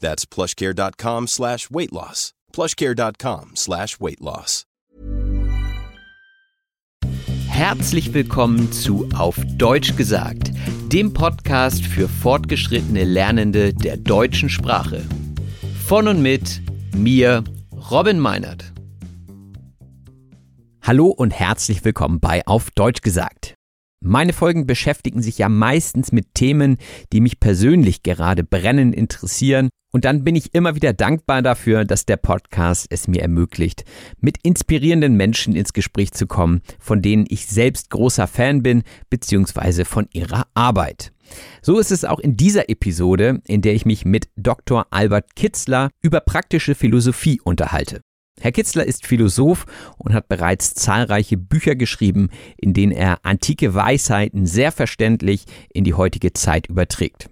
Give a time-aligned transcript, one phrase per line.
[0.00, 2.32] That's plushcare.com slash weight loss.
[2.52, 4.64] plushcare.com slash weight loss.
[7.48, 10.50] Herzlich willkommen zu Auf Deutsch gesagt,
[10.90, 15.04] dem Podcast für fortgeschrittene Lernende der deutschen Sprache.
[15.86, 16.62] Von und mit
[16.96, 17.44] mir,
[17.90, 18.72] Robin Meinert.
[20.80, 23.54] Hallo und herzlich willkommen bei Auf Deutsch gesagt.
[24.02, 26.78] Meine Folgen beschäftigen sich ja meistens mit Themen,
[27.12, 32.06] die mich persönlich gerade brennend interessieren und dann bin ich immer wieder dankbar dafür, dass
[32.06, 33.84] der Podcast es mir ermöglicht,
[34.20, 39.84] mit inspirierenden Menschen ins Gespräch zu kommen, von denen ich selbst großer Fan bin, beziehungsweise
[39.84, 41.12] von ihrer Arbeit.
[41.62, 44.86] So ist es auch in dieser Episode, in der ich mich mit Dr.
[44.90, 48.00] Albert Kitzler über praktische Philosophie unterhalte.
[48.40, 49.66] Herr Kitzler ist Philosoph
[49.98, 55.94] und hat bereits zahlreiche Bücher geschrieben, in denen er antike Weisheiten sehr verständlich in die
[55.94, 57.28] heutige Zeit überträgt.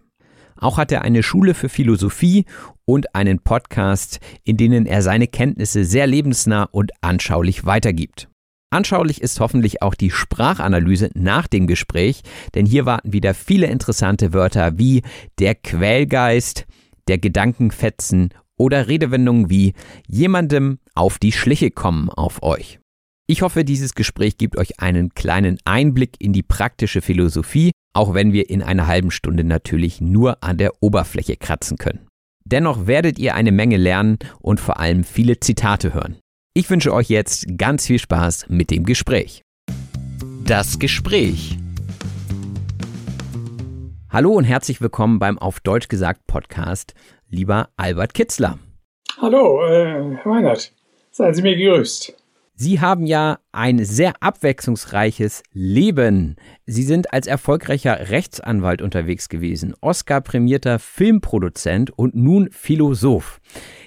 [0.60, 2.44] Auch hat er eine Schule für Philosophie
[2.84, 8.28] und einen Podcast, in denen er seine Kenntnisse sehr lebensnah und anschaulich weitergibt.
[8.70, 12.22] Anschaulich ist hoffentlich auch die Sprachanalyse nach dem Gespräch,
[12.54, 15.02] denn hier warten wieder viele interessante Wörter wie
[15.38, 16.66] der Quälgeist,
[17.06, 19.72] der Gedankenfetzen oder Redewendungen wie
[20.06, 22.78] jemandem auf die Schliche kommen auf euch.
[23.26, 28.32] Ich hoffe, dieses Gespräch gibt euch einen kleinen Einblick in die praktische Philosophie, auch wenn
[28.32, 32.06] wir in einer halben Stunde natürlich nur an der Oberfläche kratzen können.
[32.44, 36.16] Dennoch werdet ihr eine Menge lernen und vor allem viele Zitate hören.
[36.54, 39.43] Ich wünsche euch jetzt ganz viel Spaß mit dem Gespräch.
[40.44, 41.59] Das Gespräch.
[44.10, 46.94] Hallo und herzlich willkommen beim Auf Deutsch gesagt Podcast,
[47.28, 48.59] lieber Albert Kitzler.
[49.20, 50.72] Hallo, äh, Herr Meinert.
[51.10, 52.15] Seien Sie mir gegrüßt.
[52.60, 56.34] Sie haben ja ein sehr abwechslungsreiches Leben.
[56.66, 63.41] Sie sind als erfolgreicher Rechtsanwalt unterwegs gewesen, Oscar-prämierter Filmproduzent und nun Philosoph.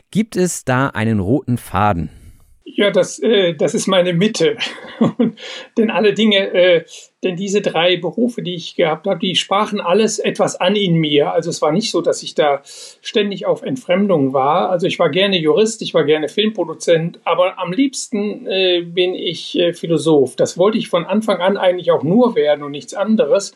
[0.10, 2.21] Gibt es da einen roten Faden?
[2.64, 4.58] Ja, das, äh, das ist meine Mitte.
[5.78, 6.86] denn alle Dinge, äh,
[7.24, 11.32] denn diese drei Berufe, die ich gehabt habe, die sprachen alles etwas an in mir.
[11.34, 14.70] Also es war nicht so, dass ich da ständig auf Entfremdung war.
[14.70, 19.58] Also ich war gerne Jurist, ich war gerne Filmproduzent, aber am liebsten äh, bin ich
[19.58, 20.36] äh, Philosoph.
[20.36, 23.56] Das wollte ich von Anfang an eigentlich auch nur werden und nichts anderes.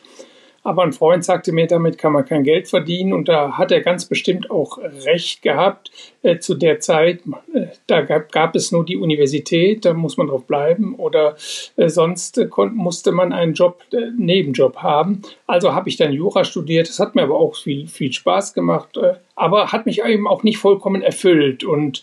[0.66, 3.12] Aber ein Freund sagte mir, damit kann man kein Geld verdienen.
[3.12, 5.92] Und da hat er ganz bestimmt auch recht gehabt.
[6.22, 7.20] Äh, zu der Zeit,
[7.54, 10.96] äh, da gab, gab, es nur die Universität, da muss man drauf bleiben.
[10.96, 11.36] Oder
[11.76, 15.22] äh, sonst äh, musste man einen Job, äh, Nebenjob haben.
[15.46, 16.88] Also habe ich dann Jura studiert.
[16.88, 18.98] Das hat mir aber auch viel, viel Spaß gemacht.
[19.36, 21.62] Aber hat mich eben auch nicht vollkommen erfüllt.
[21.62, 22.02] Und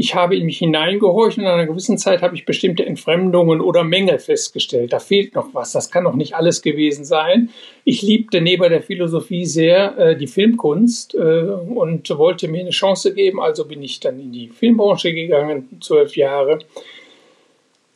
[0.00, 3.82] ich habe in mich hineingehorcht und in einer gewissen Zeit habe ich bestimmte Entfremdungen oder
[3.82, 4.92] Mängel festgestellt.
[4.92, 5.72] Da fehlt noch was.
[5.72, 7.50] Das kann noch nicht alles gewesen sein.
[7.82, 13.12] Ich liebte neben der Philosophie sehr äh, die Filmkunst äh, und wollte mir eine Chance
[13.12, 13.40] geben.
[13.40, 16.60] Also bin ich dann in die Filmbranche gegangen, zwölf Jahre.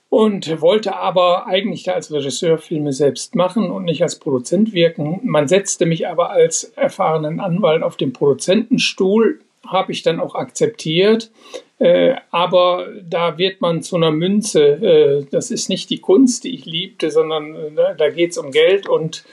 [0.09, 5.21] Und wollte aber eigentlich da als Regisseur Filme selbst machen und nicht als Produzent wirken.
[5.23, 11.31] Man setzte mich aber als erfahrenen Anwalt auf den Produzentenstuhl habe ich dann auch akzeptiert.
[11.83, 14.63] Äh, aber da wird man zu einer Münze.
[14.63, 18.53] Äh, das ist nicht die Kunst, die ich liebte, sondern äh, da geht es um
[18.53, 18.89] Geld.
[18.89, 19.25] Und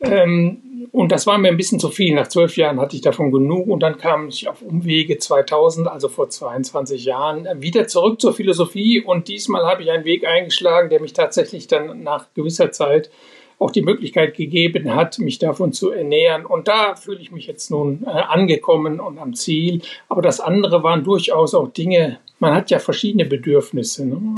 [0.00, 2.14] ähm, und das war mir ein bisschen zu viel.
[2.14, 6.10] Nach zwölf Jahren hatte ich davon genug und dann kam ich auf Umwege 2000, also
[6.10, 11.00] vor 22 Jahren, wieder zurück zur Philosophie und diesmal habe ich einen Weg eingeschlagen, der
[11.00, 13.10] mich tatsächlich dann nach gewisser Zeit
[13.58, 16.44] auch die Möglichkeit gegeben hat, mich davon zu ernähren.
[16.44, 19.82] Und da fühle ich mich jetzt nun äh, angekommen und am Ziel.
[20.08, 24.06] Aber das andere waren durchaus auch Dinge, man hat ja verschiedene Bedürfnisse.
[24.06, 24.34] Ne?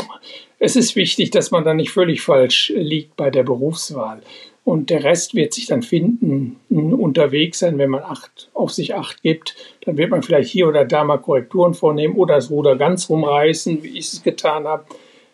[0.59, 4.23] Es ist wichtig, dass man da nicht völlig falsch liegt bei der Berufswahl.
[4.65, 9.23] Und der Rest wird sich dann finden, unterwegs sein, wenn man acht, auf sich acht
[9.23, 9.57] gibt.
[9.87, 13.83] Dann wird man vielleicht hier oder da mal Korrekturen vornehmen oder das Ruder ganz rumreißen,
[13.83, 14.85] wie ich es getan habe.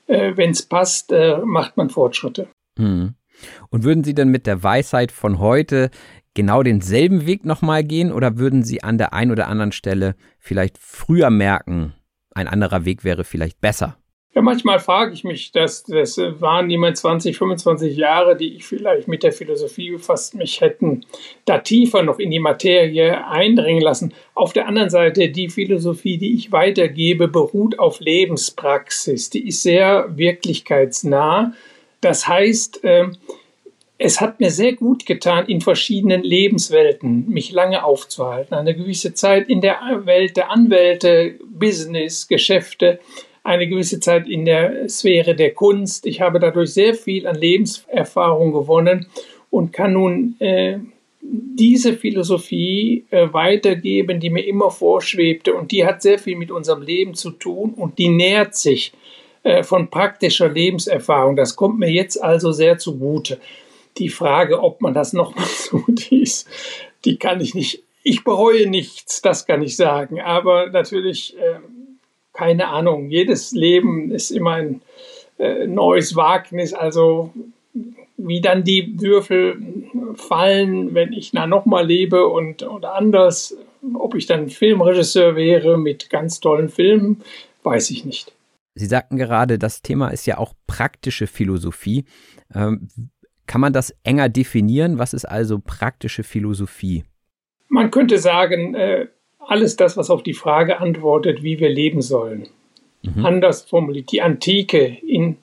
[0.06, 2.46] Äh, wenn es passt, äh, macht man Fortschritte.
[2.78, 3.14] Hm.
[3.70, 5.90] Und würden Sie denn mit der Weisheit von heute
[6.34, 10.78] genau denselben Weg nochmal gehen oder würden Sie an der einen oder anderen Stelle vielleicht
[10.78, 11.94] früher merken,
[12.34, 13.96] ein anderer Weg wäre vielleicht besser?
[14.34, 19.06] Ja, manchmal frage ich mich, dass das waren niemand 20, 25 Jahre, die ich vielleicht
[19.06, 21.06] mit der Philosophie befasst mich hätten,
[21.44, 24.12] da tiefer noch in die Materie eindringen lassen.
[24.34, 29.31] Auf der anderen Seite, die Philosophie, die ich weitergebe, beruht auf Lebenspraxis.
[29.31, 31.52] Die ist sehr wirklichkeitsnah.
[32.04, 33.16] Das heißt, ähm,
[33.96, 38.52] es hat mir sehr gut getan, in verschiedenen Lebenswelten mich lange aufzuhalten.
[38.52, 43.00] Eine gewisse Zeit in der Welt der Anwälte, Business, Geschäfte,
[43.42, 46.04] eine gewisse Zeit in der Sphäre der Kunst.
[46.04, 49.06] Ich habe dadurch sehr viel an Lebenserfahrung gewonnen
[49.48, 50.80] und kann nun äh,
[51.22, 56.82] diese Philosophie äh, weitergeben, die mir immer vorschwebte und die hat sehr viel mit unserem
[56.82, 58.92] Leben zu tun und die nährt sich
[59.62, 61.37] von praktischer Lebenserfahrung.
[61.37, 63.38] Das kommt mir jetzt also sehr zugute.
[63.99, 66.49] Die Frage, ob man das nochmal tut, die, ist,
[67.05, 67.82] die kann ich nicht.
[68.02, 70.20] Ich bereue nichts, das kann ich sagen.
[70.20, 71.61] Aber natürlich äh,
[72.35, 74.82] keine Ahnung, jedes Leben ist immer ein
[75.38, 76.75] äh, neues Wagnis.
[76.75, 77.32] Also
[78.17, 79.56] wie dann die Würfel
[80.17, 83.56] fallen, wenn ich na nochmal lebe und oder anders,
[83.94, 87.23] ob ich dann Filmregisseur wäre mit ganz tollen Filmen,
[87.62, 88.32] weiß ich nicht.
[88.74, 92.04] Sie sagten gerade, das Thema ist ja auch praktische Philosophie.
[92.54, 92.88] Ähm,
[93.46, 94.98] kann man das enger definieren?
[94.98, 97.04] Was ist also praktische Philosophie?
[97.68, 99.06] Man könnte sagen, äh,
[99.38, 102.48] alles das, was auf die Frage antwortet, wie wir leben sollen.
[103.02, 103.24] Mhm.
[103.24, 105.36] Anders formuliert, die Antike in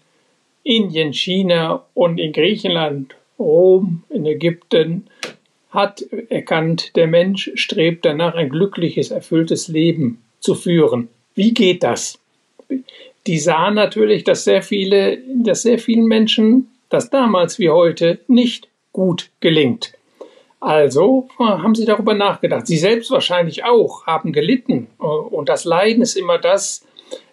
[0.63, 5.07] Indien, China und in Griechenland, Rom, in Ägypten,
[5.69, 11.07] hat erkannt, der Mensch strebt danach, ein glückliches, erfülltes Leben zu führen.
[11.33, 12.19] Wie geht das?
[13.27, 18.68] Die sahen natürlich, dass sehr viele, dass sehr vielen Menschen das damals wie heute nicht
[18.91, 19.94] gut gelingt.
[20.59, 22.68] Also haben sie darüber nachgedacht.
[22.68, 24.88] Sie selbst wahrscheinlich auch haben gelitten.
[25.00, 26.85] Und das Leiden ist immer das,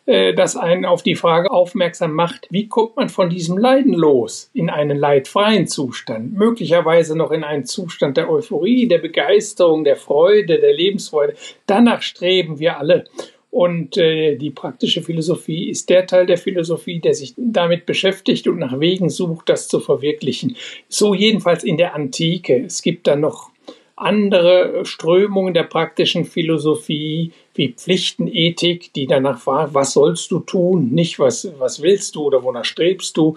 [0.06, 4.50] äh, das einen auf die Frage aufmerksam macht, wie kommt man von diesem Leiden los
[4.54, 10.58] in einen leidfreien Zustand, möglicherweise noch in einen Zustand der Euphorie, der Begeisterung, der Freude,
[10.58, 11.34] der Lebensfreude.
[11.66, 13.04] Danach streben wir alle.
[13.50, 18.58] Und äh, die praktische Philosophie ist der Teil der Philosophie, der sich damit beschäftigt und
[18.58, 20.56] nach Wegen sucht, das zu verwirklichen.
[20.88, 22.64] So jedenfalls in der Antike.
[22.66, 23.50] Es gibt dann noch
[23.96, 31.18] andere Strömungen der praktischen Philosophie, wie Pflichtenethik, die danach fragt, was sollst du tun, nicht
[31.18, 33.36] was, was willst du oder wonach strebst du.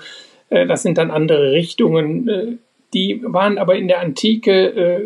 [0.50, 2.28] Äh, das sind dann andere Richtungen.
[2.28, 2.58] Äh,
[2.94, 5.02] die waren aber in der Antike äh,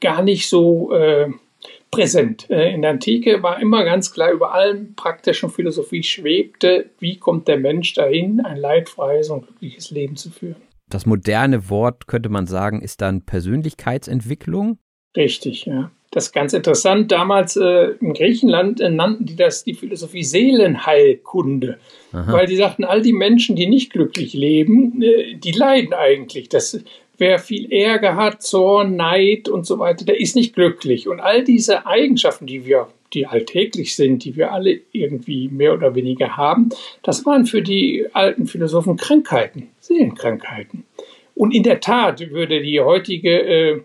[0.00, 1.28] gar nicht so äh,
[1.90, 2.48] präsent.
[2.50, 7.48] Äh, in der Antike war immer ganz klar, über allem praktischen Philosophie schwebte, wie kommt
[7.48, 10.56] der Mensch dahin, ein leidfreies und glückliches Leben zu führen.
[10.88, 14.78] Das moderne Wort, könnte man sagen, ist dann Persönlichkeitsentwicklung?
[15.16, 15.90] Richtig, ja.
[16.12, 17.10] Das ist ganz interessant.
[17.10, 21.78] Damals äh, in Griechenland äh, nannten die das die Philosophie Seelenheilkunde,
[22.12, 22.32] Aha.
[22.32, 26.48] weil die sagten, all die Menschen, die nicht glücklich leben, äh, die leiden eigentlich.
[26.48, 26.82] Das
[27.18, 31.08] wer viel Ärger hat, Zorn, Neid und so weiter, der ist nicht glücklich.
[31.08, 35.94] Und all diese Eigenschaften, die wir, die alltäglich sind, die wir alle irgendwie mehr oder
[35.94, 36.70] weniger haben,
[37.02, 40.84] das waren für die alten Philosophen Krankheiten, Seelenkrankheiten.
[41.34, 43.80] Und in der Tat würde die heutige äh,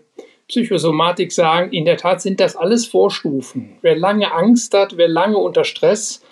[0.48, 3.78] Psychosomatik sagen, in der Tat sind das alles Vorstufen.
[3.82, 6.22] Wer lange Angst hat, wer lange unter Stress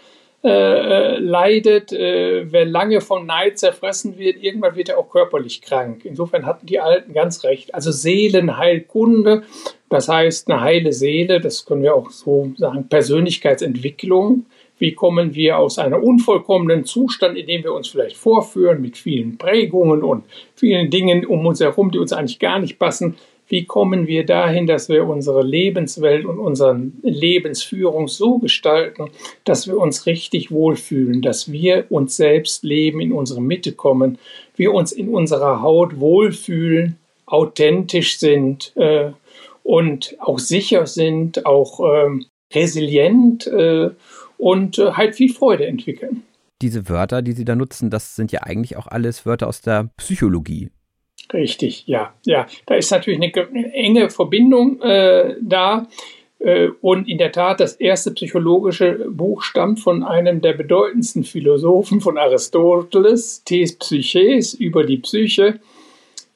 [0.42, 5.60] äh, äh, leidet, äh, wer lange vom Neid zerfressen wird, irgendwann wird er auch körperlich
[5.60, 6.06] krank.
[6.06, 7.74] Insofern hatten die Alten ganz recht.
[7.74, 9.42] Also Seelenheilkunde,
[9.90, 14.46] das heißt eine heile Seele, das können wir auch so sagen, Persönlichkeitsentwicklung.
[14.78, 19.36] Wie kommen wir aus einem unvollkommenen Zustand, in dem wir uns vielleicht vorführen, mit vielen
[19.36, 23.16] Prägungen und vielen Dingen um uns herum, die uns eigentlich gar nicht passen,
[23.50, 29.10] wie kommen wir dahin, dass wir unsere Lebenswelt und unsere Lebensführung so gestalten,
[29.44, 34.18] dass wir uns richtig wohlfühlen, dass wir uns selbst leben, in unsere Mitte kommen,
[34.54, 39.10] wir uns in unserer Haut wohlfühlen, authentisch sind äh,
[39.64, 43.90] und auch sicher sind, auch ähm, resilient äh,
[44.38, 46.22] und äh, halt viel Freude entwickeln.
[46.62, 49.90] Diese Wörter, die Sie da nutzen, das sind ja eigentlich auch alles Wörter aus der
[49.96, 50.70] Psychologie.
[51.32, 52.46] Richtig, ja, ja.
[52.66, 55.86] Da ist natürlich eine, enge Verbindung äh, da.
[56.40, 62.00] Äh, und in der Tat, das erste psychologische Buch stammt von einem der bedeutendsten Philosophen
[62.00, 65.60] von Aristoteles, Tes Psyches, über die Psyche,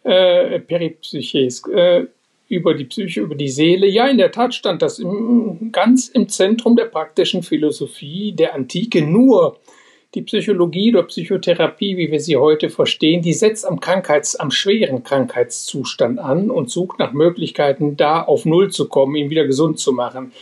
[0.05, 2.05] äh, Peripsyches, äh,
[2.49, 3.89] über die Psyche, über die Seele.
[3.89, 9.03] Ja, in der Tat stand das im, ganz im Zentrum der praktischen Philosophie der Antike.
[9.03, 9.57] Nur
[10.15, 15.03] die Psychologie oder Psychotherapie, wie wir sie heute verstehen, die setzt am Krankheits-, am schweren
[15.03, 19.93] Krankheitszustand an und sucht nach Möglichkeiten, da auf Null zu kommen, ihn wieder gesund zu
[19.93, 20.33] machen.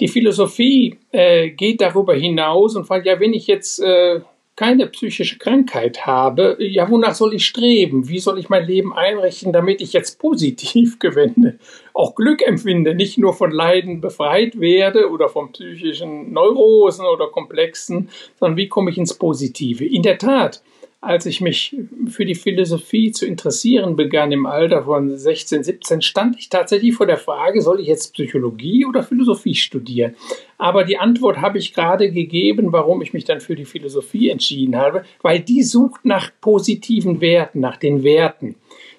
[0.00, 4.20] Die Philosophie äh, geht darüber hinaus und fragt, ja, wenn ich jetzt äh,
[4.56, 8.08] keine psychische Krankheit habe, ja, wonach soll ich streben?
[8.08, 11.58] Wie soll ich mein Leben einrichten, damit ich jetzt positiv gewende,
[11.92, 18.08] auch Glück empfinde, nicht nur von Leiden befreit werde oder von psychischen Neurosen oder Komplexen,
[18.40, 19.84] sondern wie komme ich ins Positive?
[19.84, 20.62] In der Tat,
[21.06, 21.76] als ich mich
[22.08, 27.06] für die Philosophie zu interessieren begann im Alter von 16, 17, stand ich tatsächlich vor
[27.06, 30.16] der Frage, soll ich jetzt Psychologie oder Philosophie studieren?
[30.58, 34.74] Aber die Antwort habe ich gerade gegeben, warum ich mich dann für die Philosophie entschieden
[34.74, 38.56] habe, weil die sucht nach positiven Werten, nach den Werten.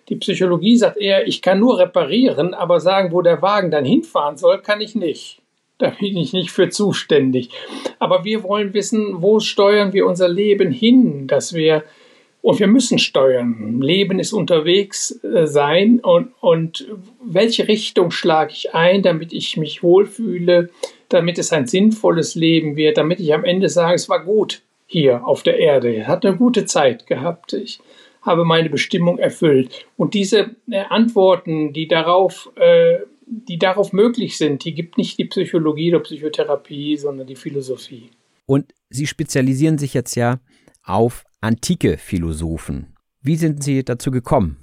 [0.07, 4.37] Die Psychologie sagt eher, ich kann nur reparieren, aber sagen, wo der Wagen dann hinfahren
[4.37, 5.41] soll, kann ich nicht.
[5.77, 7.49] Da bin ich nicht für zuständig.
[7.99, 11.83] Aber wir wollen wissen, wo steuern wir unser Leben hin, dass wir
[12.47, 13.81] und wir müssen steuern.
[13.81, 16.87] Leben ist unterwegs äh, sein und, und
[17.21, 20.69] welche Richtung schlage ich ein, damit ich mich wohlfühle,
[21.09, 25.27] damit es ein sinnvolles Leben wird, damit ich am Ende sage, es war gut hier
[25.27, 27.81] auf der Erde, ich hatte eine gute Zeit gehabt, ich
[28.21, 29.85] habe meine Bestimmung erfüllt.
[29.97, 35.25] Und diese äh, Antworten, die darauf äh, die darauf möglich sind, die gibt nicht die
[35.25, 38.09] Psychologie oder Psychotherapie, sondern die Philosophie.
[38.45, 40.39] Und Sie spezialisieren sich jetzt ja
[40.85, 42.95] auf antike Philosophen.
[43.21, 44.57] Wie sind Sie dazu gekommen?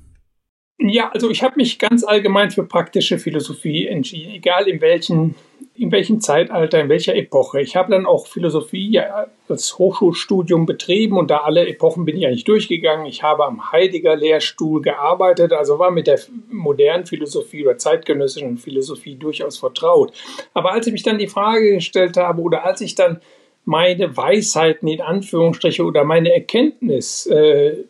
[0.79, 5.37] Ja, also ich habe mich ganz allgemein für praktische Philosophie entschieden, egal in welchen
[5.77, 7.61] in welchem Zeitalter, in welcher Epoche.
[7.61, 12.27] Ich habe dann auch Philosophie ja, als Hochschulstudium betrieben und da alle Epochen bin ich
[12.27, 13.07] eigentlich durchgegangen.
[13.07, 19.17] Ich habe am Heidegger Lehrstuhl gearbeitet, also war mit der modernen Philosophie oder zeitgenössischen Philosophie
[19.17, 20.13] durchaus vertraut.
[20.55, 23.21] Aber als ich mich dann die Frage gestellt habe oder als ich dann
[23.65, 27.85] meine Weisheiten in Anführungsstriche oder meine Erkenntnis äh,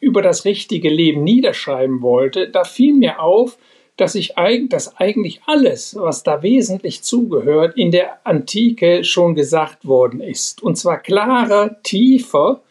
[0.00, 3.58] über das richtige Leben niederschreiben wollte, da fiel mir auf,
[3.96, 9.86] dass ich eigentlich, dass eigentlich alles, was da wesentlich zugehört, in der Antike schon gesagt
[9.86, 10.62] worden ist.
[10.62, 12.62] Und zwar klarer, tiefer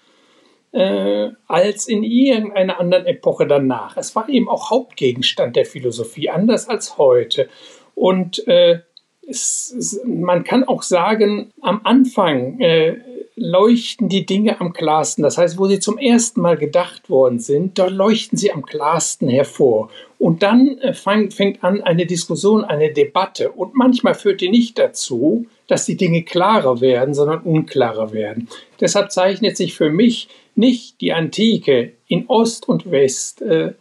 [0.71, 3.97] äh, als in irgendeiner anderen Epoche danach.
[3.97, 7.49] Es war eben auch Hauptgegenstand der Philosophie, anders als heute.
[7.95, 8.81] Und äh,
[9.27, 12.97] es, es, man kann auch sagen, am Anfang äh,
[13.35, 15.23] leuchten die Dinge am klarsten.
[15.23, 19.27] Das heißt, wo sie zum ersten Mal gedacht worden sind, da leuchten sie am klarsten
[19.27, 19.89] hervor.
[20.17, 23.51] Und dann äh, fang, fängt an eine Diskussion, eine Debatte.
[23.51, 28.47] Und manchmal führt die nicht dazu, dass die Dinge klarer werden, sondern unklarer werden.
[28.79, 33.41] Deshalb zeichnet sich für mich nicht die Antike in Ost und West.
[33.41, 33.73] Äh,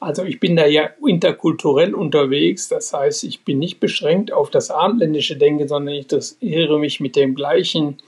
[0.00, 2.68] also ich bin da ja interkulturell unterwegs.
[2.68, 7.16] Das heißt, ich bin nicht beschränkt auf das abendländische Denken, sondern ich interessiere mich mit
[7.16, 7.98] dem gleichen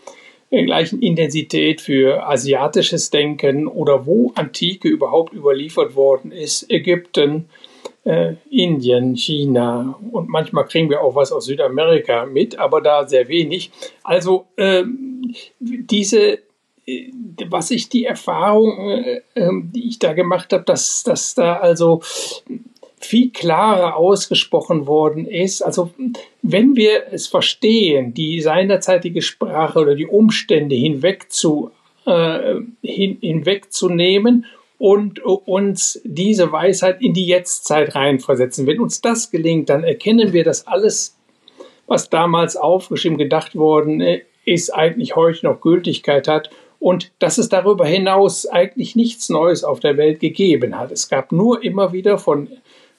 [0.50, 6.70] der gleichen Intensität für asiatisches Denken oder wo Antike überhaupt überliefert worden ist.
[6.70, 7.46] Ägypten,
[8.04, 13.28] äh, Indien, China und manchmal kriegen wir auch was aus Südamerika mit, aber da sehr
[13.28, 13.70] wenig.
[14.02, 14.84] Also äh,
[15.58, 16.40] diese
[17.48, 22.02] was ich die Erfahrung, äh, ähm, die ich da gemacht habe, dass, dass da also
[22.98, 25.62] viel klarer ausgesprochen worden ist.
[25.62, 25.90] Also
[26.42, 31.70] wenn wir es verstehen, die seinerzeitige Sprache oder die Umstände hinweg zu,
[32.06, 34.46] äh, hin, hinwegzunehmen
[34.78, 38.66] und uns diese Weisheit in die Jetztzeit reinversetzen.
[38.66, 41.16] Wenn uns das gelingt, dann erkennen wir, dass alles,
[41.86, 44.02] was damals aufgeschrieben, gedacht worden
[44.44, 46.50] ist, eigentlich heute noch Gültigkeit hat
[46.82, 50.90] und dass es darüber hinaus eigentlich nichts Neues auf der Welt gegeben hat.
[50.90, 52.48] Es gab nur immer wieder von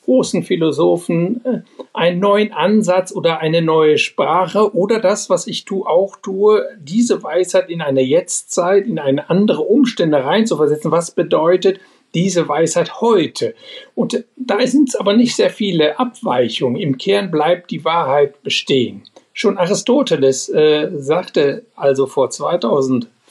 [0.05, 1.59] großen Philosophen äh,
[1.93, 7.23] einen neuen Ansatz oder eine neue Sprache oder das, was ich tu, auch tue, diese
[7.23, 10.91] Weisheit in eine Jetztzeit, in eine andere Umstände reinzuversetzen.
[10.91, 11.81] Was bedeutet
[12.13, 13.53] diese Weisheit heute?
[13.95, 16.79] Und da sind es aber nicht sehr viele Abweichungen.
[16.79, 19.03] Im Kern bleibt die Wahrheit bestehen.
[19.33, 22.29] Schon Aristoteles äh, sagte also vor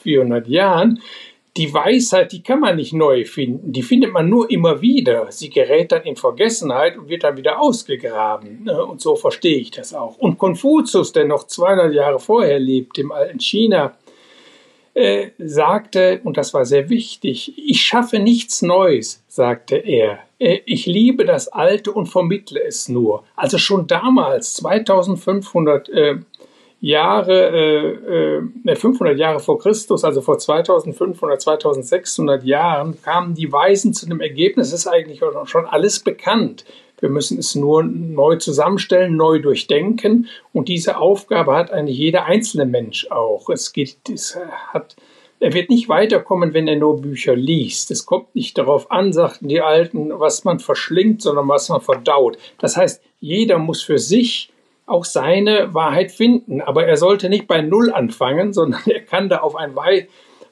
[0.02, 1.00] 2400 Jahren,
[1.56, 5.30] die Weisheit, die kann man nicht neu finden, die findet man nur immer wieder.
[5.30, 8.64] Sie gerät dann in Vergessenheit und wird dann wieder ausgegraben.
[8.64, 8.84] Ne?
[8.84, 10.16] Und so verstehe ich das auch.
[10.16, 13.94] Und Konfuzius, der noch 200 Jahre vorher lebt, im alten China,
[14.94, 20.18] äh, sagte, und das war sehr wichtig, ich schaffe nichts Neues, sagte er.
[20.38, 23.24] Äh, ich liebe das Alte und vermittle es nur.
[23.36, 26.16] Also schon damals, 2500 äh,
[26.82, 33.94] Jahre, äh, 500 äh, Jahre vor Christus, also vor 2500, 2600 Jahren, kamen die Weisen
[33.94, 36.64] zu dem Ergebnis, ist eigentlich schon alles bekannt.
[36.98, 40.28] Wir müssen es nur neu zusammenstellen, neu durchdenken.
[40.52, 43.48] Und diese Aufgabe hat eigentlich jeder einzelne Mensch auch.
[43.48, 44.36] Es geht, es
[44.72, 44.96] hat,
[45.38, 47.92] er wird nicht weiterkommen, wenn er nur Bücher liest.
[47.92, 52.38] Es kommt nicht darauf an, sagten die Alten, was man verschlingt, sondern was man verdaut.
[52.58, 54.51] Das heißt, jeder muss für sich
[54.86, 56.60] auch seine Wahrheit finden.
[56.60, 59.74] Aber er sollte nicht bei Null anfangen, sondern er kann da auf ein,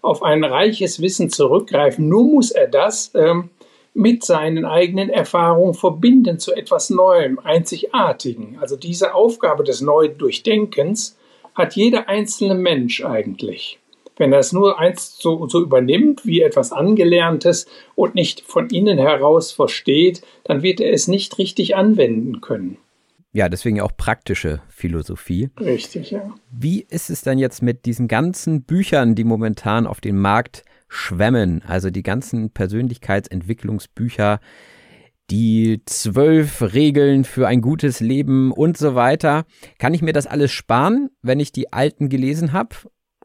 [0.03, 2.09] auf ein reiches Wissen zurückgreifen.
[2.09, 3.51] Nur muss er das ähm,
[3.95, 8.59] mit seinen eigenen Erfahrungen verbinden zu etwas Neuem, Einzigartigen.
[8.61, 11.19] Also diese Aufgabe des Neudurchdenkens
[11.55, 13.79] hat jeder einzelne Mensch eigentlich.
[14.17, 18.99] Wenn er es nur eins so, so übernimmt wie etwas Angelerntes und nicht von innen
[18.99, 22.77] heraus versteht, dann wird er es nicht richtig anwenden können.
[23.33, 25.51] Ja, deswegen auch praktische Philosophie.
[25.59, 26.35] Richtig, ja.
[26.51, 31.63] Wie ist es denn jetzt mit diesen ganzen Büchern, die momentan auf den Markt schwemmen?
[31.65, 34.41] Also die ganzen Persönlichkeitsentwicklungsbücher,
[35.31, 39.45] die zwölf Regeln für ein gutes Leben und so weiter.
[39.79, 42.75] Kann ich mir das alles sparen, wenn ich die alten gelesen habe?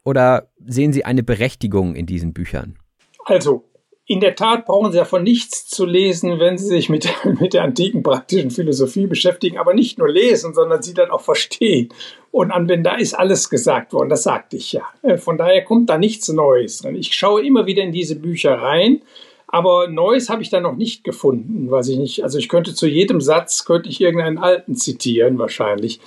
[0.04, 2.78] Oder sehen Sie eine Berechtigung in diesen Büchern?
[3.26, 3.72] Also,
[4.08, 7.10] in der Tat brauchen Sie davon nichts zu lesen, wenn Sie sich mit,
[7.40, 11.90] mit der antiken praktischen Philosophie beschäftigen, aber nicht nur lesen, sondern sie dann auch verstehen
[12.32, 12.84] und anwenden.
[12.84, 14.84] Da ist alles gesagt worden, das sagte ich ja.
[15.02, 16.96] Äh, von daher kommt da nichts Neues drin.
[16.96, 19.02] Ich schaue immer wieder in diese Bücher rein,
[19.48, 22.24] aber Neues habe ich da noch nicht gefunden, weiß ich nicht.
[22.24, 26.00] Also ich könnte zu jedem Satz, könnte ich irgendeinen alten zitieren wahrscheinlich.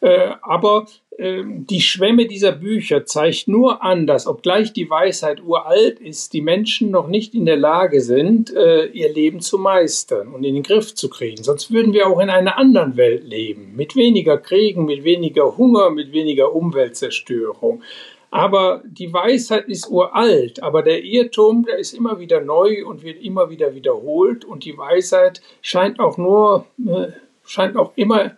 [0.00, 0.86] Äh, aber
[1.18, 6.40] ähm, die Schwemme dieser Bücher zeigt nur an, dass obgleich die Weisheit uralt ist, die
[6.40, 10.62] Menschen noch nicht in der Lage sind, äh, ihr Leben zu meistern und in den
[10.62, 11.42] Griff zu kriegen.
[11.42, 15.90] Sonst würden wir auch in einer anderen Welt leben, mit weniger Kriegen, mit weniger Hunger,
[15.90, 17.82] mit weniger Umweltzerstörung.
[18.30, 23.20] Aber die Weisheit ist uralt, aber der Irrtum, der ist immer wieder neu und wird
[23.22, 27.08] immer wieder wiederholt und die Weisheit scheint auch nur, äh,
[27.44, 28.36] scheint auch immer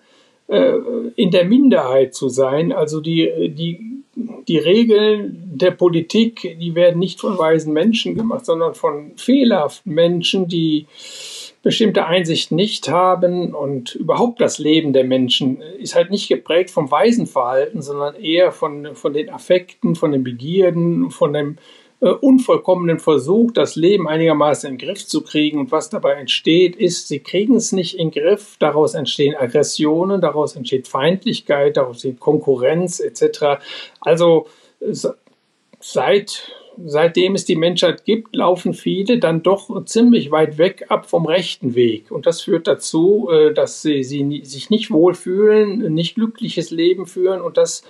[0.52, 0.78] äh,
[1.16, 2.72] in der Minderheit zu sein.
[2.72, 4.02] Also die, die,
[4.46, 10.48] die Regeln der Politik, die werden nicht von weisen Menschen gemacht, sondern von fehlerhaften Menschen,
[10.48, 10.86] die
[11.62, 16.90] bestimmte Einsicht nicht haben und überhaupt das Leben der Menschen ist halt nicht geprägt vom
[16.90, 21.56] weisen Verhalten, sondern eher von, von den Affekten, von den Begierden, von dem
[22.02, 25.60] äh, unvollkommenen Versuch, das Leben einigermaßen in den Griff zu kriegen.
[25.60, 28.56] Und was dabei entsteht, ist, sie kriegen es nicht in den Griff.
[28.58, 33.62] Daraus entstehen Aggressionen, daraus entsteht Feindlichkeit, daraus entsteht Konkurrenz etc.
[34.00, 34.48] Also
[35.78, 36.50] seit
[36.84, 41.74] seitdem es die Menschheit gibt, laufen viele dann doch ziemlich weit weg ab vom rechten
[41.74, 42.10] Weg.
[42.10, 47.40] Und das führt dazu, äh, dass sie, sie sich nicht wohlfühlen, nicht glückliches Leben führen
[47.40, 47.82] und das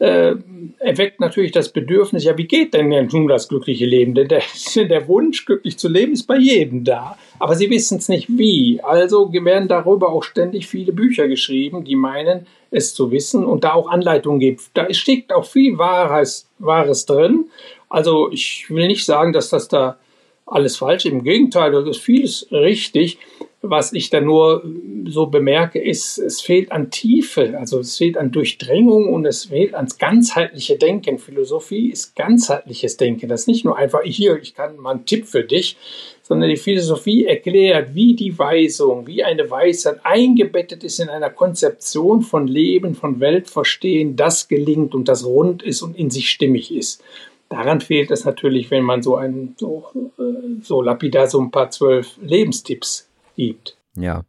[0.00, 0.34] äh,
[0.78, 4.14] erweckt natürlich das Bedürfnis, ja, wie geht denn nun das glückliche Leben?
[4.14, 4.42] Denn der,
[4.76, 7.18] der Wunsch, glücklich zu leben, ist bei jedem da.
[7.38, 8.80] Aber sie wissen es nicht wie.
[8.82, 13.74] Also werden darüber auch ständig viele Bücher geschrieben, die meinen, es zu wissen und da
[13.74, 14.62] auch Anleitungen gibt.
[14.74, 17.46] Da steckt auch viel Wahres, Wahres drin.
[17.90, 19.98] Also ich will nicht sagen, dass das da
[20.46, 21.12] alles falsch ist.
[21.12, 23.18] Im Gegenteil, da ist vieles richtig.
[23.62, 24.64] Was ich da nur
[25.06, 29.74] so bemerke, ist, es fehlt an Tiefe, also es fehlt an Durchdringung und es fehlt
[29.74, 31.18] ans ganzheitliche Denken.
[31.18, 33.28] Philosophie ist ganzheitliches Denken.
[33.28, 35.76] Das ist nicht nur einfach, hier, ich kann mal einen Tipp für dich,
[36.22, 42.22] sondern die Philosophie erklärt, wie die Weisung, wie eine Weisheit eingebettet ist in einer Konzeption
[42.22, 47.02] von Leben, von Weltverstehen, das gelingt und das rund ist und in sich stimmig ist.
[47.50, 49.84] Daran fehlt es natürlich, wenn man so ein so,
[50.18, 53.76] äh, so lapidar so ein paar zwölf Lebenstipps gibt.
[53.96, 54.24] Ja.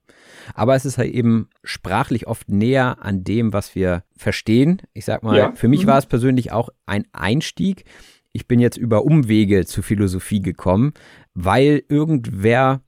[0.56, 4.82] Aber es ist halt eben sprachlich oft näher an dem, was wir verstehen.
[4.94, 5.52] Ich sag mal, ja.
[5.54, 5.90] für mich mhm.
[5.90, 7.86] war es persönlich auch ein Einstieg.
[8.34, 10.94] Ich bin jetzt über Umwege zur Philosophie gekommen,
[11.36, 12.82] weil irgendwer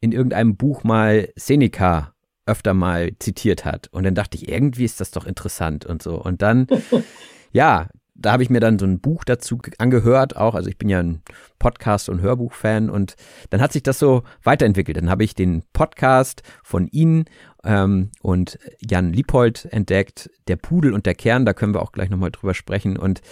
[0.00, 2.14] in irgendeinem Buch mal Seneca
[2.46, 3.88] öfter mal zitiert hat.
[3.92, 6.14] Und dann dachte ich, irgendwie ist das doch interessant und so.
[6.14, 6.68] Und dann,
[7.52, 7.88] ja,
[8.20, 10.54] da habe ich mir dann so ein Buch dazu angehört, auch.
[10.54, 11.22] Also ich bin ja ein
[11.58, 13.16] Podcast- und Hörbuch-Fan und
[13.48, 14.96] dann hat sich das so weiterentwickelt.
[14.96, 17.24] Dann habe ich den Podcast von Ihnen
[17.64, 22.10] ähm, und Jan Liebold entdeckt, Der Pudel und der Kern, da können wir auch gleich
[22.10, 22.98] nochmal drüber sprechen.
[22.98, 23.22] Und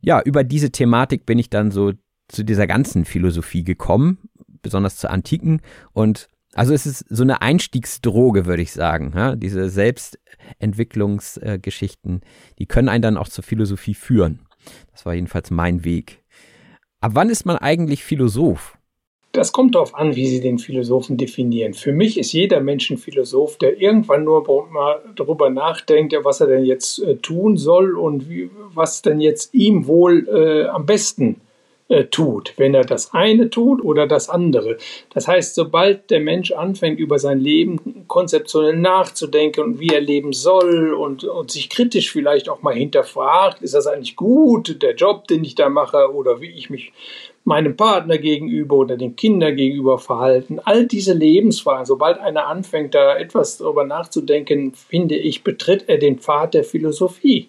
[0.00, 1.92] ja, über diese Thematik bin ich dann so
[2.28, 4.18] zu dieser ganzen Philosophie gekommen,
[4.62, 5.60] besonders zur Antiken.
[5.92, 9.12] Und also es ist so eine Einstiegsdroge, würde ich sagen.
[9.14, 9.36] Ja?
[9.36, 12.22] Diese Selbstentwicklungsgeschichten,
[12.58, 14.40] die können einen dann auch zur Philosophie führen.
[14.92, 16.24] Das war jedenfalls mein Weg.
[17.00, 18.76] Ab wann ist man eigentlich Philosoph?
[19.32, 21.72] Das kommt darauf an, wie Sie den Philosophen definieren.
[21.72, 26.48] Für mich ist jeder Mensch ein Philosoph, der irgendwann nur mal darüber nachdenkt, was er
[26.48, 31.40] denn jetzt äh, tun soll und wie, was denn jetzt ihm wohl äh, am besten
[31.90, 34.78] äh, tut, wenn er das eine tut oder das andere.
[35.12, 40.32] Das heißt, sobald der Mensch anfängt, über sein Leben konzeptionell nachzudenken und wie er leben
[40.32, 45.26] soll und, und sich kritisch vielleicht auch mal hinterfragt, ist das eigentlich gut, der Job,
[45.26, 46.92] den ich da mache oder wie ich mich
[47.42, 50.60] meinem Partner gegenüber oder den Kindern gegenüber verhalten.
[50.62, 56.18] All diese Lebensfragen, sobald einer anfängt, da etwas darüber nachzudenken, finde ich, betritt er den
[56.18, 57.48] Pfad der Philosophie.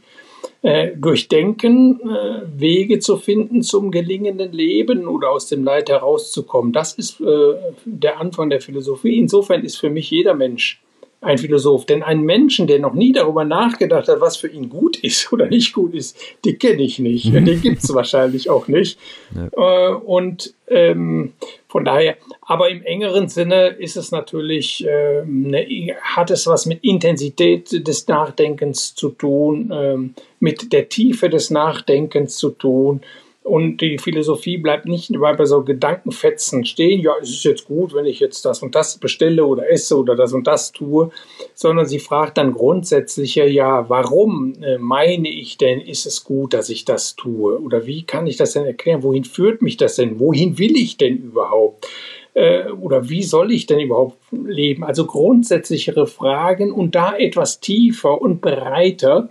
[0.64, 6.72] Äh, durch Denken äh, Wege zu finden zum gelingenden Leben oder aus dem Leid herauszukommen.
[6.72, 9.18] Das ist äh, der Anfang der Philosophie.
[9.18, 10.80] Insofern ist für mich jeder Mensch
[11.22, 11.86] ein Philosoph.
[11.86, 15.46] Denn einen Menschen, der noch nie darüber nachgedacht hat, was für ihn gut ist oder
[15.48, 17.32] nicht gut ist, den kenne ich nicht.
[17.32, 17.46] Mhm.
[17.46, 19.00] Den gibt es wahrscheinlich auch nicht.
[19.36, 19.90] Ja.
[19.90, 21.34] Äh, und ähm,
[21.68, 26.84] von daher, aber im engeren Sinne ist es natürlich, äh, ne, hat es was mit
[26.84, 33.02] Intensität des Nachdenkens zu tun, äh, mit der Tiefe des Nachdenkens zu tun
[33.44, 38.06] und die Philosophie bleibt nicht bei so Gedankenfetzen stehen, ja, es ist jetzt gut, wenn
[38.06, 41.10] ich jetzt das und das bestelle oder esse oder das und das tue,
[41.56, 46.70] sondern sie fragt dann grundsätzlicher, ja, warum äh, meine ich denn, ist es gut, dass
[46.70, 47.60] ich das tue?
[47.60, 49.02] Oder wie kann ich das denn erklären?
[49.02, 50.20] Wohin führt mich das denn?
[50.20, 51.88] Wohin will ich denn überhaupt?
[52.36, 54.84] Äh, oder wie soll ich denn überhaupt leben?
[54.84, 59.30] Also grundsätzlichere Fragen und da etwas tiefer und breiter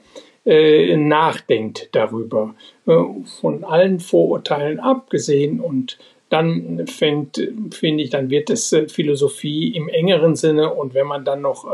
[0.50, 2.96] äh, nachdenkt darüber, äh,
[3.40, 5.96] von allen Vorurteilen abgesehen und
[6.28, 11.24] dann fängt, finde ich, dann wird es äh, Philosophie im engeren Sinne und wenn man
[11.24, 11.66] dann noch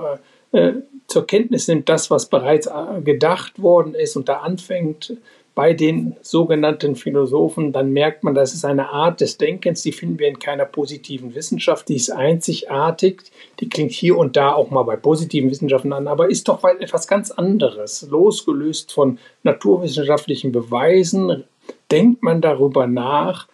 [1.06, 2.70] zur Kenntnis nimmt, das, was bereits
[3.04, 5.16] gedacht worden ist und da anfängt,
[5.56, 10.18] bei den sogenannten Philosophen, dann merkt man, das ist eine Art des Denkens, die finden
[10.18, 13.22] wir in keiner positiven Wissenschaft, die ist einzigartig,
[13.58, 17.08] die klingt hier und da auch mal bei positiven Wissenschaften an, aber ist doch etwas
[17.08, 21.44] ganz anderes, losgelöst von naturwissenschaftlichen Beweisen,
[21.90, 23.48] denkt man darüber nach,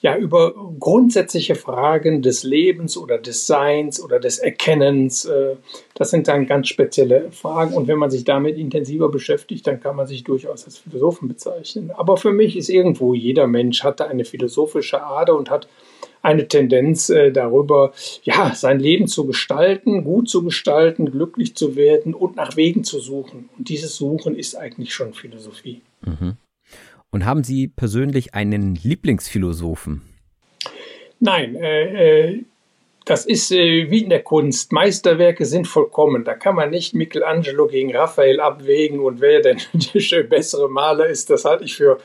[0.00, 5.26] ja über grundsätzliche Fragen des Lebens oder des Seins oder des Erkennens.
[5.26, 5.56] Äh,
[5.94, 7.74] das sind dann ganz spezielle Fragen.
[7.74, 11.90] Und wenn man sich damit intensiver beschäftigt, dann kann man sich durchaus als Philosophen bezeichnen.
[11.90, 15.68] Aber für mich ist irgendwo jeder Mensch hatte eine philosophische Ader und hat
[16.22, 17.92] eine Tendenz äh, darüber,
[18.24, 23.00] ja, sein Leben zu gestalten, gut zu gestalten, glücklich zu werden und nach Wegen zu
[23.00, 23.48] suchen.
[23.56, 25.80] Und dieses Suchen ist eigentlich schon Philosophie.
[26.02, 26.36] Mhm.
[27.10, 30.02] Und haben Sie persönlich einen Lieblingsphilosophen?
[31.18, 32.44] Nein, äh, äh,
[33.04, 34.72] das ist äh, wie in der Kunst.
[34.72, 36.24] Meisterwerke sind vollkommen.
[36.24, 41.28] Da kann man nicht Michelangelo gegen Raphael abwägen und wer denn der bessere Maler ist,
[41.28, 41.98] das halte ich für,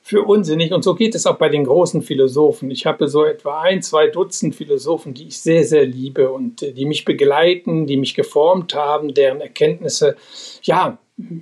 [0.00, 0.72] für unsinnig.
[0.72, 2.70] Und so geht es auch bei den großen Philosophen.
[2.70, 6.72] Ich habe so etwa ein, zwei Dutzend Philosophen, die ich sehr, sehr liebe und äh,
[6.72, 10.16] die mich begleiten, die mich geformt haben, deren Erkenntnisse
[10.62, 10.98] ja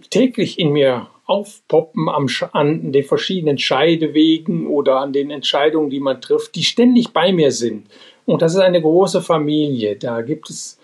[0.08, 6.20] täglich in mir aufpoppen am, an den verschiedenen Scheidewegen oder an den Entscheidungen, die man
[6.20, 7.86] trifft, die ständig bei mir sind.
[8.26, 9.96] Und das ist eine große Familie.
[9.96, 10.80] Da gibt es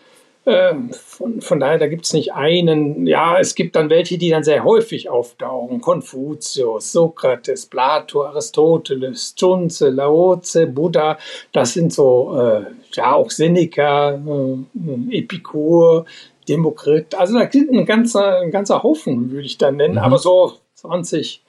[0.47, 4.31] äh, von, von, daher, da gibt es nicht einen, ja, es gibt dann welche, die
[4.31, 5.81] dann sehr häufig auftauchen.
[5.81, 11.19] Konfuzius, Sokrates, Plato, Aristoteles, Zunze, Laoze, Buddha,
[11.51, 16.07] das sind so, äh, ja, auch Seneca, äh, Epikur,
[16.49, 17.15] Demokrit.
[17.15, 20.01] Also da sind ein ganzer, ein ganzer Haufen, würde ich da nennen, mhm.
[20.01, 21.45] aber so 20,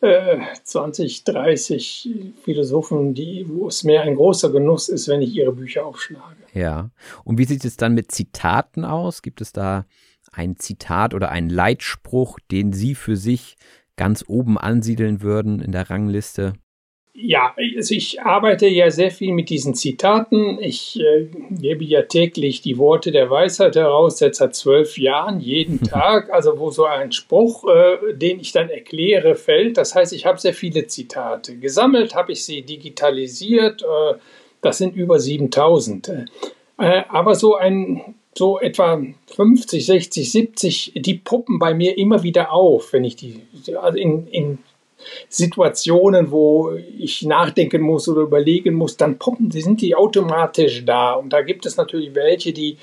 [0.00, 2.08] äh, 20, 30
[2.42, 6.36] Philosophen, die, wo es mir ein großer Genuss ist, wenn ich ihre Bücher aufschlage.
[6.52, 6.90] Ja.
[7.24, 9.22] Und wie sieht es dann mit Zitaten aus?
[9.22, 9.86] Gibt es da
[10.32, 13.56] ein Zitat oder einen Leitspruch, den Sie für sich
[13.96, 16.54] ganz oben ansiedeln würden in der Rangliste?
[17.16, 20.58] Ja, also ich arbeite ja sehr viel mit diesen Zitaten.
[20.60, 25.80] Ich äh, gebe ja täglich die Worte der Weisheit heraus, seit seit zwölf Jahren, jeden
[25.80, 29.76] Tag, also wo so ein Spruch, äh, den ich dann erkläre, fällt.
[29.76, 31.56] Das heißt, ich habe sehr viele Zitate.
[31.56, 34.14] Gesammelt habe ich sie digitalisiert, äh,
[34.60, 36.08] das sind über 7000.
[36.78, 39.00] Äh, aber so ein so etwa
[39.36, 43.40] 50, 60, 70, die poppen bei mir immer wieder auf, wenn ich die
[43.80, 44.58] also in, in
[45.28, 51.12] Situationen, wo ich nachdenken muss oder überlegen muss, dann poppen, die sind die automatisch da.
[51.14, 52.78] Und da gibt es natürlich welche, die,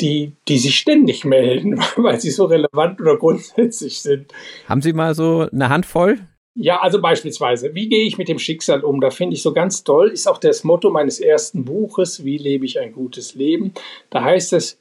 [0.00, 4.32] die, die sich ständig melden, weil sie so relevant oder grundsätzlich sind.
[4.68, 6.18] Haben Sie mal so eine Handvoll?
[6.56, 9.00] Ja, also beispielsweise, wie gehe ich mit dem Schicksal um?
[9.00, 12.64] Da finde ich so ganz toll, ist auch das Motto meines ersten Buches, Wie lebe
[12.64, 13.74] ich ein gutes Leben?
[14.10, 14.78] Da heißt es,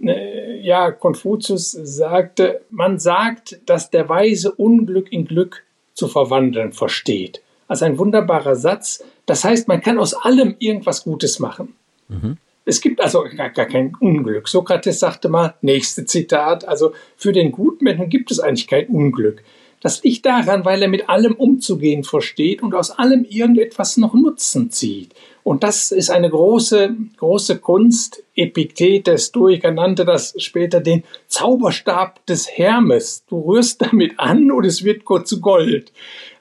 [0.00, 5.64] äh, ja, Konfuzius sagte, man sagt, dass der Weise Unglück in Glück
[5.96, 7.42] zu verwandeln versteht.
[7.66, 9.02] Also ein wunderbarer Satz.
[9.24, 11.74] Das heißt, man kann aus allem irgendwas Gutes machen.
[12.08, 12.36] Mhm.
[12.64, 14.48] Es gibt also gar, gar, kein Unglück.
[14.48, 19.42] Sokrates sagte mal, nächste Zitat, also für den Gutmenschen gibt es eigentlich kein Unglück.
[19.80, 24.70] Das liegt daran, weil er mit allem umzugehen versteht und aus allem irgendetwas noch Nutzen
[24.70, 25.14] zieht.
[25.42, 28.24] Und das ist eine große, große Kunst.
[28.34, 33.24] Epiktetes, Stoiker, nannte das später den Zauberstab des Hermes.
[33.28, 35.92] Du rührst damit an und es wird kurz zu Gold.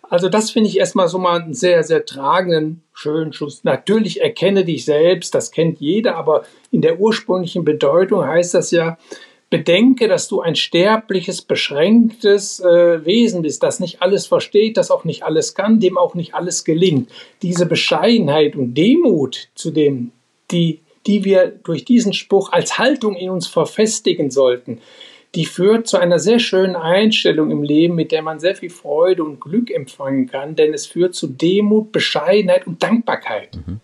[0.09, 3.63] Also das finde ich erstmal so mal einen sehr, sehr tragenden, schönen Schuss.
[3.63, 8.97] Natürlich erkenne dich selbst, das kennt jeder, aber in der ursprünglichen Bedeutung heißt das ja,
[9.55, 15.05] bedenke, dass du ein sterbliches, beschränktes äh, Wesen bist, das nicht alles versteht, das auch
[15.05, 17.09] nicht alles kann, dem auch nicht alles gelingt.
[17.41, 20.11] Diese Bescheidenheit und Demut, zu dem,
[20.51, 24.81] die, die wir durch diesen Spruch als Haltung in uns verfestigen sollten,
[25.35, 29.23] die führt zu einer sehr schönen Einstellung im Leben, mit der man sehr viel Freude
[29.23, 33.55] und Glück empfangen kann, denn es führt zu Demut, Bescheidenheit und Dankbarkeit.
[33.55, 33.79] Mhm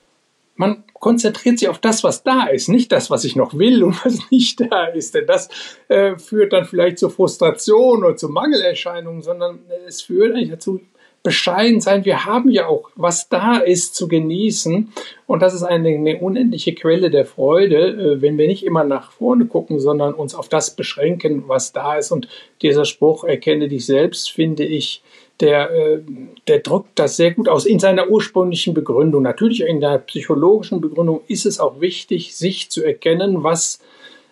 [0.61, 3.93] man konzentriert sich auf das, was da ist, nicht das, was ich noch will und
[4.05, 5.13] was nicht da ist.
[5.13, 5.49] Denn das
[5.89, 10.79] äh, führt dann vielleicht zur Frustration oder zu Mangelerscheinungen, sondern es führt eigentlich dazu,
[11.23, 12.05] bescheiden sein.
[12.05, 14.91] Wir haben ja auch, was da ist, zu genießen.
[15.27, 19.11] Und das ist eine, eine unendliche Quelle der Freude, äh, wenn wir nicht immer nach
[19.11, 22.11] vorne gucken, sondern uns auf das beschränken, was da ist.
[22.11, 22.27] Und
[22.61, 25.03] dieser Spruch, erkenne dich selbst, finde ich,
[25.41, 26.01] der, äh,
[26.47, 29.23] der drückt das sehr gut aus in seiner ursprünglichen Begründung.
[29.23, 33.79] Natürlich in der psychologischen Begründung ist es auch wichtig, sich zu erkennen, was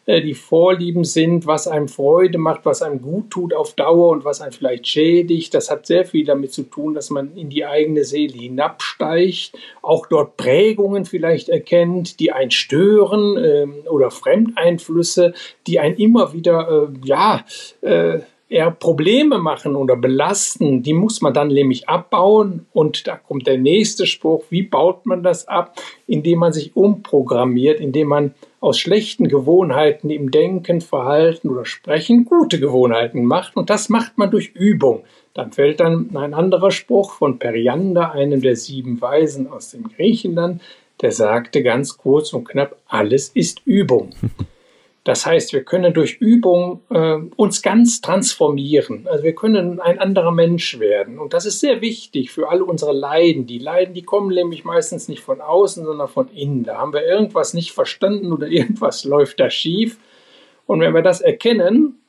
[0.09, 4.25] äh, die Vorlieben sind, was einem Freude macht, was einem gut tut auf Dauer und
[4.25, 5.53] was einen vielleicht schädigt.
[5.53, 9.51] Das hat sehr viel damit zu tun, dass man in die eigene Seele hinabsteigt,
[9.83, 15.33] auch dort Prägungen vielleicht erkennt, die einen stören äh, oder Fremdeinflüsse,
[15.67, 17.45] die einen immer wieder, äh, ja,
[17.81, 22.65] äh, eher Probleme machen oder belasten, die muss man dann nämlich abbauen.
[22.73, 25.79] Und da kommt der nächste Spruch, wie baut man das ab?
[26.07, 32.59] Indem man sich umprogrammiert, indem man aus schlechten Gewohnheiten im Denken, Verhalten oder Sprechen gute
[32.59, 33.55] Gewohnheiten macht.
[33.55, 35.03] Und das macht man durch Übung.
[35.35, 40.61] Dann fällt dann ein anderer Spruch von Periander, einem der sieben Weisen aus dem Griechenland,
[41.01, 44.09] der sagte ganz kurz und knapp, alles ist Übung.
[45.03, 49.07] Das heißt, wir können durch Übung äh, uns ganz transformieren.
[49.09, 51.19] Also wir können ein anderer Mensch werden.
[51.19, 53.47] Und das ist sehr wichtig für alle unsere Leiden.
[53.47, 56.63] Die Leiden, die kommen nämlich meistens nicht von außen, sondern von innen.
[56.63, 59.97] Da haben wir irgendwas nicht verstanden oder irgendwas läuft da schief.
[60.67, 61.99] Und wenn wir das erkennen,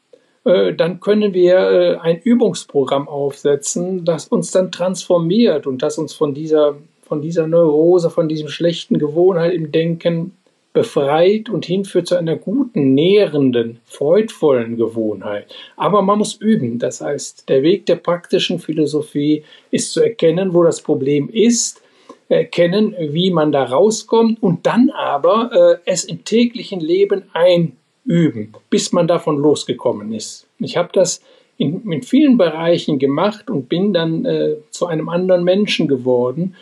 [0.44, 6.12] äh, dann können wir äh, ein Übungsprogramm aufsetzen, das uns dann transformiert und das uns
[6.12, 10.37] von dieser, von dieser Neurose, von diesem schlechten Gewohnheit im Denken
[10.73, 15.53] befreit und hinführt zu einer guten, nährenden, freudvollen Gewohnheit.
[15.77, 16.79] Aber man muss üben.
[16.79, 21.83] Das heißt, der Weg der praktischen Philosophie ist zu erkennen, wo das Problem ist,
[22.29, 28.93] erkennen, wie man da rauskommt und dann aber äh, es im täglichen Leben einüben, bis
[28.93, 30.47] man davon losgekommen ist.
[30.61, 31.23] Ich habe das
[31.57, 36.55] in, in, vielen Bereichen gemacht und bin dann äh, zu einem anderen Menschen geworden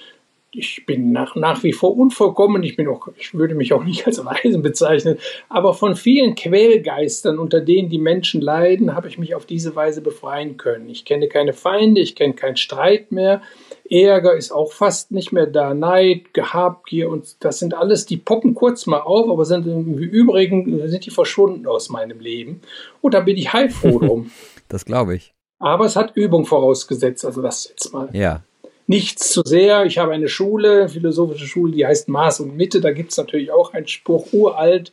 [0.50, 4.06] ich bin nach, nach wie vor unvollkommen, ich bin auch, ich würde mich auch nicht
[4.06, 9.34] als Weisen bezeichnen, aber von vielen Quälgeistern, unter denen die Menschen leiden, habe ich mich
[9.34, 10.88] auf diese Weise befreien können.
[10.88, 13.42] Ich kenne keine Feinde, ich kenne keinen Streit mehr.
[13.90, 18.54] Ärger ist auch fast nicht mehr da, Neid, Habgier und das sind alles, die poppen
[18.54, 22.60] kurz mal auf, aber sind im Übrigen sind die verschwunden aus meinem Leben.
[23.00, 24.30] Und da bin ich heilfroh drum.
[24.68, 25.34] das glaube ich.
[25.58, 28.08] Aber es hat Übung vorausgesetzt, also das jetzt mal.
[28.12, 28.42] Ja,
[28.88, 29.84] nichts zu sehr.
[29.84, 32.80] Ich habe eine Schule, philosophische Schule, die heißt Maß und Mitte.
[32.80, 34.92] Da gibt es natürlich auch einen Spruch, uralt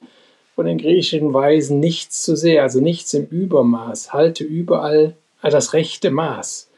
[0.53, 4.13] von den griechischen Weisen, nichts zu sehr, also nichts im Übermaß.
[4.13, 6.69] Halte überall das rechte Maß.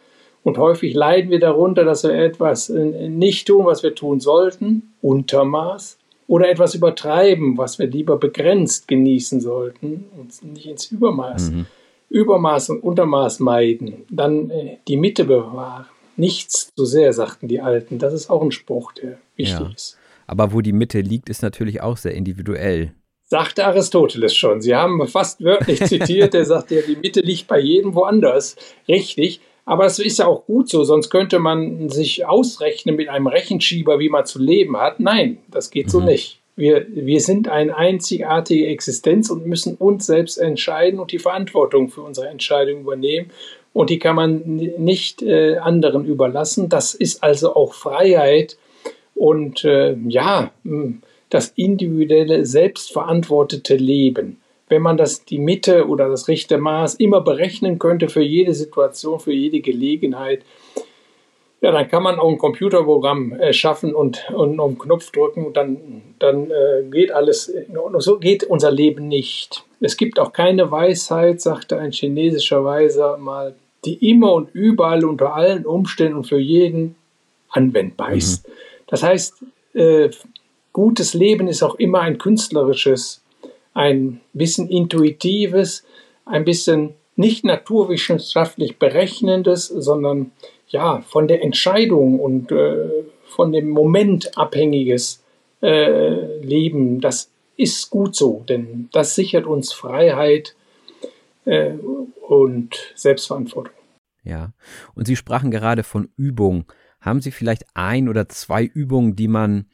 [0.43, 4.93] Und häufig leiden wir darunter, dass wir etwas äh, nicht tun, was wir tun sollten,
[5.01, 11.51] Untermaß, oder etwas übertreiben, was wir lieber begrenzt genießen sollten und nicht ins Übermaß.
[11.51, 11.65] Mhm.
[12.09, 15.85] Übermaß und Untermaß meiden, dann äh, die Mitte bewahren
[16.17, 17.99] nichts zu sehr, sagten die Alten.
[17.99, 19.71] Das ist auch ein Spruch, der wichtig ja.
[19.73, 19.97] ist.
[20.25, 22.93] Aber wo die Mitte liegt, ist natürlich auch sehr individuell.
[23.23, 24.61] Sagte Aristoteles schon.
[24.61, 28.55] Sie haben fast wörtlich zitiert, der sagt ja, die Mitte liegt bei jedem woanders.
[28.87, 29.41] Richtig.
[29.65, 33.99] Aber es ist ja auch gut so, sonst könnte man sich ausrechnen mit einem Rechenschieber,
[33.99, 35.01] wie man zu leben hat.
[35.01, 36.05] Nein, das geht so mhm.
[36.05, 36.39] nicht.
[36.55, 42.01] Wir, wir sind eine einzigartige Existenz und müssen uns selbst entscheiden und die Verantwortung für
[42.01, 43.29] unsere Entscheidung übernehmen.
[43.73, 44.41] Und die kann man
[44.77, 46.69] nicht äh, anderen überlassen.
[46.69, 48.57] Das ist also auch Freiheit
[49.15, 50.51] und äh, ja,
[51.29, 54.39] das individuelle, selbstverantwortete Leben.
[54.69, 59.19] Wenn man das die Mitte oder das rechte Maß immer berechnen könnte für jede Situation,
[59.19, 60.43] für jede Gelegenheit,
[61.61, 65.57] ja, dann kann man auch ein Computerprogramm erschaffen und, und auf den Knopf drücken und
[65.57, 68.01] dann, dann äh, geht alles in Ordnung.
[68.01, 69.63] So geht unser Leben nicht.
[69.79, 75.33] Es gibt auch keine Weisheit, sagte ein chinesischer Weiser mal, die immer und überall unter
[75.33, 76.95] allen Umständen und für jeden
[77.49, 78.47] anwendbar ist.
[78.47, 78.51] Mhm.
[78.87, 79.33] Das heißt,
[79.73, 80.09] äh,
[80.73, 83.23] gutes Leben ist auch immer ein künstlerisches,
[83.73, 85.83] ein bisschen intuitives,
[86.25, 90.31] ein bisschen nicht naturwissenschaftlich berechnendes, sondern
[90.67, 92.89] ja, von der Entscheidung und äh,
[93.25, 95.23] von dem Moment abhängiges
[95.61, 97.01] äh, Leben.
[97.01, 100.55] Das ist gut so, denn das sichert uns Freiheit
[101.45, 101.71] äh,
[102.27, 103.73] und Selbstverantwortung.
[104.23, 104.51] Ja,
[104.93, 106.65] und Sie sprachen gerade von Übung.
[106.99, 109.67] Haben Sie vielleicht ein oder zwei Übungen, die man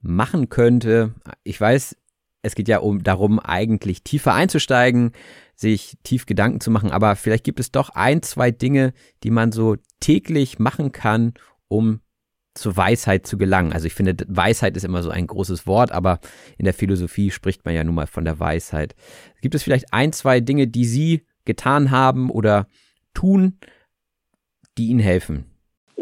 [0.00, 1.14] machen könnte?
[1.42, 1.96] Ich weiß,
[2.42, 5.12] es geht ja um darum, eigentlich tiefer einzusteigen,
[5.54, 9.52] sich tief Gedanken zu machen, aber vielleicht gibt es doch ein, zwei Dinge, die man
[9.52, 11.32] so täglich machen kann,
[11.68, 12.00] um
[12.54, 13.72] zur Weisheit zu gelangen.
[13.72, 16.20] Also ich finde, Weisheit ist immer so ein großes Wort, aber
[16.58, 18.94] in der Philosophie spricht man ja nun mal von der Weisheit.
[19.40, 22.66] Gibt es vielleicht ein, zwei Dinge, die Sie getan haben oder
[23.14, 23.58] tun,
[24.76, 25.51] die Ihnen helfen?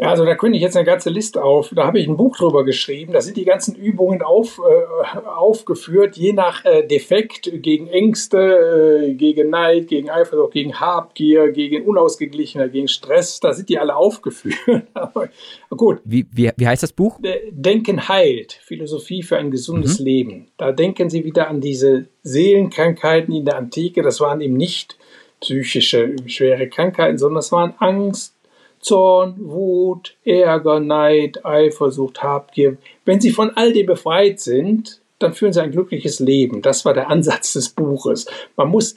[0.01, 1.71] Ja, also da könnte ich jetzt eine ganze Liste auf.
[1.75, 3.13] Da habe ich ein Buch drüber geschrieben.
[3.13, 9.13] Da sind die ganzen Übungen auf, äh, aufgeführt, je nach äh, Defekt, gegen Ängste, äh,
[9.13, 13.39] gegen Neid, gegen Eifersucht, gegen Habgier, gegen Unausgeglichenheit, gegen Stress.
[13.41, 14.57] Da sind die alle aufgeführt.
[15.69, 15.99] gut.
[16.03, 17.19] Wie, wie, wie heißt das Buch?
[17.51, 18.53] Denken heilt.
[18.53, 20.05] Philosophie für ein gesundes mhm.
[20.05, 20.47] Leben.
[20.57, 24.01] Da denken Sie wieder an diese Seelenkrankheiten in der Antike.
[24.01, 24.97] Das waren eben nicht
[25.41, 28.35] psychische schwere Krankheiten, sondern das waren Angst,
[28.81, 32.77] Zorn, Wut, Ärger, Neid, Eifersucht, Habgier.
[33.05, 36.61] Wenn sie von all dem befreit sind, dann führen sie ein glückliches Leben.
[36.61, 38.25] Das war der Ansatz des Buches.
[38.55, 38.95] Man muss,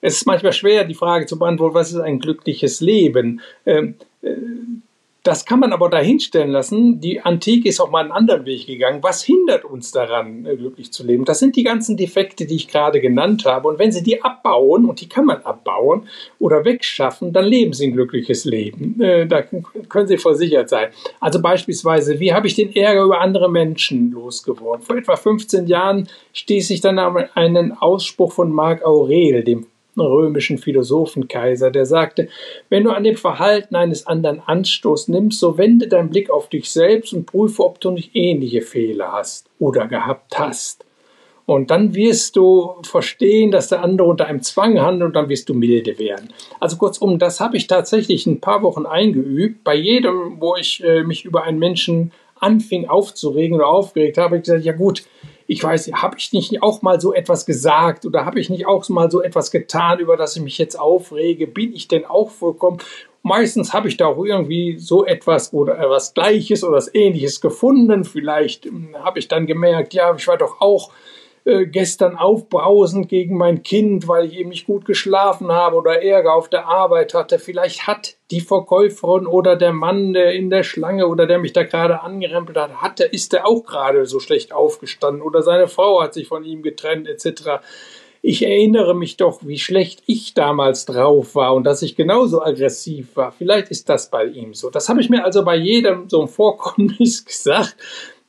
[0.00, 3.40] es ist manchmal schwer, die Frage zu beantworten, was ist ein glückliches Leben?
[3.66, 4.36] Ähm, äh,
[5.24, 7.00] das kann man aber dahinstellen lassen.
[7.00, 9.02] Die Antike ist auch mal einen anderen Weg gegangen.
[9.02, 11.24] Was hindert uns daran, äh, glücklich zu leben?
[11.24, 13.68] Das sind die ganzen Defekte, die ich gerade genannt habe.
[13.68, 16.08] Und wenn Sie die abbauen, und die kann man abbauen
[16.38, 19.00] oder wegschaffen, dann leben Sie ein glückliches Leben.
[19.00, 19.42] Äh, da
[19.88, 20.88] können Sie versichert sein.
[21.20, 24.82] Also beispielsweise, wie habe ich den Ärger über andere Menschen losgeworden?
[24.82, 29.66] Vor etwa 15 Jahren stieß ich dann an einen Ausspruch von Marc Aurel, dem
[30.02, 32.28] römischen Philosophenkaiser, der sagte,
[32.68, 36.70] wenn du an dem Verhalten eines anderen Anstoß nimmst, so wende deinen Blick auf dich
[36.70, 40.84] selbst und prüfe, ob du nicht ähnliche Fehler hast oder gehabt hast.
[41.46, 45.48] Und dann wirst du verstehen, dass der andere unter einem Zwang handelt und dann wirst
[45.50, 46.30] du milde werden.
[46.58, 49.62] Also kurzum, das habe ich tatsächlich ein paar Wochen eingeübt.
[49.62, 54.36] Bei jedem, wo ich äh, mich über einen Menschen anfing aufzuregen oder aufgeregt habe, habe
[54.36, 55.04] ich gesagt, ja gut,
[55.46, 58.88] ich weiß, habe ich nicht auch mal so etwas gesagt oder habe ich nicht auch
[58.88, 61.46] mal so etwas getan, über das ich mich jetzt aufrege?
[61.46, 62.78] Bin ich denn auch vollkommen?
[63.22, 68.04] Meistens habe ich da auch irgendwie so etwas oder etwas Gleiches oder was Ähnliches gefunden.
[68.04, 70.90] Vielleicht hm, habe ich dann gemerkt, ja, ich war doch auch
[71.46, 76.34] äh, gestern aufbrausend gegen mein Kind, weil ich eben nicht gut geschlafen habe oder Ärger
[76.34, 77.38] auf der Arbeit hatte.
[77.38, 81.62] Vielleicht hat die Verkäuferin oder der Mann, der in der Schlange oder der mich da
[81.64, 86.14] gerade angerempelt hat, hatte, ist er auch gerade so schlecht aufgestanden oder seine Frau hat
[86.14, 87.60] sich von ihm getrennt etc.
[88.22, 93.16] Ich erinnere mich doch, wie schlecht ich damals drauf war und dass ich genauso aggressiv
[93.16, 93.32] war.
[93.32, 94.70] Vielleicht ist das bei ihm so.
[94.70, 97.76] Das habe ich mir also bei jedem so ein Vorkommnis gesagt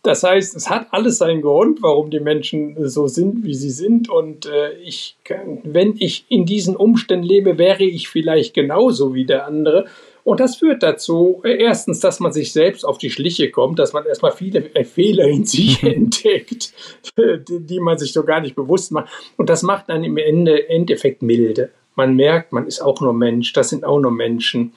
[0.05, 4.09] das heißt, es hat alles seinen Grund, warum die Menschen so sind, wie sie sind.
[4.09, 5.17] Und äh, ich,
[5.63, 9.85] wenn ich in diesen Umständen lebe, wäre ich vielleicht genauso wie der andere.
[10.23, 13.93] Und das führt dazu, äh, erstens, dass man sich selbst auf die Schliche kommt, dass
[13.93, 16.73] man erstmal viele äh, Fehler in sich entdeckt,
[17.17, 19.09] die, die man sich so gar nicht bewusst macht.
[19.37, 21.71] Und das macht dann im Ende, Endeffekt milde.
[21.95, 24.73] Man merkt, man ist auch nur Mensch, das sind auch nur Menschen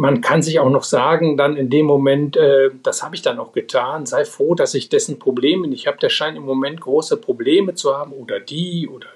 [0.00, 3.38] man kann sich auch noch sagen, dann in dem Moment, äh, das habe ich dann
[3.38, 5.98] auch getan, sei froh, dass ich dessen Probleme nicht habe.
[5.98, 9.08] Der scheint im Moment große Probleme zu haben oder die oder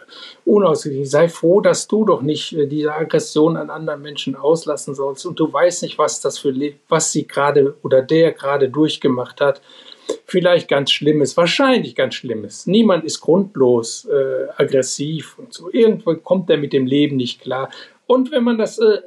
[0.44, 1.06] unausgeglichen.
[1.06, 5.40] Sei froh, dass du doch nicht äh, diese Aggression an anderen Menschen auslassen sollst und
[5.40, 6.54] du weißt nicht, was das für,
[6.90, 9.62] was sie gerade oder der gerade durchgemacht hat.
[10.26, 12.66] Vielleicht ganz Schlimmes, wahrscheinlich ganz Schlimmes.
[12.66, 15.70] Niemand ist grundlos äh, aggressiv und so.
[15.72, 17.70] Irgendwo kommt er mit dem Leben nicht klar.
[18.06, 18.98] Und wenn man das äh,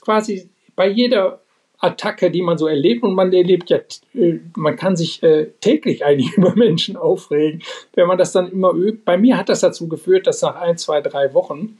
[0.00, 0.50] quasi
[0.80, 1.40] bei jeder
[1.78, 3.80] Attacke, die man so erlebt, und man erlebt ja,
[4.14, 7.62] äh, man kann sich äh, täglich eigentlich über Menschen aufregen,
[7.92, 9.02] wenn man das dann immer übt.
[9.04, 11.76] Bei mir hat das dazu geführt, dass nach ein, zwei, drei Wochen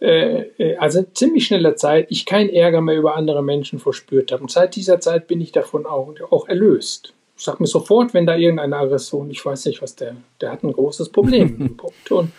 [0.00, 4.42] äh, äh, also ziemlich schneller Zeit, ich keinen Ärger mehr über andere Menschen verspürt habe.
[4.42, 7.12] Und seit dieser Zeit bin ich davon auch, auch erlöst.
[7.36, 10.62] Ich sage mir sofort, wenn da irgendeine Aggression, ich weiß nicht, was der, der hat
[10.62, 11.76] ein großes Problem.
[12.10, 12.30] und,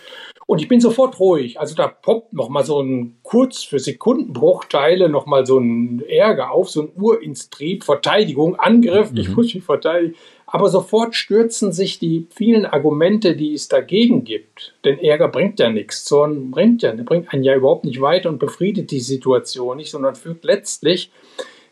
[0.50, 1.60] und ich bin sofort ruhig.
[1.60, 6.82] Also da poppt nochmal so ein kurz für Sekundenbruchteile nochmal so ein Ärger auf, so
[6.82, 9.18] ein Urinstrieb, Verteidigung, Angriff, mhm.
[9.18, 10.16] ich muss mich verteidigen.
[10.46, 14.74] Aber sofort stürzen sich die vielen Argumente, die es dagegen gibt.
[14.84, 16.02] Denn Ärger bringt ja nichts.
[16.02, 20.16] Zorn bringt ja, bringt einen ja überhaupt nicht weiter und befriedet die Situation nicht, sondern
[20.16, 21.12] führt letztlich,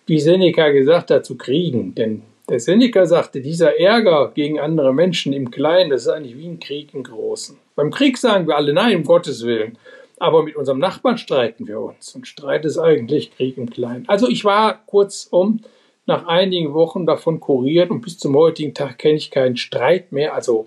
[0.06, 1.96] wie Seneca gesagt hat, zu Kriegen.
[1.96, 6.48] Denn der Seneca sagte, dieser Ärger gegen andere Menschen im Kleinen, das ist eigentlich wie
[6.48, 7.58] ein Krieg im Großen.
[7.76, 9.78] Beim Krieg sagen wir alle nein, um Gottes Willen.
[10.20, 12.14] Aber mit unserem Nachbarn streiten wir uns.
[12.14, 14.08] Und Streit ist eigentlich Krieg im Kleinen.
[14.08, 15.60] Also ich war kurzum
[16.06, 20.34] nach einigen Wochen davon kuriert und bis zum heutigen Tag kenne ich keinen Streit mehr,
[20.34, 20.66] also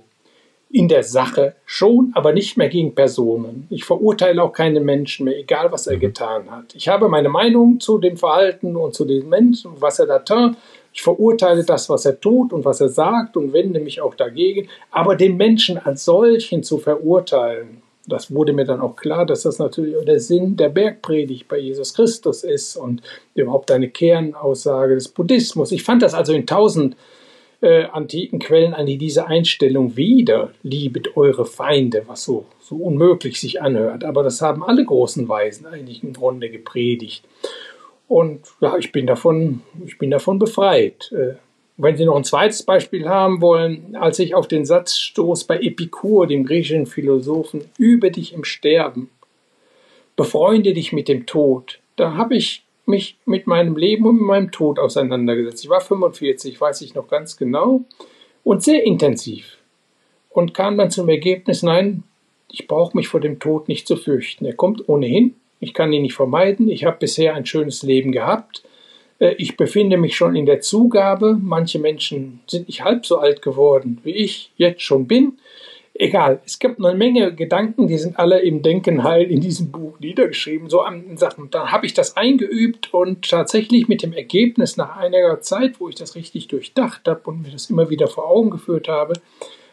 [0.74, 3.68] in der Sache schon, aber nicht mehr gegen Personen.
[3.70, 6.02] Ich verurteile auch keine Menschen mehr, egal was er mhm.
[6.02, 6.76] getan hat.
[6.76, 10.56] Ich habe meine Meinung zu dem Verhalten und zu den Menschen, was er da tat.
[10.94, 14.68] Ich verurteile das, was er tut und was er sagt und wende mich auch dagegen.
[14.92, 19.60] Aber den Menschen als solchen zu verurteilen, das wurde mir dann auch klar, dass das
[19.60, 23.02] natürlich der Sinn der Bergpredigt bei Jesus Christus ist und
[23.36, 25.72] überhaupt eine Kernaussage des Buddhismus.
[25.72, 26.96] Ich fand das also in tausend
[27.62, 33.62] äh, antiken Quellen eigentlich diese Einstellung wieder, liebet eure Feinde, was so, so unmöglich sich
[33.62, 34.04] anhört.
[34.04, 37.24] Aber das haben alle großen Weisen eigentlich im Grunde gepredigt.
[38.12, 41.14] Und ja, ich bin davon, ich bin davon befreit.
[41.14, 41.36] Äh,
[41.78, 45.62] wenn Sie noch ein zweites Beispiel haben wollen, als ich auf den Satz stoß bei
[45.62, 49.10] Epikur, dem griechischen Philosophen, übe dich im Sterben,
[50.18, 54.52] befreunde dich mit dem Tod, da habe ich mich mit meinem Leben und mit meinem
[54.52, 55.64] Tod auseinandergesetzt.
[55.64, 57.86] Ich war 45, weiß ich noch ganz genau,
[58.44, 59.58] und sehr intensiv.
[60.30, 62.04] Und kam dann zum Ergebnis, nein,
[62.52, 64.44] ich brauche mich vor dem Tod nicht zu fürchten.
[64.44, 68.64] Er kommt ohnehin, ich kann ihn nicht vermeiden, ich habe bisher ein schönes Leben gehabt,
[69.22, 71.38] äh, ich befinde mich schon in der Zugabe.
[71.42, 75.38] Manche Menschen sind nicht halb so alt geworden, wie ich jetzt schon bin.
[75.94, 80.00] Egal, es gibt eine Menge Gedanken, die sind alle im Denken heil in diesem Buch
[80.00, 81.52] niedergeschrieben, so an Sachen.
[81.52, 85.96] Dann habe ich das eingeübt und tatsächlich mit dem Ergebnis nach einiger Zeit, wo ich
[85.96, 89.14] das richtig durchdacht habe und mir das immer wieder vor Augen geführt habe,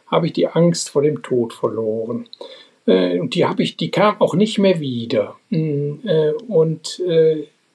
[0.09, 2.29] habe ich die Angst vor dem Tod verloren.
[2.89, 5.37] Äh, und die habe ich, die kam auch nicht mehr wieder.
[5.51, 7.01] Mm, äh, und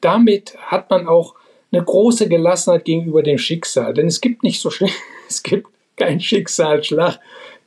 [0.02, 1.36] damit hat man auch
[1.72, 3.94] eine große Gelassenheit gegenüber dem Schicksal.
[3.94, 4.92] Denn es gibt nicht so schlimm,
[5.30, 7.20] es gibt keinen Schicksalsschlag,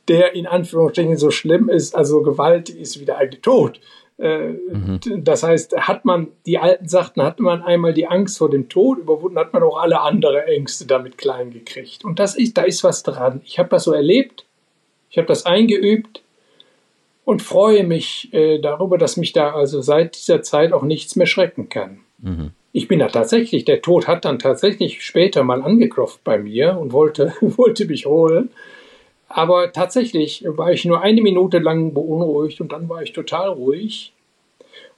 [0.07, 3.79] der in Anführungsstrichen so schlimm ist, also Gewalt ist wie der alte Tod.
[4.17, 4.99] Äh, mhm.
[5.17, 8.99] Das heißt, hat man, die Alten sagten, hat man einmal die Angst vor dem Tod
[8.99, 12.03] überwunden, hat man auch alle andere Ängste damit klein gekriegt.
[12.03, 13.41] Und das ist, da ist was dran.
[13.45, 14.45] Ich habe das so erlebt,
[15.09, 16.21] ich habe das eingeübt
[17.27, 21.27] und freue mich äh, darüber, dass mich da also seit dieser Zeit auch nichts mehr
[21.27, 21.99] schrecken kann.
[22.19, 26.77] Mhm ich bin da tatsächlich, der Tod hat dann tatsächlich später mal angeklopft bei mir
[26.77, 28.51] und wollte, wollte mich holen.
[29.29, 34.13] Aber tatsächlich war ich nur eine Minute lang beunruhigt und dann war ich total ruhig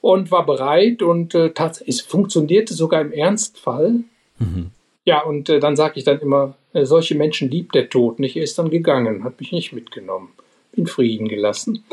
[0.02, 1.54] und war bereit und äh,
[1.88, 4.02] es funktionierte sogar im Ernstfall.
[4.40, 4.72] Mhm.
[5.06, 8.36] Ja, und äh, dann sage ich dann immer, äh, solche Menschen liebt der Tod nicht.
[8.36, 10.34] Er ist dann gegangen, hat mich nicht mitgenommen,
[10.74, 11.86] in Frieden gelassen.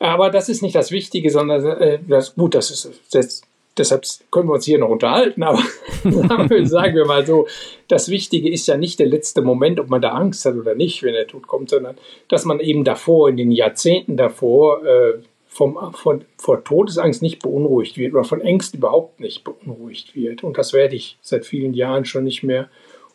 [0.00, 3.42] Aber das ist nicht das Wichtige, sondern äh, das, gut, das ist das,
[3.78, 5.62] Deshalb können wir uns hier noch unterhalten, aber
[6.64, 7.46] sagen wir mal so,
[7.86, 11.02] das Wichtige ist ja nicht der letzte Moment, ob man da Angst hat oder nicht,
[11.02, 11.96] wenn der Tod kommt, sondern
[12.28, 17.96] dass man eben davor, in den Jahrzehnten davor, äh, vom, von, vor Todesangst nicht beunruhigt
[17.96, 20.44] wird oder von Ängsten überhaupt nicht beunruhigt wird.
[20.44, 22.68] Und das werde ich seit vielen Jahren schon nicht mehr.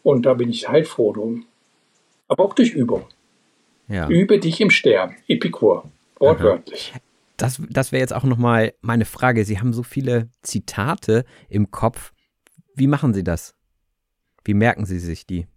[0.03, 1.45] Und da bin ich heilfroh drum.
[2.27, 3.03] Aber auch durch Übung.
[3.88, 4.09] Ja.
[4.09, 5.15] Übe dich im Sterben.
[5.27, 5.86] Epikur.
[6.20, 6.91] Wortwörtlich.
[6.93, 7.01] Aha.
[7.38, 9.43] Das, das wäre jetzt auch nochmal meine Frage.
[9.43, 12.13] Sie haben so viele Zitate im Kopf.
[12.76, 13.55] Wie machen Sie das?
[14.45, 15.47] Wie merken Sie sich die?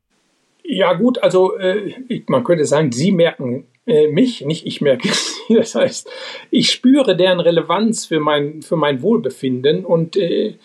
[0.64, 5.38] Ja gut, also äh, man könnte sagen, Sie merken äh, mich, nicht ich merke sie.
[5.48, 6.10] Das heißt,
[6.50, 10.56] ich spüre deren Relevanz für mein, für mein Wohlbefinden und äh,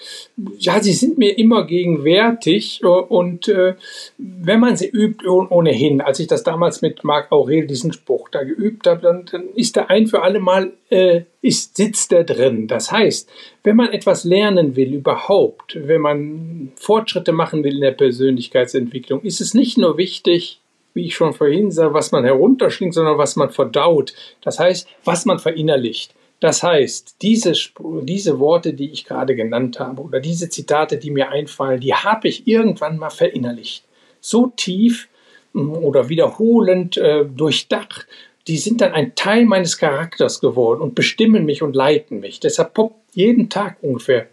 [0.60, 3.76] ja, sie sind mir immer gegenwärtig und äh,
[4.18, 8.44] wenn man sie übt ohnehin, als ich das damals mit Marc Aurel diesen Spruch da
[8.44, 12.68] geübt habe, dann, dann ist der ein für alle Mal äh, ist, sitzt der drin.
[12.68, 13.30] Das heißt,
[13.64, 19.40] wenn man etwas lernen will überhaupt, wenn man Fortschritte machen will in der Persönlichkeitsentwicklung, ist
[19.40, 20.60] es nicht nur wichtig,
[20.94, 24.14] wie ich schon vorhin sah, was man herunterschlingt, sondern was man verdaut.
[24.42, 26.14] Das heißt, was man verinnerlicht.
[26.40, 27.54] Das heißt, diese,
[28.02, 32.28] diese Worte, die ich gerade genannt habe, oder diese Zitate, die mir einfallen, die habe
[32.28, 33.86] ich irgendwann mal verinnerlicht.
[34.20, 35.08] So tief
[35.54, 38.08] mm, oder wiederholend äh, durchdacht,
[38.48, 42.42] die sind dann ein Teil meines Charakters geworden und bestimmen mich und leiten mich.
[42.42, 44.28] Deshalb poppt jeden Tag ungefähr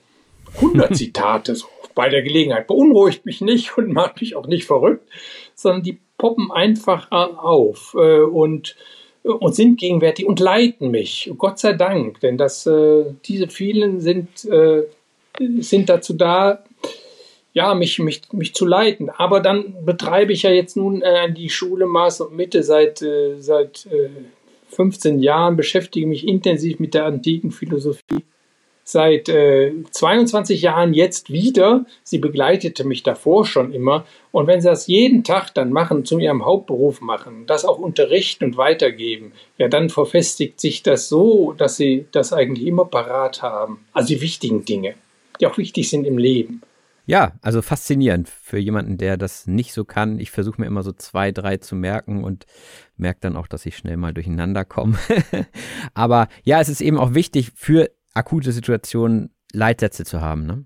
[0.57, 2.67] 100 Zitate so bei der Gelegenheit.
[2.67, 5.09] Beunruhigt mich nicht und macht mich auch nicht verrückt,
[5.55, 8.77] sondern die poppen einfach auf äh, und,
[9.23, 11.33] und sind gegenwärtig und leiten mich.
[11.39, 14.83] Gott sei Dank, denn das, äh, diese vielen sind, äh,
[15.61, 16.63] sind dazu da,
[17.55, 19.09] ja, mich, mich, mich zu leiten.
[19.09, 23.41] Aber dann betreibe ich ja jetzt nun äh, die Schule Maß und Mitte seit, äh,
[23.41, 24.11] seit äh,
[24.69, 28.25] 15 Jahren, beschäftige mich intensiv mit der antiken Philosophie.
[28.93, 31.87] Seit äh, 22 Jahren jetzt wieder.
[32.03, 34.05] Sie begleitete mich davor schon immer.
[34.33, 38.47] Und wenn Sie das jeden Tag dann machen, zu Ihrem Hauptberuf machen, das auch unterrichten
[38.47, 43.87] und weitergeben, ja, dann verfestigt sich das so, dass Sie das eigentlich immer parat haben.
[43.93, 44.95] Also die wichtigen Dinge,
[45.41, 46.61] die auch wichtig sind im Leben.
[47.07, 50.19] Ja, also faszinierend für jemanden, der das nicht so kann.
[50.19, 52.45] Ich versuche mir immer so zwei, drei zu merken und
[52.97, 54.99] merke dann auch, dass ich schnell mal durcheinander komme.
[55.95, 57.89] Aber ja, es ist eben auch wichtig für
[58.21, 60.47] akute Situationen Leitsätze zu haben.
[60.47, 60.65] Ne?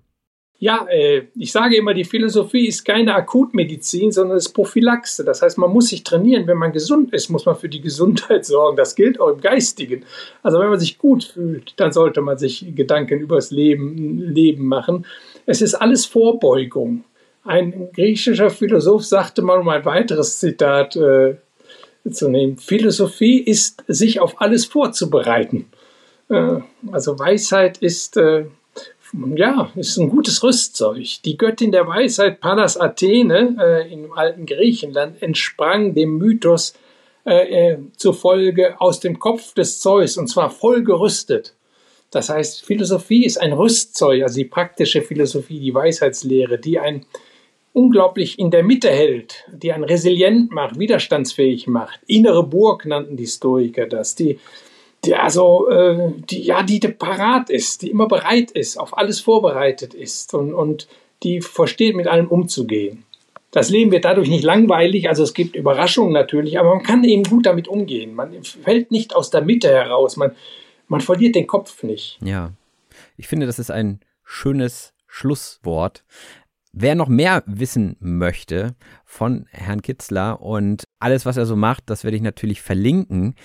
[0.57, 5.25] Ja, äh, ich sage immer, die Philosophie ist keine Akutmedizin, sondern es ist Prophylaxe.
[5.25, 6.47] Das heißt, man muss sich trainieren.
[6.47, 8.77] Wenn man gesund ist, muss man für die Gesundheit sorgen.
[8.77, 10.05] Das gilt auch im Geistigen.
[10.43, 14.67] Also wenn man sich gut fühlt, dann sollte man sich Gedanken über das Leben, Leben
[14.67, 15.05] machen.
[15.45, 17.03] Es ist alles Vorbeugung.
[17.43, 21.35] Ein griechischer Philosoph sagte mal, um ein weiteres Zitat äh,
[22.09, 25.65] zu nehmen, Philosophie ist, sich auf alles vorzubereiten.
[26.29, 26.59] Äh,
[26.91, 28.45] also Weisheit ist, äh,
[29.35, 31.21] ja, ist ein gutes Rüstzeug.
[31.23, 36.73] Die Göttin der Weisheit, Pallas Athene äh, im alten Griechenland, entsprang dem Mythos
[37.97, 41.55] zufolge aus dem Kopf des Zeus und zwar voll gerüstet.
[42.11, 47.03] Das heißt, Philosophie ist ein Rüstzeug, also die praktische Philosophie, die Weisheitslehre, die ein
[47.73, 51.99] unglaublich in der Mitte hält, die einen resilient macht, widerstandsfähig macht.
[52.05, 54.39] Innere Burg nannten die Stoiker das, die,
[55.05, 59.93] die also, äh, die, ja, die parat ist, die immer bereit ist, auf alles vorbereitet
[59.93, 60.87] ist und, und
[61.23, 63.03] die versteht, mit allem umzugehen.
[63.51, 67.23] Das Leben wird dadurch nicht langweilig, also es gibt Überraschungen natürlich, aber man kann eben
[67.23, 68.13] gut damit umgehen.
[68.13, 70.31] Man fällt nicht aus der Mitte heraus, man,
[70.87, 72.19] man verliert den Kopf nicht.
[72.21, 72.51] Ja,
[73.15, 76.03] ich finde, das ist ein schönes Schlusswort.
[76.73, 78.75] Wer noch mehr wissen möchte
[79.05, 83.35] von Herrn Kitzler und alles, was er so macht, das werde ich natürlich verlinken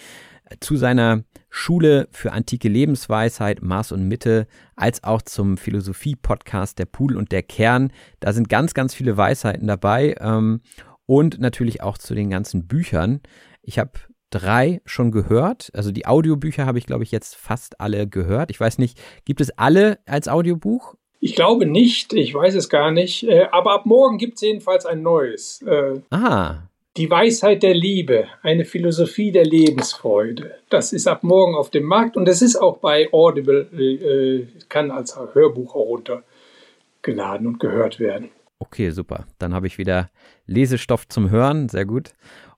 [0.58, 4.46] zu seiner Schule für antike Lebensweisheit, Maß und Mitte,
[4.76, 7.92] als auch zum Philosophie-Podcast Der Pudel und der Kern.
[8.20, 10.60] Da sind ganz, ganz viele Weisheiten dabei ähm,
[11.06, 13.20] und natürlich auch zu den ganzen Büchern.
[13.62, 13.92] Ich habe
[14.30, 15.70] drei schon gehört.
[15.74, 18.50] Also die Audiobücher habe ich, glaube ich, jetzt fast alle gehört.
[18.50, 20.94] Ich weiß nicht, gibt es alle als Audiobuch?
[21.18, 23.24] Ich glaube nicht, ich weiß es gar nicht.
[23.24, 25.62] Äh, aber ab morgen gibt es jedenfalls ein neues.
[25.62, 26.69] Äh, ah.
[26.96, 30.56] Die Weisheit der Liebe, eine Philosophie der Lebensfreude.
[30.70, 34.90] Das ist ab morgen auf dem Markt und es ist auch bei Audible, äh, kann
[34.90, 38.30] als Hörbuch auch runtergeladen und gehört werden.
[38.58, 39.26] Okay, super.
[39.38, 40.10] Dann habe ich wieder
[40.46, 41.68] Lesestoff zum Hören.
[41.68, 42.12] Sehr gut.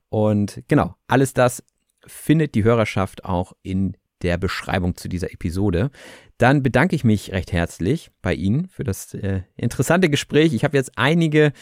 [0.09, 1.63] Und genau, alles das
[2.05, 5.91] findet die Hörerschaft auch in der Beschreibung zu dieser Episode.
[6.37, 10.53] Dann bedanke ich mich recht herzlich bei Ihnen für das äh, interessante Gespräch.
[10.53, 11.53] Ich habe jetzt einige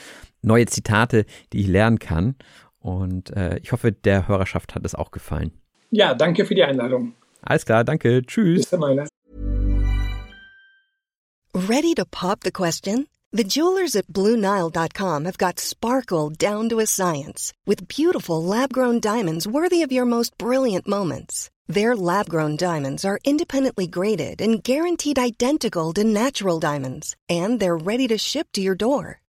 [0.41, 2.35] neue Zitate, die ich lernen kann.
[2.79, 5.51] Und äh, ich hoffe, der Hörerschaft hat es auch gefallen.
[5.91, 7.13] Ja, danke für die Einladung.
[7.41, 8.21] Alles klar, danke.
[8.23, 8.61] Tschüss.
[8.61, 9.07] Bis dann.
[11.53, 13.07] Ready to pop the question?
[13.33, 19.47] The jewelers at BlueNile.com have got sparkle down to a science with beautiful lab-grown diamonds
[19.47, 21.49] worthy of your most brilliant moments.
[21.67, 28.07] Their lab-grown diamonds are independently graded and guaranteed identical to natural diamonds, and they're ready
[28.09, 29.21] to ship to your door.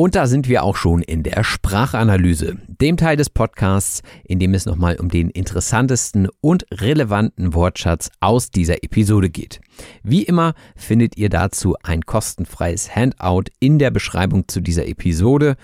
[0.00, 2.56] Und da sind wir auch schon in der Sprachanalyse.
[2.68, 8.52] dem Teil des Podcasts, in dem es nochmal um den interessantesten und relevanten Wortschatz aus
[8.52, 9.60] dieser Episode geht.
[10.04, 15.56] Wie immer findet ihr dazu ein kostenfreies Handout in der Beschreibung zu dieser Episode.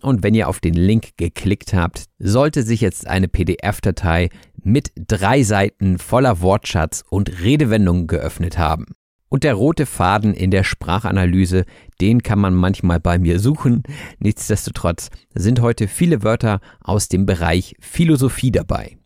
[0.00, 4.30] Und wenn ihr auf den Link geklickt habt, sollte sich jetzt eine PDF-Datei
[4.64, 8.86] mit drei Seiten voller Wortschatz und Redewendungen geöffnet haben.
[9.32, 11.64] Und der rote Faden in der Sprachanalyse,
[12.02, 13.82] den kann man manchmal bei mir suchen.
[14.18, 18.98] Nichtsdestotrotz sind heute viele Wörter aus dem Bereich Philosophie dabei.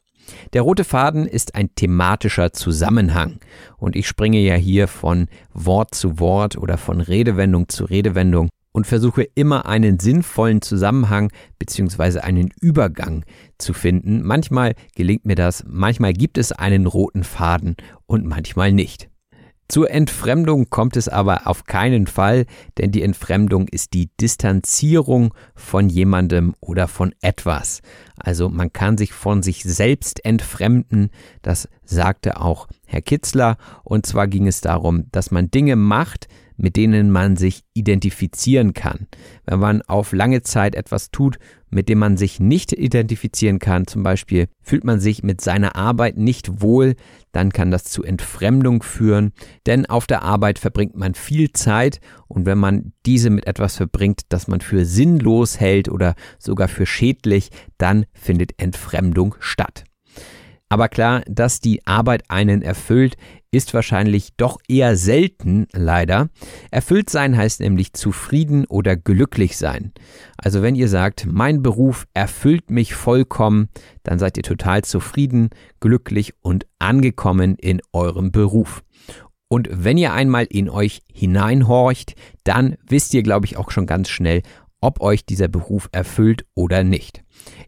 [0.53, 3.39] Der rote Faden ist ein thematischer Zusammenhang
[3.77, 8.89] und ich springe ja hier von Wort zu Wort oder von Redewendung zu Redewendung und
[8.89, 12.18] versuche immer einen sinnvollen Zusammenhang bzw.
[12.18, 13.24] einen Übergang
[13.59, 14.24] zu finden.
[14.24, 19.09] Manchmal gelingt mir das, manchmal gibt es einen roten Faden und manchmal nicht.
[19.69, 22.47] Zur Entfremdung kommt es aber auf keinen Fall,
[22.79, 27.83] denn die Entfremdung ist die Distanzierung von jemandem oder von etwas.
[28.17, 31.11] Also man kann sich von sich selbst entfremden,
[31.43, 36.77] das sagte auch Herr Kitzler, und zwar ging es darum, dass man Dinge macht, mit
[36.77, 39.07] denen man sich identifizieren kann.
[39.45, 41.39] Wenn man auf lange Zeit etwas tut,
[41.69, 46.17] mit dem man sich nicht identifizieren kann, zum Beispiel fühlt man sich mit seiner Arbeit
[46.17, 46.95] nicht wohl,
[47.33, 49.33] dann kann das zu Entfremdung führen,
[49.67, 54.23] denn auf der Arbeit verbringt man viel Zeit und wenn man diese mit etwas verbringt,
[54.29, 59.85] das man für sinnlos hält oder sogar für schädlich, dann findet Entfremdung statt.
[60.69, 63.17] Aber klar, dass die Arbeit einen erfüllt,
[63.57, 66.29] ist wahrscheinlich doch eher selten, leider.
[66.71, 69.93] Erfüllt sein heißt nämlich zufrieden oder glücklich sein.
[70.37, 73.69] Also wenn ihr sagt, mein Beruf erfüllt mich vollkommen,
[74.03, 75.51] dann seid ihr total zufrieden,
[75.81, 78.83] glücklich und angekommen in eurem Beruf.
[79.49, 84.09] Und wenn ihr einmal in euch hineinhorcht, dann wisst ihr, glaube ich, auch schon ganz
[84.09, 84.43] schnell,
[84.81, 87.23] ob euch dieser Beruf erfüllt oder nicht.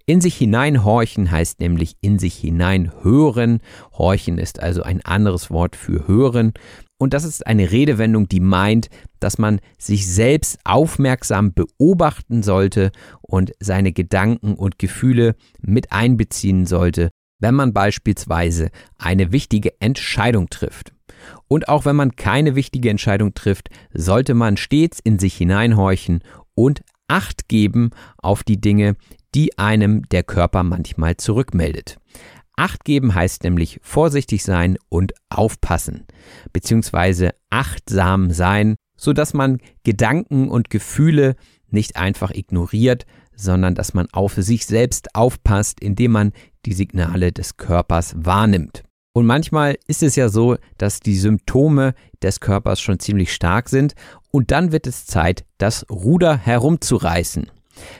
[0.06, 3.60] In sich hineinhorchen heißt nämlich in sich hineinhören.
[3.92, 6.52] Horchen ist also ein anderes Wort für hören.
[6.98, 8.88] Und das ist eine Redewendung, die meint,
[9.20, 12.90] dass man sich selbst aufmerksam beobachten sollte
[13.22, 17.10] und seine Gedanken und Gefühle mit einbeziehen sollte,
[17.40, 20.92] wenn man beispielsweise eine wichtige Entscheidung trifft.
[21.46, 26.20] Und auch wenn man keine wichtige Entscheidung trifft, sollte man stets in sich hineinhorchen
[26.54, 28.94] und Acht geben auf die Dinge,
[29.34, 31.98] die einem der Körper manchmal zurückmeldet.
[32.56, 36.06] Acht geben heißt nämlich vorsichtig sein und aufpassen,
[36.52, 41.36] beziehungsweise achtsam sein, so dass man Gedanken und Gefühle
[41.70, 43.06] nicht einfach ignoriert,
[43.36, 46.32] sondern dass man auf sich selbst aufpasst, indem man
[46.66, 48.82] die Signale des Körpers wahrnimmt.
[49.12, 53.94] Und manchmal ist es ja so, dass die Symptome des Körpers schon ziemlich stark sind
[54.30, 57.50] und dann wird es Zeit, das Ruder herumzureißen.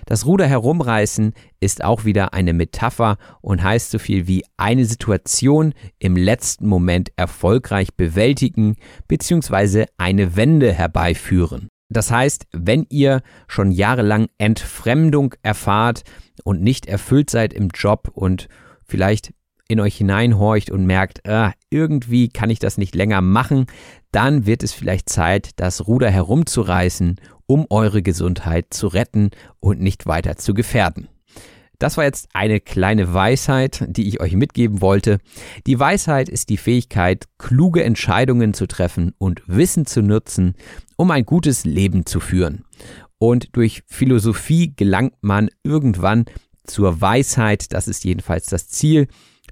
[0.06, 5.74] Das Ruder herumreißen ist auch wieder eine Metapher und heißt so viel wie eine Situation
[5.98, 8.76] im letzten Moment erfolgreich bewältigen
[9.08, 9.86] bzw.
[9.96, 11.68] eine Wende herbeiführen.
[11.90, 16.02] Das heißt, wenn ihr schon jahrelang Entfremdung erfahrt
[16.44, 18.48] und nicht erfüllt seid im Job und
[18.84, 19.32] vielleicht
[19.68, 23.66] in euch hineinhorcht und merkt, äh, irgendwie kann ich das nicht länger machen,
[24.10, 27.16] dann wird es vielleicht Zeit, das Ruder herumzureißen,
[27.46, 31.08] um eure Gesundheit zu retten und nicht weiter zu gefährden.
[31.78, 35.18] Das war jetzt eine kleine Weisheit, die ich euch mitgeben wollte.
[35.66, 40.54] Die Weisheit ist die Fähigkeit, kluge Entscheidungen zu treffen und Wissen zu nutzen,
[40.96, 42.64] um ein gutes Leben zu führen.
[43.18, 46.24] Und durch Philosophie gelangt man irgendwann
[46.64, 49.06] zur Weisheit, das ist jedenfalls das Ziel.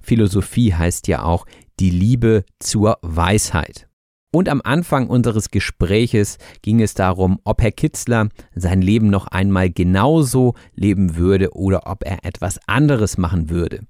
[0.07, 1.45] Philosophie heißt ja auch
[1.79, 3.87] die Liebe zur Weisheit.
[4.33, 9.69] Und am Anfang unseres Gespräches ging es darum, ob Herr Kitzler sein Leben noch einmal
[9.69, 13.81] genauso leben würde oder ob er etwas anderes machen würde.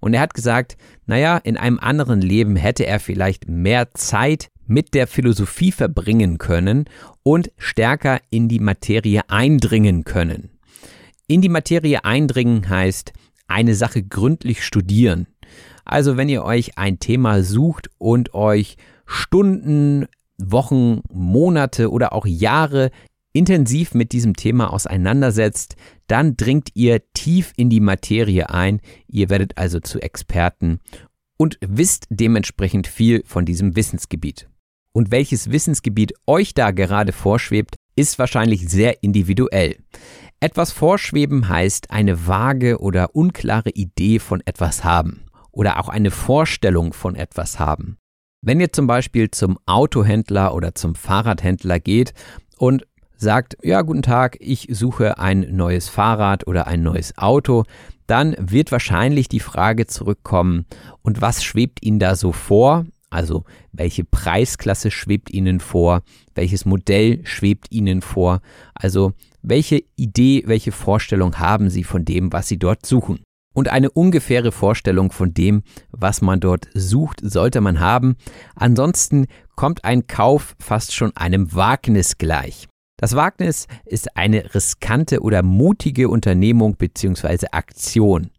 [0.00, 4.94] Und er hat gesagt, naja, in einem anderen Leben hätte er vielleicht mehr Zeit mit
[4.94, 6.84] der Philosophie verbringen können
[7.22, 10.50] und stärker in die Materie eindringen können.
[11.26, 13.12] In die Materie eindringen heißt,
[13.46, 15.26] eine Sache gründlich studieren.
[15.84, 18.76] Also wenn ihr euch ein Thema sucht und euch
[19.06, 20.06] Stunden,
[20.38, 22.90] Wochen, Monate oder auch Jahre
[23.32, 25.76] intensiv mit diesem Thema auseinandersetzt,
[26.06, 30.80] dann dringt ihr tief in die Materie ein, ihr werdet also zu Experten
[31.38, 34.48] und wisst dementsprechend viel von diesem Wissensgebiet.
[34.92, 39.76] Und welches Wissensgebiet euch da gerade vorschwebt, ist wahrscheinlich sehr individuell.
[40.40, 46.92] Etwas vorschweben heißt eine vage oder unklare Idee von etwas haben oder auch eine Vorstellung
[46.92, 47.98] von etwas haben.
[48.44, 52.12] Wenn ihr zum Beispiel zum Autohändler oder zum Fahrradhändler geht
[52.58, 52.84] und
[53.16, 57.62] sagt, ja, guten Tag, ich suche ein neues Fahrrad oder ein neues Auto,
[58.08, 60.66] dann wird wahrscheinlich die Frage zurückkommen,
[61.02, 62.84] und was schwebt Ihnen da so vor?
[63.10, 66.02] Also welche Preisklasse schwebt Ihnen vor?
[66.34, 68.40] Welches Modell schwebt Ihnen vor?
[68.74, 73.20] Also welche Idee, welche Vorstellung haben Sie von dem, was Sie dort suchen?
[73.52, 78.16] Und eine ungefähre Vorstellung von dem, was man dort sucht, sollte man haben.
[78.54, 79.26] Ansonsten
[79.56, 82.68] kommt ein Kauf fast schon einem Wagnis gleich.
[82.96, 87.46] Das Wagnis ist eine riskante oder mutige Unternehmung bzw.
[87.50, 88.30] Aktion.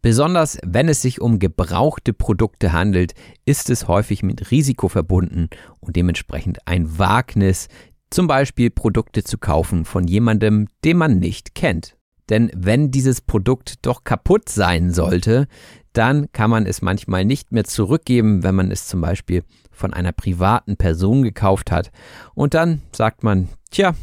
[0.00, 3.12] Besonders wenn es sich um gebrauchte Produkte handelt,
[3.44, 7.68] ist es häufig mit Risiko verbunden und dementsprechend ein Wagnis,
[8.10, 11.96] zum Beispiel Produkte zu kaufen von jemandem, den man nicht kennt.
[12.28, 15.48] Denn wenn dieses Produkt doch kaputt sein sollte,
[15.92, 20.12] dann kann man es manchmal nicht mehr zurückgeben, wenn man es zum Beispiel von einer
[20.12, 21.90] privaten Person gekauft hat.
[22.34, 23.94] Und dann sagt man, tja,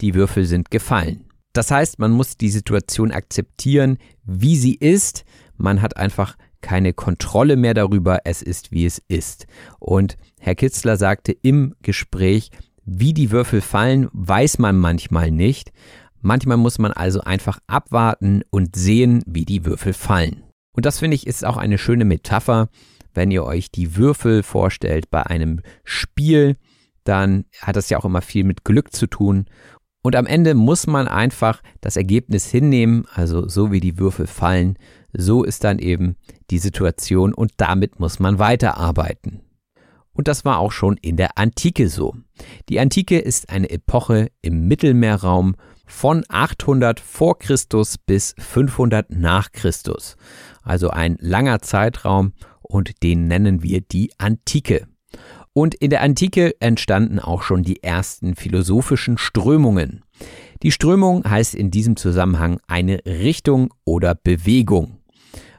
[0.00, 1.24] die Würfel sind gefallen.
[1.52, 5.24] Das heißt, man muss die Situation akzeptieren, wie sie ist.
[5.56, 9.46] Man hat einfach keine Kontrolle mehr darüber, es ist, wie es ist.
[9.78, 12.50] Und Herr Kitzler sagte im Gespräch,
[12.86, 15.72] wie die Würfel fallen, weiß man manchmal nicht.
[16.24, 20.42] Manchmal muss man also einfach abwarten und sehen, wie die Würfel fallen.
[20.74, 22.70] Und das finde ich ist auch eine schöne Metapher,
[23.12, 26.56] wenn ihr euch die Würfel vorstellt bei einem Spiel,
[27.04, 29.44] dann hat das ja auch immer viel mit Glück zu tun.
[30.02, 34.78] Und am Ende muss man einfach das Ergebnis hinnehmen, also so wie die Würfel fallen,
[35.12, 36.16] so ist dann eben
[36.48, 39.42] die Situation und damit muss man weiterarbeiten.
[40.14, 42.14] Und das war auch schon in der Antike so.
[42.70, 45.56] Die Antike ist eine Epoche im Mittelmeerraum
[45.86, 50.16] von 800 vor Christus bis 500 nach Christus.
[50.62, 52.32] Also ein langer Zeitraum
[52.62, 54.86] und den nennen wir die Antike.
[55.52, 60.02] Und in der Antike entstanden auch schon die ersten philosophischen Strömungen.
[60.62, 64.98] Die Strömung heißt in diesem Zusammenhang eine Richtung oder Bewegung.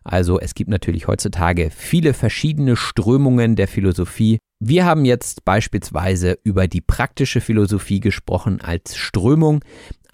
[0.03, 4.37] Also es gibt natürlich heutzutage viele verschiedene Strömungen der Philosophie.
[4.59, 9.63] Wir haben jetzt beispielsweise über die praktische Philosophie gesprochen als Strömung,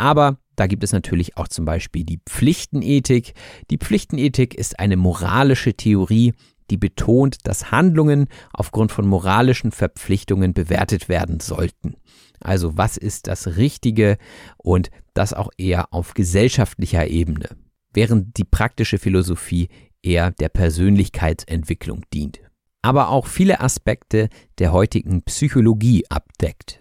[0.01, 3.35] aber da gibt es natürlich auch zum Beispiel die Pflichtenethik.
[3.69, 6.33] Die Pflichtenethik ist eine moralische Theorie,
[6.71, 11.97] die betont, dass Handlungen aufgrund von moralischen Verpflichtungen bewertet werden sollten.
[12.39, 14.17] Also was ist das Richtige
[14.57, 17.49] und das auch eher auf gesellschaftlicher Ebene,
[17.93, 19.69] während die praktische Philosophie
[20.01, 22.39] eher der Persönlichkeitsentwicklung dient.
[22.81, 26.80] Aber auch viele Aspekte der heutigen Psychologie abdeckt.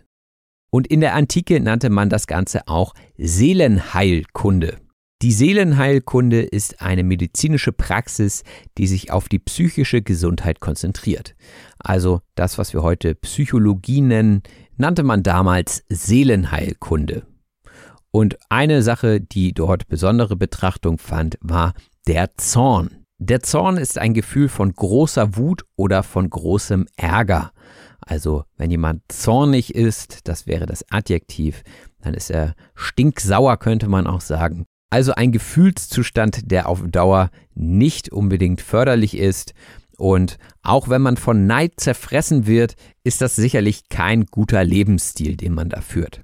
[0.70, 4.78] Und in der Antike nannte man das Ganze auch Seelenheilkunde.
[5.22, 8.42] Die Seelenheilkunde ist eine medizinische Praxis,
[8.78, 11.34] die sich auf die psychische Gesundheit konzentriert.
[11.78, 14.42] Also das, was wir heute Psychologie nennen,
[14.76, 17.26] nannte man damals Seelenheilkunde.
[18.10, 21.74] Und eine Sache, die dort besondere Betrachtung fand, war
[22.06, 23.04] der Zorn.
[23.18, 27.52] Der Zorn ist ein Gefühl von großer Wut oder von großem Ärger.
[28.10, 31.62] Also wenn jemand zornig ist, das wäre das Adjektiv,
[32.02, 34.66] dann ist er stinksauer, könnte man auch sagen.
[34.90, 39.54] Also ein Gefühlszustand, der auf Dauer nicht unbedingt förderlich ist.
[39.96, 45.54] Und auch wenn man von Neid zerfressen wird, ist das sicherlich kein guter Lebensstil, den
[45.54, 46.22] man da führt.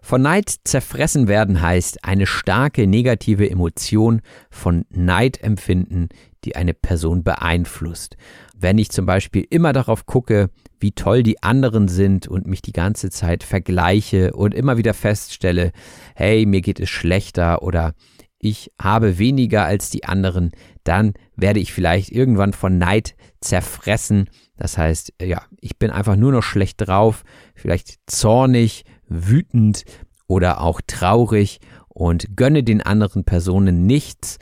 [0.00, 6.08] Von Neid zerfressen werden heißt eine starke negative Emotion von Neid empfinden,
[6.44, 8.16] die eine Person beeinflusst.
[8.56, 12.72] Wenn ich zum Beispiel immer darauf gucke, wie toll die anderen sind und mich die
[12.72, 15.72] ganze Zeit vergleiche und immer wieder feststelle,
[16.14, 17.94] hey, mir geht es schlechter oder
[18.38, 20.52] ich habe weniger als die anderen,
[20.84, 24.30] dann werde ich vielleicht irgendwann von Neid zerfressen.
[24.56, 27.24] Das heißt, ja, ich bin einfach nur noch schlecht drauf,
[27.54, 29.84] vielleicht zornig, wütend
[30.28, 34.38] oder auch traurig und gönne den anderen Personen nichts,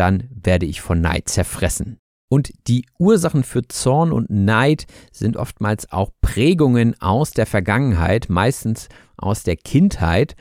[0.00, 1.98] dann werde ich von Neid zerfressen.
[2.32, 8.88] Und die Ursachen für Zorn und Neid sind oftmals auch Prägungen aus der Vergangenheit, meistens
[9.18, 10.36] aus der Kindheit.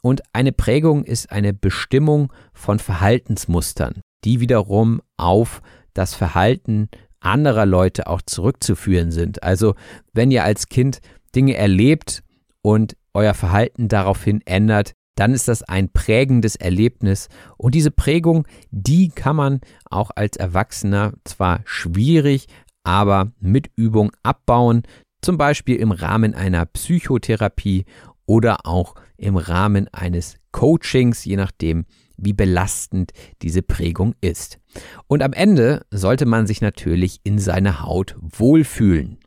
[0.00, 5.60] Und eine Prägung ist eine Bestimmung von Verhaltensmustern, die wiederum auf
[5.92, 6.88] das Verhalten
[7.20, 9.42] anderer Leute auch zurückzuführen sind.
[9.42, 9.74] Also
[10.14, 11.00] wenn ihr als Kind
[11.34, 12.22] Dinge erlebt
[12.62, 17.28] und euer Verhalten daraufhin ändert, dann ist das ein prägendes Erlebnis.
[17.56, 22.46] Und diese Prägung, die kann man auch als Erwachsener zwar schwierig,
[22.84, 24.82] aber mit Übung abbauen,
[25.20, 27.84] zum Beispiel im Rahmen einer Psychotherapie
[28.26, 31.84] oder auch im Rahmen eines Coachings, je nachdem,
[32.16, 34.58] wie belastend diese Prägung ist.
[35.06, 39.18] Und am Ende sollte man sich natürlich in seiner Haut wohlfühlen.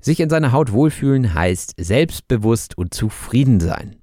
[0.00, 3.97] Sich in seiner Haut wohlfühlen heißt selbstbewusst und zufrieden sein.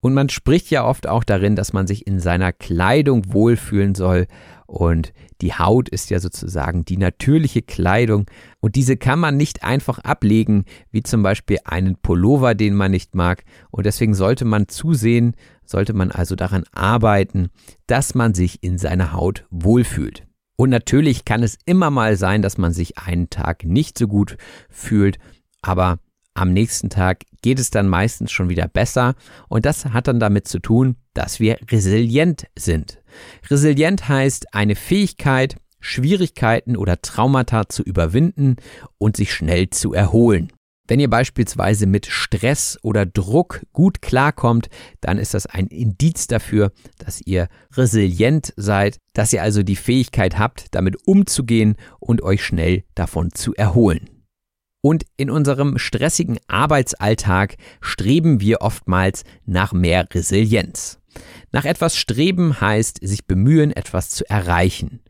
[0.00, 4.26] Und man spricht ja oft auch darin, dass man sich in seiner Kleidung wohlfühlen soll.
[4.66, 8.26] Und die Haut ist ja sozusagen die natürliche Kleidung.
[8.60, 13.14] Und diese kann man nicht einfach ablegen, wie zum Beispiel einen Pullover, den man nicht
[13.14, 13.44] mag.
[13.70, 15.34] Und deswegen sollte man zusehen,
[15.64, 17.48] sollte man also daran arbeiten,
[17.86, 20.26] dass man sich in seiner Haut wohlfühlt.
[20.56, 24.36] Und natürlich kann es immer mal sein, dass man sich einen Tag nicht so gut
[24.68, 25.18] fühlt,
[25.62, 25.98] aber
[26.38, 29.14] am nächsten Tag geht es dann meistens schon wieder besser
[29.48, 33.02] und das hat dann damit zu tun, dass wir resilient sind.
[33.50, 38.56] Resilient heißt eine Fähigkeit, Schwierigkeiten oder Traumata zu überwinden
[38.98, 40.52] und sich schnell zu erholen.
[40.88, 44.70] Wenn ihr beispielsweise mit Stress oder Druck gut klarkommt,
[45.02, 50.38] dann ist das ein Indiz dafür, dass ihr resilient seid, dass ihr also die Fähigkeit
[50.38, 54.17] habt, damit umzugehen und euch schnell davon zu erholen.
[54.80, 61.00] Und in unserem stressigen Arbeitsalltag streben wir oftmals nach mehr Resilienz.
[61.50, 65.00] Nach etwas streben heißt sich bemühen, etwas zu erreichen.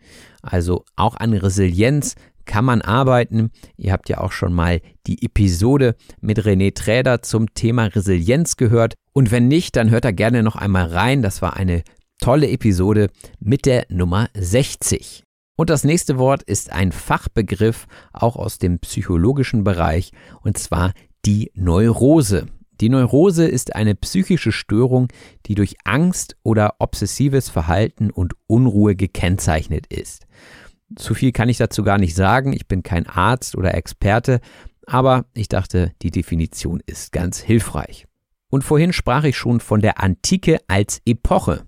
[0.43, 2.15] Also auch an Resilienz
[2.49, 3.51] kann man arbeiten.
[3.77, 8.95] Ihr habt ja auch schon mal die Episode mit René Träder zum Thema Resilienz gehört.
[9.13, 11.23] Und wenn nicht, dann hört da gerne noch einmal rein.
[11.23, 11.83] Das war eine
[12.19, 13.09] tolle Episode
[13.39, 15.28] mit der Nummer 60.
[15.61, 20.93] Und das nächste Wort ist ein Fachbegriff, auch aus dem psychologischen Bereich, und zwar
[21.27, 22.47] die Neurose.
[22.81, 25.09] Die Neurose ist eine psychische Störung,
[25.47, 30.29] die durch Angst oder obsessives Verhalten und Unruhe gekennzeichnet ist.
[30.95, 34.41] Zu viel kann ich dazu gar nicht sagen, ich bin kein Arzt oder Experte,
[34.87, 38.07] aber ich dachte, die Definition ist ganz hilfreich.
[38.49, 41.65] Und vorhin sprach ich schon von der Antike als Epoche.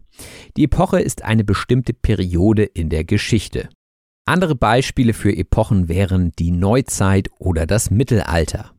[0.56, 3.68] Die Epoche ist eine bestimmte Periode in der Geschichte.
[4.30, 8.70] Andere Beispiele für Epochen wären die Neuzeit oder das Mittelalter.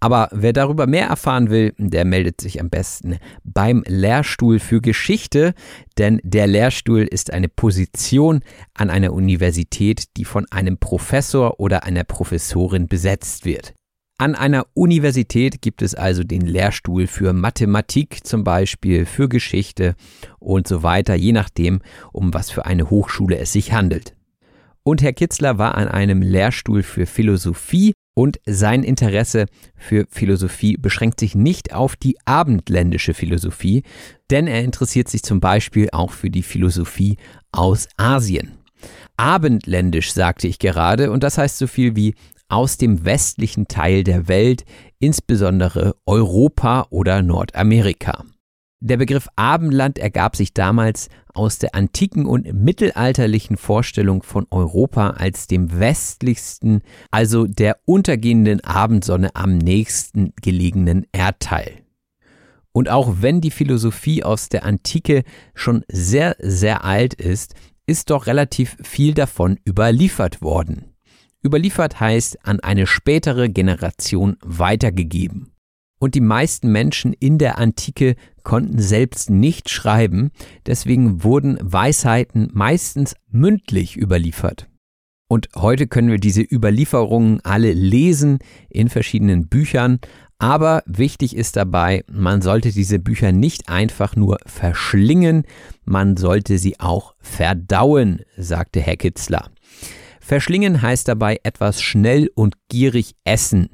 [0.00, 5.54] Aber wer darüber mehr erfahren will, der meldet sich am besten beim Lehrstuhl für Geschichte,
[5.96, 8.40] denn der Lehrstuhl ist eine Position
[8.74, 13.74] an einer Universität, die von einem Professor oder einer Professorin besetzt wird.
[14.18, 19.94] An einer Universität gibt es also den Lehrstuhl für Mathematik zum Beispiel, für Geschichte
[20.40, 21.80] und so weiter, je nachdem,
[22.10, 24.16] um was für eine Hochschule es sich handelt.
[24.86, 31.18] Und Herr Kitzler war an einem Lehrstuhl für Philosophie und sein Interesse für Philosophie beschränkt
[31.18, 33.82] sich nicht auf die abendländische Philosophie,
[34.30, 37.16] denn er interessiert sich zum Beispiel auch für die Philosophie
[37.50, 38.58] aus Asien.
[39.16, 42.14] Abendländisch sagte ich gerade, und das heißt so viel wie
[42.48, 44.64] aus dem westlichen Teil der Welt,
[45.00, 48.24] insbesondere Europa oder Nordamerika.
[48.80, 55.46] Der Begriff Abendland ergab sich damals aus der antiken und mittelalterlichen Vorstellung von Europa als
[55.46, 61.82] dem westlichsten, also der untergehenden Abendsonne am nächsten gelegenen Erdteil.
[62.72, 65.24] Und auch wenn die Philosophie aus der Antike
[65.54, 67.54] schon sehr, sehr alt ist,
[67.86, 70.92] ist doch relativ viel davon überliefert worden.
[71.42, 75.55] Überliefert heißt an eine spätere Generation weitergegeben.
[75.98, 80.30] Und die meisten Menschen in der Antike konnten selbst nicht schreiben,
[80.66, 84.68] deswegen wurden Weisheiten meistens mündlich überliefert.
[85.28, 88.38] Und heute können wir diese Überlieferungen alle lesen
[88.68, 89.98] in verschiedenen Büchern,
[90.38, 95.44] aber wichtig ist dabei, man sollte diese Bücher nicht einfach nur verschlingen,
[95.84, 99.50] man sollte sie auch verdauen, sagte Herr Kitzler.
[100.20, 103.70] Verschlingen heißt dabei etwas schnell und gierig essen.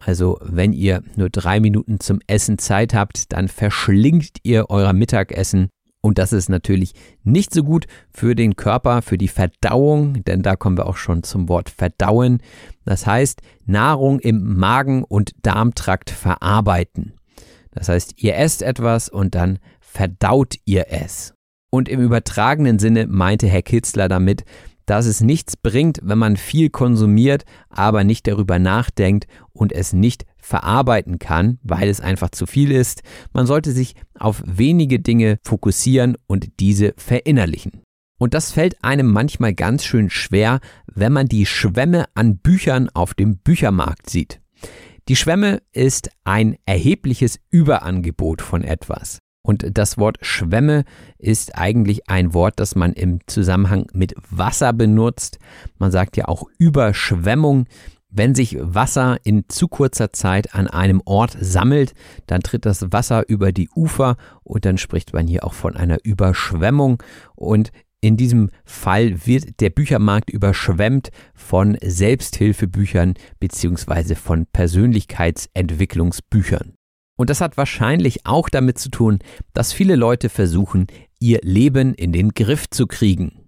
[0.00, 5.68] Also wenn ihr nur drei Minuten zum Essen Zeit habt, dann verschlingt ihr euer Mittagessen.
[6.02, 10.56] Und das ist natürlich nicht so gut für den Körper, für die Verdauung, denn da
[10.56, 12.38] kommen wir auch schon zum Wort verdauen.
[12.86, 17.12] Das heißt, Nahrung im Magen- und Darmtrakt verarbeiten.
[17.72, 21.34] Das heißt, ihr esst etwas und dann verdaut ihr es.
[21.70, 24.44] Und im übertragenen Sinne meinte Herr Kitzler damit,
[24.90, 30.26] dass es nichts bringt, wenn man viel konsumiert, aber nicht darüber nachdenkt und es nicht
[30.36, 33.04] verarbeiten kann, weil es einfach zu viel ist.
[33.32, 37.82] Man sollte sich auf wenige Dinge fokussieren und diese verinnerlichen.
[38.18, 40.58] Und das fällt einem manchmal ganz schön schwer,
[40.92, 44.40] wenn man die Schwämme an Büchern auf dem Büchermarkt sieht.
[45.06, 49.20] Die Schwemme ist ein erhebliches Überangebot von etwas.
[49.42, 50.84] Und das Wort Schwämme
[51.18, 55.38] ist eigentlich ein Wort, das man im Zusammenhang mit Wasser benutzt.
[55.78, 57.66] Man sagt ja auch Überschwemmung.
[58.12, 61.94] Wenn sich Wasser in zu kurzer Zeit an einem Ort sammelt,
[62.26, 65.98] dann tritt das Wasser über die Ufer und dann spricht man hier auch von einer
[66.02, 67.00] Überschwemmung.
[67.36, 67.70] Und
[68.00, 76.74] in diesem Fall wird der Büchermarkt überschwemmt von Selbsthilfebüchern beziehungsweise von Persönlichkeitsentwicklungsbüchern.
[77.20, 79.18] Und das hat wahrscheinlich auch damit zu tun,
[79.52, 80.86] dass viele Leute versuchen,
[81.18, 83.46] ihr Leben in den Griff zu kriegen.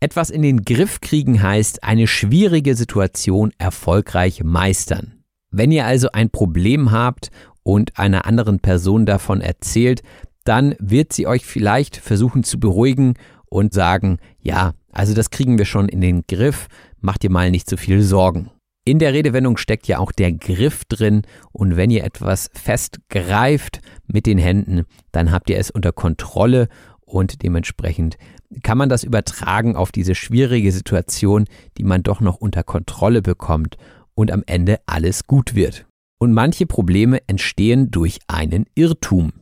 [0.00, 5.22] Etwas in den Griff kriegen heißt, eine schwierige Situation erfolgreich meistern.
[5.50, 7.30] Wenn ihr also ein Problem habt
[7.62, 10.02] und einer anderen Person davon erzählt,
[10.44, 15.66] dann wird sie euch vielleicht versuchen zu beruhigen und sagen, ja, also das kriegen wir
[15.66, 16.66] schon in den Griff,
[17.02, 18.50] macht ihr mal nicht so viel Sorgen.
[18.84, 21.22] In der Redewendung steckt ja auch der Griff drin
[21.52, 26.68] und wenn ihr etwas festgreift mit den Händen, dann habt ihr es unter Kontrolle
[27.00, 28.16] und dementsprechend
[28.64, 31.44] kann man das übertragen auf diese schwierige Situation,
[31.78, 33.76] die man doch noch unter Kontrolle bekommt
[34.14, 35.86] und am Ende alles gut wird.
[36.18, 39.32] Und manche Probleme entstehen durch einen Irrtum.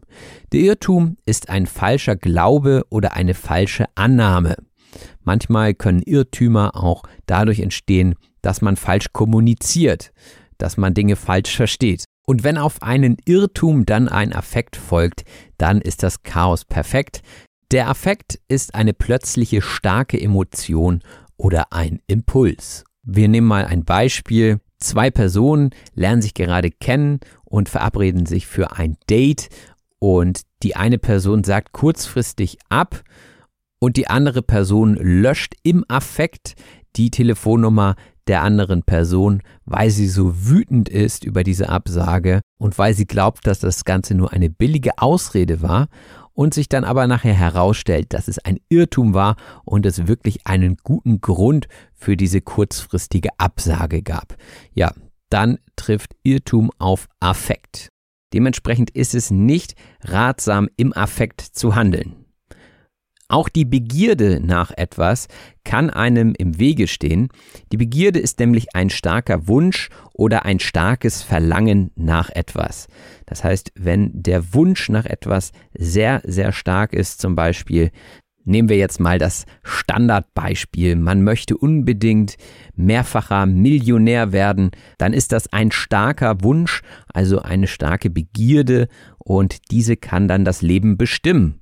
[0.53, 4.57] Der Irrtum ist ein falscher Glaube oder eine falsche Annahme.
[5.23, 10.13] Manchmal können Irrtümer auch dadurch entstehen, dass man falsch kommuniziert,
[10.59, 12.05] dass man Dinge falsch versteht.
[12.27, 15.25] Und wenn auf einen Irrtum dann ein Affekt folgt,
[15.59, 17.23] dann ist das Chaos perfekt.
[17.71, 21.03] Der Affekt ist eine plötzliche starke Emotion
[21.37, 22.85] oder ein Impuls.
[23.03, 24.61] Wir nehmen mal ein Beispiel.
[24.79, 29.49] Zwei Personen lernen sich gerade kennen und verabreden sich für ein Date
[29.99, 33.03] und die eine Person sagt kurzfristig ab
[33.79, 36.55] und die andere Person löscht im Affekt
[36.97, 37.97] die Telefonnummer
[38.29, 43.47] der anderen Person, weil sie so wütend ist über diese Absage und weil sie glaubt,
[43.47, 45.89] dass das Ganze nur eine billige Ausrede war
[46.33, 50.77] und sich dann aber nachher herausstellt, dass es ein Irrtum war und es wirklich einen
[50.83, 54.37] guten Grund für diese kurzfristige Absage gab.
[54.73, 54.93] Ja,
[55.29, 57.89] dann trifft Irrtum auf Affekt.
[58.33, 62.20] Dementsprechend ist es nicht ratsam, im Affekt zu handeln.
[63.31, 65.29] Auch die Begierde nach etwas
[65.63, 67.29] kann einem im Wege stehen.
[67.71, 72.89] Die Begierde ist nämlich ein starker Wunsch oder ein starkes Verlangen nach etwas.
[73.27, 77.93] Das heißt, wenn der Wunsch nach etwas sehr, sehr stark ist, zum Beispiel,
[78.45, 82.37] nehmen wir jetzt mal das Standardbeispiel, man möchte unbedingt
[82.75, 89.97] mehrfacher Millionär werden, dann ist das ein starker Wunsch, also eine starke Begierde und diese
[89.97, 91.60] kann dann das Leben bestimmen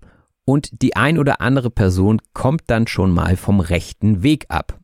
[0.49, 4.81] und die ein oder andere Person kommt dann schon mal vom rechten Weg ab.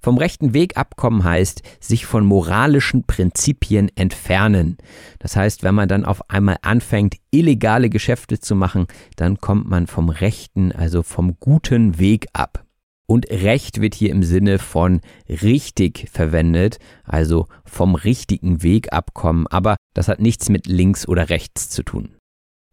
[0.00, 4.76] Vom rechten Weg abkommen heißt, sich von moralischen Prinzipien entfernen.
[5.20, 9.86] Das heißt, wenn man dann auf einmal anfängt, illegale Geschäfte zu machen, dann kommt man
[9.86, 12.64] vom rechten, also vom guten Weg ab.
[13.06, 19.76] Und Recht wird hier im Sinne von richtig verwendet, also vom richtigen Weg abkommen, aber
[19.94, 22.16] das hat nichts mit links oder rechts zu tun.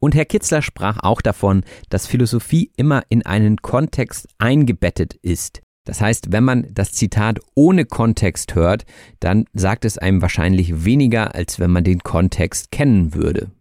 [0.01, 5.61] Und Herr Kitzler sprach auch davon, dass Philosophie immer in einen Kontext eingebettet ist.
[5.85, 8.85] Das heißt, wenn man das Zitat ohne Kontext hört,
[9.19, 13.51] dann sagt es einem wahrscheinlich weniger, als wenn man den Kontext kennen würde.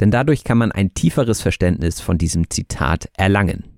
[0.00, 3.71] Denn dadurch kann man ein tieferes Verständnis von diesem Zitat erlangen.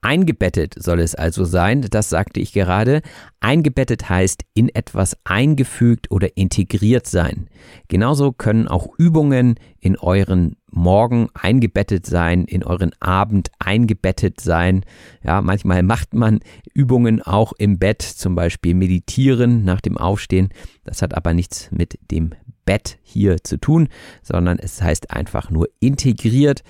[0.00, 3.02] Eingebettet soll es also sein, das sagte ich gerade.
[3.40, 7.48] Eingebettet heißt in etwas eingefügt oder integriert sein.
[7.88, 14.84] Genauso können auch Übungen in euren Morgen eingebettet sein, in euren Abend eingebettet sein.
[15.24, 16.40] Ja, manchmal macht man
[16.74, 20.50] Übungen auch im Bett, zum Beispiel meditieren nach dem Aufstehen.
[20.84, 22.34] Das hat aber nichts mit dem
[22.64, 23.88] Bett hier zu tun,
[24.22, 26.62] sondern es heißt einfach nur integriert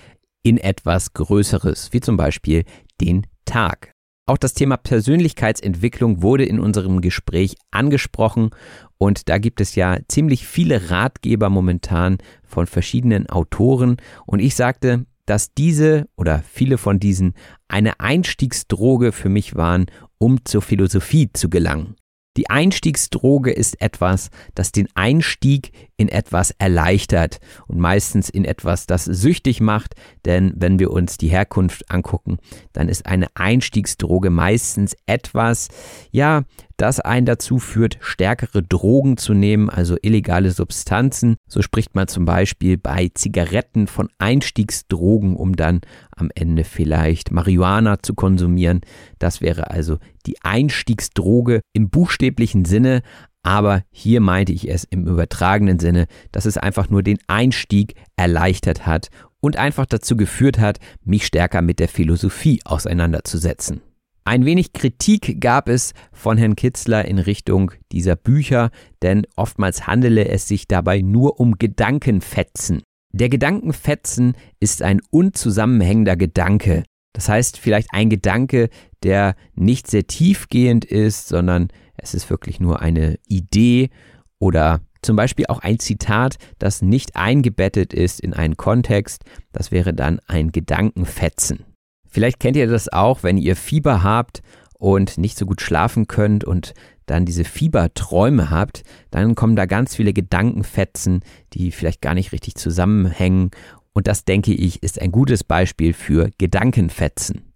[0.48, 2.64] in etwas Größeres, wie zum Beispiel
[3.02, 3.92] den Tag.
[4.26, 8.50] Auch das Thema Persönlichkeitsentwicklung wurde in unserem Gespräch angesprochen
[8.96, 15.04] und da gibt es ja ziemlich viele Ratgeber momentan von verschiedenen Autoren und ich sagte,
[15.26, 17.34] dass diese oder viele von diesen
[17.68, 19.84] eine Einstiegsdroge für mich waren,
[20.16, 21.94] um zur Philosophie zu gelangen.
[22.38, 29.06] Die Einstiegsdroge ist etwas, das den Einstieg in etwas erleichtert und meistens in etwas, das
[29.06, 32.38] süchtig macht, denn wenn wir uns die Herkunft angucken,
[32.72, 35.66] dann ist eine Einstiegsdroge meistens etwas,
[36.12, 36.44] ja,
[36.76, 41.34] das einen dazu führt, stärkere Drogen zu nehmen, also illegale Substanzen.
[41.48, 45.80] So spricht man zum Beispiel bei Zigaretten von Einstiegsdrogen, um dann
[46.18, 48.80] am Ende vielleicht Marihuana zu konsumieren.
[49.18, 53.02] Das wäre also die Einstiegsdroge im buchstäblichen Sinne,
[53.42, 58.86] aber hier meinte ich es im übertragenen Sinne, dass es einfach nur den Einstieg erleichtert
[58.86, 59.08] hat
[59.40, 63.80] und einfach dazu geführt hat, mich stärker mit der Philosophie auseinanderzusetzen.
[64.24, 70.28] Ein wenig Kritik gab es von Herrn Kitzler in Richtung dieser Bücher, denn oftmals handele
[70.28, 72.82] es sich dabei nur um Gedankenfetzen.
[73.12, 76.82] Der Gedankenfetzen ist ein unzusammenhängender Gedanke.
[77.14, 78.68] Das heißt vielleicht ein Gedanke,
[79.02, 83.90] der nicht sehr tiefgehend ist, sondern es ist wirklich nur eine Idee
[84.38, 89.94] oder Zum Beispiel auch ein Zitat, das nicht eingebettet ist in einen Kontext, das wäre
[89.94, 91.64] dann ein Gedankenfetzen.
[92.08, 94.42] Vielleicht kennt ihr das auch, wenn ihr Fieber habt
[94.78, 96.74] und nicht so gut schlafen könnt und
[97.06, 101.22] dann diese Fieberträume habt, dann kommen da ganz viele Gedankenfetzen,
[101.52, 103.50] die vielleicht gar nicht richtig zusammenhängen.
[103.92, 107.48] Und das, denke ich, ist ein gutes Beispiel für Gedankenfetzen.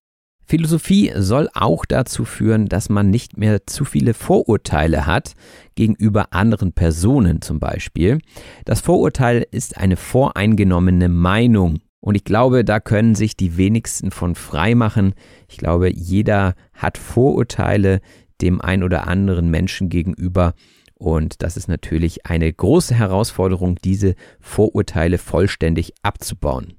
[0.44, 5.34] Philosophie soll auch dazu führen, dass man nicht mehr zu viele Vorurteile hat
[5.76, 8.18] gegenüber anderen Personen zum Beispiel.
[8.64, 11.78] Das Vorurteil ist eine voreingenommene Meinung.
[12.04, 15.14] Und ich glaube, da können sich die wenigsten von frei machen.
[15.48, 18.00] Ich glaube, jeder hat Vorurteile
[18.40, 20.54] dem ein oder anderen Menschen gegenüber.
[20.94, 26.74] Und das ist natürlich eine große Herausforderung, diese Vorurteile vollständig abzubauen.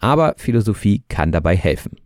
[0.00, 1.96] Aber Philosophie kann dabei helfen.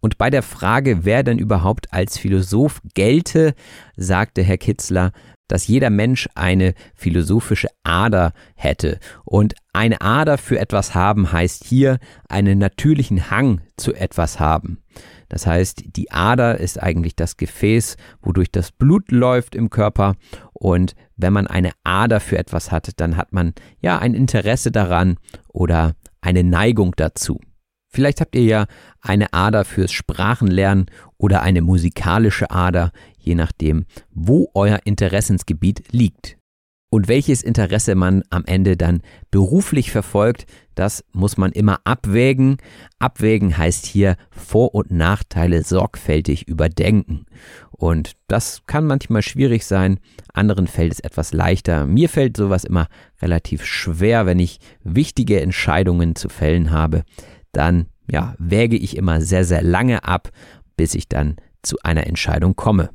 [0.00, 3.54] Und bei der Frage, wer denn überhaupt als Philosoph gelte,
[3.96, 5.12] sagte Herr Kitzler,
[5.48, 9.00] dass jeder Mensch eine philosophische Ader hätte.
[9.24, 14.78] Und eine Ader für etwas haben heißt hier einen natürlichen Hang zu etwas haben.
[15.28, 20.14] Das heißt, die Ader ist eigentlich das Gefäß, wodurch das Blut läuft im Körper.
[20.52, 25.18] Und wenn man eine Ader für etwas hat, dann hat man ja ein Interesse daran
[25.48, 27.40] oder eine Neigung dazu.
[27.90, 28.66] Vielleicht habt ihr ja
[29.00, 30.86] eine Ader fürs Sprachenlernen
[31.16, 32.92] oder eine musikalische Ader,
[33.28, 36.36] je nachdem, wo euer Interessensgebiet liegt.
[36.90, 42.56] Und welches Interesse man am Ende dann beruflich verfolgt, das muss man immer abwägen.
[42.98, 47.26] Abwägen heißt hier Vor- und Nachteile sorgfältig überdenken.
[47.70, 50.00] Und das kann manchmal schwierig sein,
[50.32, 51.84] anderen fällt es etwas leichter.
[51.84, 52.88] Mir fällt sowas immer
[53.20, 57.04] relativ schwer, wenn ich wichtige Entscheidungen zu fällen habe
[57.52, 60.30] dann ja, wäge ich immer sehr, sehr lange ab,
[60.76, 62.90] bis ich dann zu einer Entscheidung komme.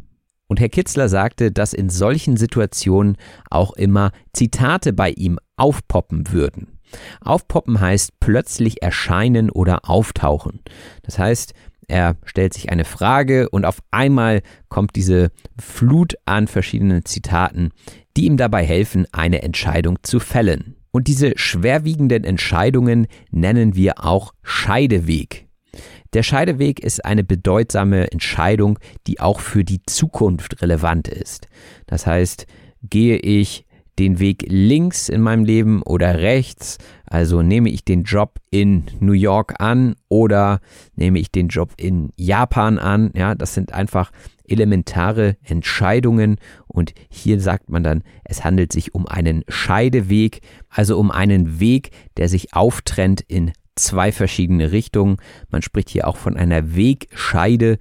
[0.48, 3.18] Und Herr Kitzler sagte, dass in solchen Situationen
[3.50, 6.80] auch immer Zitate bei ihm aufpoppen würden.
[7.22, 10.62] Aufpoppen heißt plötzlich erscheinen oder auftauchen.
[11.02, 11.54] Das heißt,
[11.88, 17.72] er stellt sich eine Frage und auf einmal kommt diese Flut an verschiedenen Zitaten,
[18.16, 20.76] die ihm dabei helfen, eine Entscheidung zu fällen.
[20.92, 25.48] Und diese schwerwiegenden Entscheidungen nennen wir auch Scheideweg.
[26.14, 31.48] Der Scheideweg ist eine bedeutsame Entscheidung, die auch für die Zukunft relevant ist.
[31.88, 32.46] Das heißt,
[32.84, 33.66] gehe ich
[34.00, 36.78] den Weg links in meinem Leben oder rechts?
[37.06, 40.62] Also nehme ich den Job in New York an oder
[40.96, 43.12] nehme ich den Job in Japan an?
[43.16, 44.12] Ja, das sind einfach
[44.48, 46.38] elementare Entscheidungen
[46.68, 51.92] und hier sagt man dann, es handelt sich um einen Scheideweg, also um einen Weg,
[52.18, 55.18] der sich auftrennt in zwei verschiedene Richtungen.
[55.50, 57.78] Man spricht hier auch von einer Wegscheide.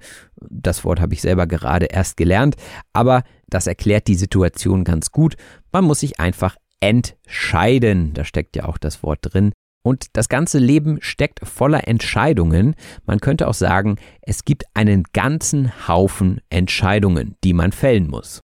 [0.49, 2.55] Das Wort habe ich selber gerade erst gelernt,
[2.93, 5.35] aber das erklärt die Situation ganz gut.
[5.71, 8.13] Man muss sich einfach entscheiden.
[8.13, 9.51] Da steckt ja auch das Wort drin.
[9.85, 12.75] Und das ganze Leben steckt voller Entscheidungen.
[13.05, 18.39] Man könnte auch sagen, es gibt einen ganzen Haufen Entscheidungen, die man fällen muss.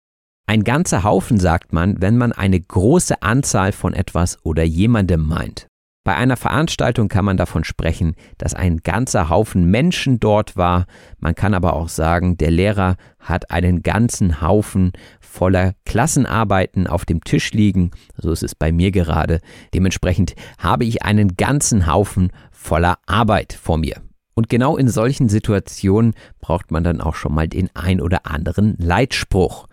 [0.48, 5.68] Ein ganzer Haufen sagt man, wenn man eine große Anzahl von etwas oder jemandem meint.
[6.06, 10.86] Bei einer Veranstaltung kann man davon sprechen, dass ein ganzer Haufen Menschen dort war.
[11.18, 17.24] Man kann aber auch sagen, der Lehrer hat einen ganzen Haufen voller Klassenarbeiten auf dem
[17.24, 17.90] Tisch liegen.
[18.18, 19.42] So ist es bei mir gerade.
[19.74, 23.96] Dementsprechend habe ich einen ganzen Haufen voller Arbeit vor mir.
[24.36, 28.76] Und genau in solchen Situationen braucht man dann auch schon mal den ein oder anderen
[28.78, 29.68] Leitspruch.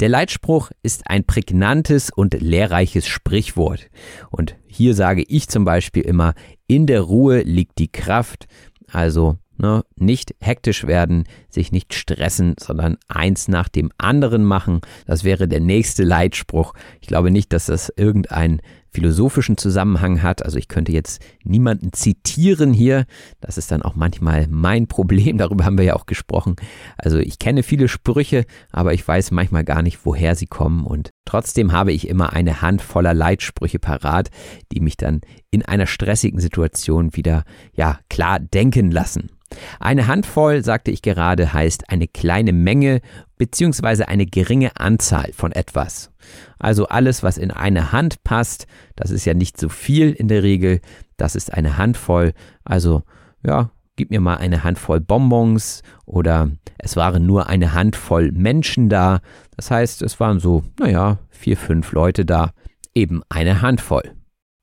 [0.00, 3.90] Der Leitspruch ist ein prägnantes und lehrreiches Sprichwort.
[4.30, 6.32] Und hier sage ich zum Beispiel immer,
[6.66, 8.46] in der Ruhe liegt die Kraft.
[8.90, 14.80] Also ne, nicht hektisch werden, sich nicht stressen, sondern eins nach dem anderen machen.
[15.06, 16.72] Das wäre der nächste Leitspruch.
[17.02, 18.62] Ich glaube nicht, dass das irgendein
[18.92, 20.44] philosophischen Zusammenhang hat.
[20.44, 23.06] Also ich könnte jetzt niemanden zitieren hier.
[23.40, 25.38] Das ist dann auch manchmal mein Problem.
[25.38, 26.56] Darüber haben wir ja auch gesprochen.
[26.96, 30.84] Also ich kenne viele Sprüche, aber ich weiß manchmal gar nicht, woher sie kommen.
[30.84, 34.30] Und trotzdem habe ich immer eine Hand voller Leitsprüche parat,
[34.72, 35.20] die mich dann
[35.50, 37.44] in einer stressigen Situation wieder,
[37.74, 39.30] ja, klar denken lassen.
[39.78, 43.00] Eine Handvoll, sagte ich gerade, heißt eine kleine Menge
[43.38, 44.04] bzw.
[44.04, 46.12] eine geringe Anzahl von etwas.
[46.58, 48.66] Also alles, was in eine Hand passt,
[48.96, 50.80] das ist ja nicht so viel in der Regel,
[51.16, 52.32] das ist eine Handvoll.
[52.64, 53.02] Also
[53.44, 59.20] ja, gib mir mal eine Handvoll Bonbons oder es waren nur eine Handvoll Menschen da.
[59.56, 62.52] Das heißt, es waren so, naja, vier, fünf Leute da,
[62.94, 64.14] eben eine Handvoll.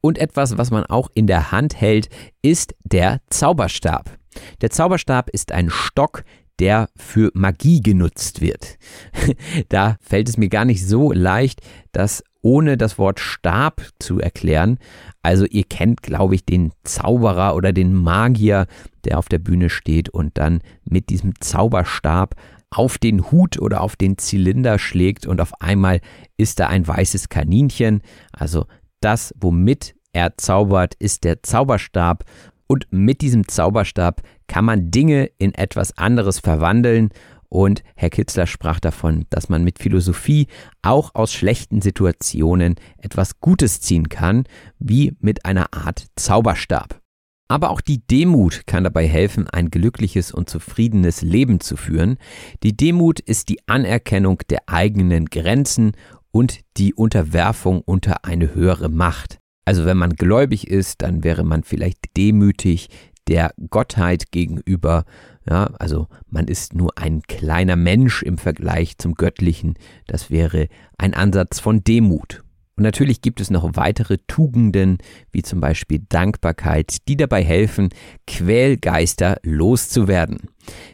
[0.02, 2.10] Und etwas, was man auch in der Hand hält,
[2.42, 4.18] ist der Zauberstab.
[4.62, 6.24] Der Zauberstab ist ein Stock,
[6.60, 8.78] der für Magie genutzt wird.
[9.70, 11.62] da fällt es mir gar nicht so leicht,
[11.92, 14.80] das ohne das Wort Stab zu erklären.
[15.22, 18.68] Also ihr kennt, glaube ich, den Zauberer oder den Magier,
[19.04, 22.36] der auf der Bühne steht und dann mit diesem Zauberstab
[22.70, 26.02] auf den Hut oder auf den Zylinder schlägt und auf einmal
[26.38, 28.02] ist da ein weißes Kaninchen.
[28.32, 28.66] Also
[29.00, 32.24] das, womit er zaubert, ist der Zauberstab
[32.68, 37.10] und mit diesem Zauberstab kann man Dinge in etwas anderes verwandeln
[37.50, 40.48] und Herr Kitzler sprach davon, dass man mit Philosophie
[40.82, 44.44] auch aus schlechten Situationen etwas Gutes ziehen kann,
[44.80, 47.02] wie mit einer Art Zauberstab.
[47.50, 52.18] Aber auch die Demut kann dabei helfen, ein glückliches und zufriedenes Leben zu führen.
[52.64, 55.94] Die Demut ist die Anerkennung der eigenen Grenzen
[56.32, 59.40] und die Unterwerfung unter eine höhere Macht.
[59.68, 62.88] Also wenn man gläubig ist, dann wäre man vielleicht demütig
[63.28, 65.04] der Gottheit gegenüber.
[65.46, 69.74] Ja, also man ist nur ein kleiner Mensch im Vergleich zum Göttlichen.
[70.06, 72.46] Das wäre ein Ansatz von Demut.
[72.78, 75.00] Und natürlich gibt es noch weitere Tugenden,
[75.34, 77.90] wie zum Beispiel Dankbarkeit, die dabei helfen,
[78.26, 80.44] Quälgeister loszuwerden.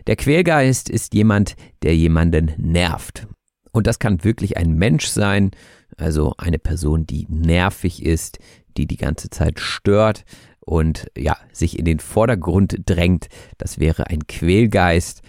[0.08, 3.28] Der Quälgeist ist jemand, der jemanden nervt.
[3.72, 5.52] Und das kann wirklich ein Mensch sein,
[5.98, 8.40] also eine Person, die nervig ist,
[8.78, 10.26] die die ganze Zeit stört
[10.60, 13.28] und ja, sich in den Vordergrund drängt.
[13.58, 15.22] Das wäre ein Quälgeist.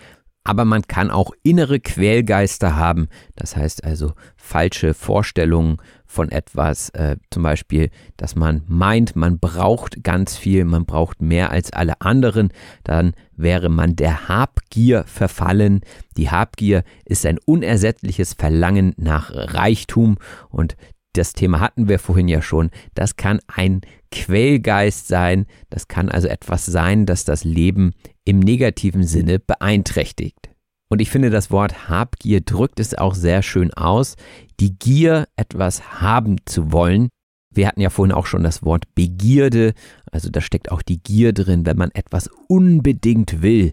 [0.46, 7.16] Aber man kann auch innere Quälgeister haben, das heißt also falsche Vorstellungen von etwas, äh,
[7.30, 12.50] zum Beispiel, dass man meint, man braucht ganz viel, man braucht mehr als alle anderen,
[12.84, 15.80] dann wäre man der Habgier verfallen.
[16.18, 20.18] Die Habgier ist ein unersättliches Verlangen nach Reichtum
[20.50, 20.76] und
[21.14, 23.80] das Thema hatten wir vorhin ja schon, das kann ein
[24.10, 27.92] Quellgeist sein, das kann also etwas sein, das das Leben
[28.24, 30.50] im negativen Sinne beeinträchtigt.
[30.90, 34.16] Und ich finde, das Wort Habgier drückt es auch sehr schön aus,
[34.60, 37.08] die Gier, etwas haben zu wollen.
[37.52, 39.74] Wir hatten ja vorhin auch schon das Wort Begierde,
[40.10, 43.72] also da steckt auch die Gier drin, wenn man etwas unbedingt will.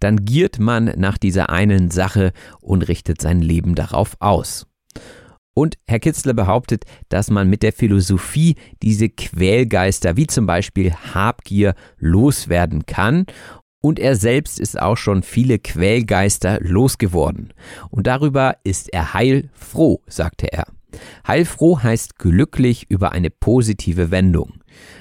[0.00, 4.66] Dann giert man nach dieser einen Sache und richtet sein Leben darauf aus.
[5.54, 11.74] Und Herr Kitzler behauptet, dass man mit der Philosophie diese Quälgeister wie zum Beispiel Habgier
[11.96, 13.26] loswerden kann.
[13.80, 17.52] Und er selbst ist auch schon viele Quälgeister losgeworden.
[17.90, 20.66] Und darüber ist er heilfroh, sagte er.
[21.26, 24.54] Heilfroh heißt glücklich über eine positive Wendung.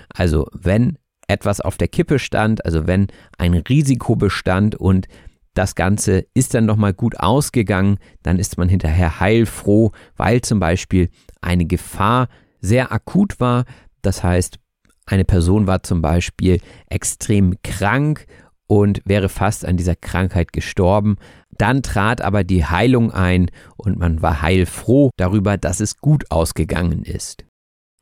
[0.10, 0.98] Also wenn
[1.28, 3.08] etwas auf der Kippe stand, also wenn
[3.38, 5.08] ein Risiko bestand und
[5.54, 11.10] das Ganze ist dann nochmal gut ausgegangen, dann ist man hinterher heilfroh, weil zum Beispiel
[11.42, 12.28] eine Gefahr
[12.60, 13.66] sehr akut war.
[14.02, 14.60] Das heißt,
[15.06, 16.60] eine Person war zum Beispiel
[16.90, 18.26] extrem krank
[18.68, 21.18] und wäre fast an dieser Krankheit gestorben.
[21.52, 27.04] Dann trat aber die Heilung ein und man war heilfroh darüber, dass es gut ausgegangen
[27.04, 27.46] ist.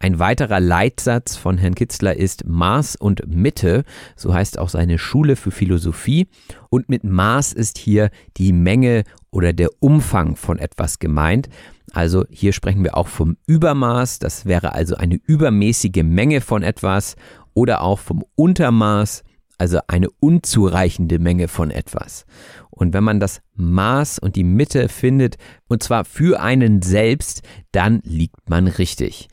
[0.01, 3.83] Ein weiterer Leitsatz von Herrn Kitzler ist Maß und Mitte,
[4.15, 6.27] so heißt auch seine Schule für Philosophie.
[6.71, 11.49] Und mit Maß ist hier die Menge oder der Umfang von etwas gemeint.
[11.93, 17.15] Also hier sprechen wir auch vom Übermaß, das wäre also eine übermäßige Menge von etwas
[17.53, 19.23] oder auch vom Untermaß,
[19.59, 22.25] also eine unzureichende Menge von etwas.
[22.71, 25.37] Und wenn man das Maß und die Mitte findet,
[25.67, 29.27] und zwar für einen selbst, dann liegt man richtig.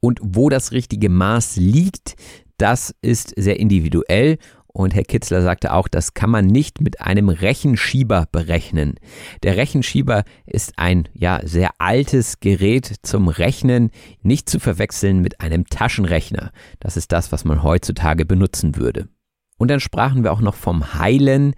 [0.00, 2.14] Und wo das richtige Maß liegt,
[2.56, 4.38] das ist sehr individuell.
[4.66, 8.94] Und Herr Kitzler sagte auch, das kann man nicht mit einem Rechenschieber berechnen.
[9.42, 13.90] Der Rechenschieber ist ein ja sehr altes Gerät zum Rechnen,
[14.22, 16.52] nicht zu verwechseln mit einem Taschenrechner.
[16.78, 19.08] Das ist das, was man heutzutage benutzen würde.
[19.56, 21.54] Und dann sprachen wir auch noch vom Heilen,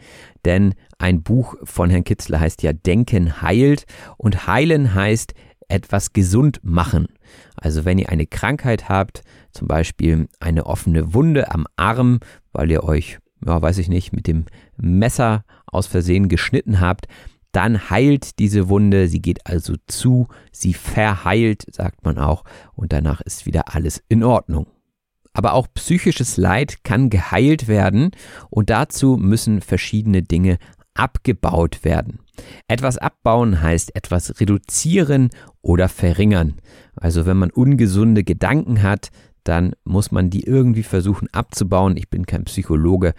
[0.46, 3.84] denn ein Buch von Herrn Kitzler heißt ja Denken heilt
[4.16, 5.34] und heilen heißt
[5.68, 7.08] etwas gesund machen.
[7.60, 9.22] Also wenn ihr eine Krankheit habt,
[9.52, 12.20] zum Beispiel eine offene Wunde am Arm,
[12.52, 14.46] weil ihr euch, ja, weiß ich nicht, mit dem
[14.76, 17.06] Messer aus Versehen geschnitten habt,
[17.52, 23.20] dann heilt diese Wunde, sie geht also zu, sie verheilt, sagt man auch, und danach
[23.20, 24.66] ist wieder alles in Ordnung.
[25.32, 28.10] Aber auch psychisches Leid kann geheilt werden
[28.50, 30.58] und dazu müssen verschiedene Dinge
[31.00, 32.20] abgebaut werden.
[32.68, 35.30] Etwas abbauen heißt etwas reduzieren
[35.62, 36.56] oder verringern.
[36.94, 39.10] Also wenn man ungesunde Gedanken hat,
[39.44, 41.96] dann muss man die irgendwie versuchen abzubauen.
[41.96, 43.14] Ich bin kein Psychologe,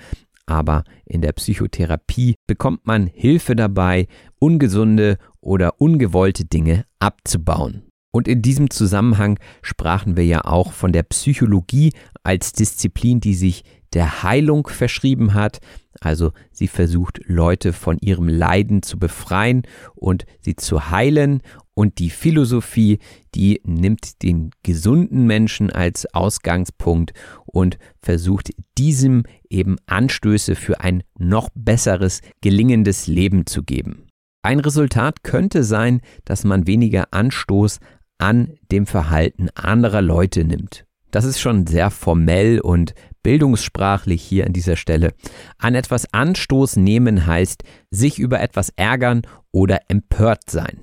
[0.45, 4.07] aber in der Psychotherapie bekommt man Hilfe dabei,
[4.39, 7.90] ungesunde oder ungewollte Dinge abzubauen.
[8.11, 11.93] Und in diesem Zusammenhang sprachen wir ja auch von der Psychologie
[12.23, 13.63] als Disziplin, die sich
[13.93, 15.59] der Heilung verschrieben hat.
[15.99, 19.63] Also sie versucht Leute von ihrem Leiden zu befreien
[19.95, 21.41] und sie zu heilen
[21.73, 22.99] Und die Philosophie,
[23.33, 27.13] die nimmt den gesunden Menschen als Ausgangspunkt
[27.45, 34.07] und versucht diesem eben Anstöße für ein noch besseres, gelingendes Leben zu geben.
[34.43, 37.79] Ein Resultat könnte sein, dass man weniger Anstoß
[38.21, 40.85] an dem Verhalten anderer Leute nimmt.
[41.09, 42.93] Das ist schon sehr formell und
[43.23, 45.13] bildungssprachlich hier an dieser Stelle.
[45.57, 50.79] An etwas Anstoß nehmen heißt sich über etwas ärgern oder empört sein.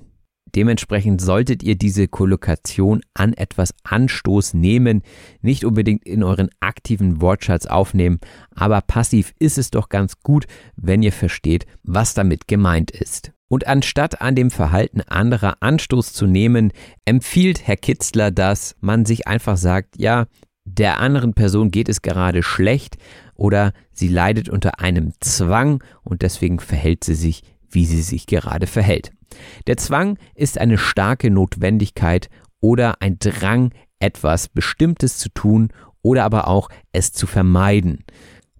[0.55, 5.03] Dementsprechend solltet ihr diese Kollokation an etwas Anstoß nehmen,
[5.41, 8.19] nicht unbedingt in euren aktiven Wortschatz aufnehmen,
[8.55, 10.45] aber passiv ist es doch ganz gut,
[10.75, 13.31] wenn ihr versteht, was damit gemeint ist.
[13.49, 16.71] Und anstatt an dem Verhalten anderer Anstoß zu nehmen,
[17.05, 20.27] empfiehlt Herr Kitzler, dass man sich einfach sagt, ja,
[20.65, 22.97] der anderen Person geht es gerade schlecht
[23.33, 28.67] oder sie leidet unter einem Zwang und deswegen verhält sie sich, wie sie sich gerade
[28.67, 29.11] verhält.
[29.65, 32.29] Der Zwang ist eine starke Notwendigkeit
[32.61, 35.69] oder ein Drang, etwas Bestimmtes zu tun
[36.01, 38.05] oder aber auch es zu vermeiden.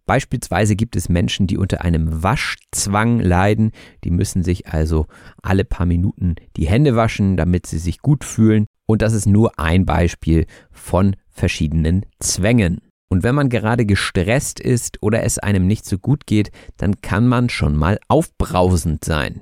[0.09, 3.69] Beispielsweise gibt es Menschen, die unter einem Waschzwang leiden.
[4.03, 5.05] Die müssen sich also
[5.43, 8.65] alle paar Minuten die Hände waschen, damit sie sich gut fühlen.
[8.87, 12.81] Und das ist nur ein Beispiel von verschiedenen Zwängen.
[13.11, 17.27] Und wenn man gerade gestresst ist oder es einem nicht so gut geht, dann kann
[17.27, 19.41] man schon mal aufbrausend sein.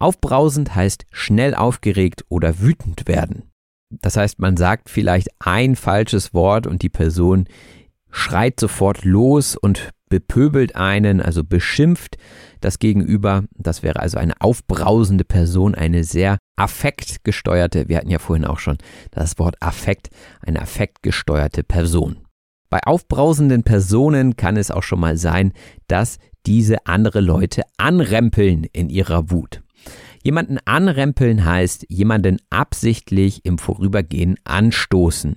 [0.00, 3.42] Aufbrausend heißt schnell aufgeregt oder wütend werden.
[3.90, 7.46] Das heißt, man sagt vielleicht ein falsches Wort und die Person
[8.10, 12.16] schreit sofort los und bepöbelt einen, also beschimpft
[12.60, 13.44] das Gegenüber.
[13.56, 18.78] Das wäre also eine aufbrausende Person, eine sehr affektgesteuerte, wir hatten ja vorhin auch schon
[19.10, 20.08] das Wort Affekt,
[20.40, 22.18] eine affektgesteuerte Person.
[22.70, 25.52] Bei aufbrausenden Personen kann es auch schon mal sein,
[25.86, 29.62] dass diese andere Leute anrempeln in ihrer Wut.
[30.22, 35.36] Jemanden anrempeln heißt jemanden absichtlich im Vorübergehen anstoßen.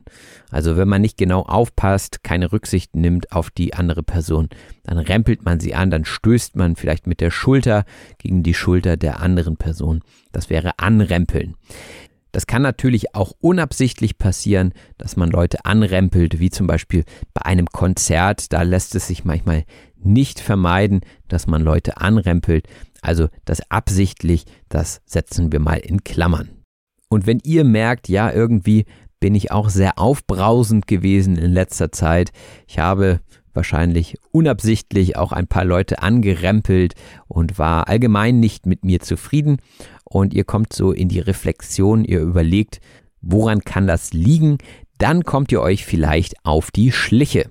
[0.49, 4.49] Also wenn man nicht genau aufpasst, keine Rücksicht nimmt auf die andere Person,
[4.83, 7.85] dann rempelt man sie an, dann stößt man vielleicht mit der Schulter
[8.17, 10.01] gegen die Schulter der anderen Person.
[10.31, 11.55] Das wäre anrempeln.
[12.31, 17.03] Das kann natürlich auch unabsichtlich passieren, dass man Leute anrempelt, wie zum Beispiel
[17.33, 18.53] bei einem Konzert.
[18.53, 19.65] Da lässt es sich manchmal
[19.97, 22.67] nicht vermeiden, dass man Leute anrempelt.
[23.01, 26.49] Also das absichtlich, das setzen wir mal in Klammern.
[27.09, 28.85] Und wenn ihr merkt, ja, irgendwie
[29.19, 32.31] bin ich auch sehr aufbrausend gewesen in letzter Zeit,
[32.67, 33.19] ich habe
[33.53, 36.93] wahrscheinlich unabsichtlich auch ein paar Leute angerempelt
[37.27, 39.57] und war allgemein nicht mit mir zufrieden
[40.05, 42.79] und ihr kommt so in die Reflexion, ihr überlegt,
[43.21, 44.57] woran kann das liegen,
[44.97, 47.49] dann kommt ihr euch vielleicht auf die Schliche.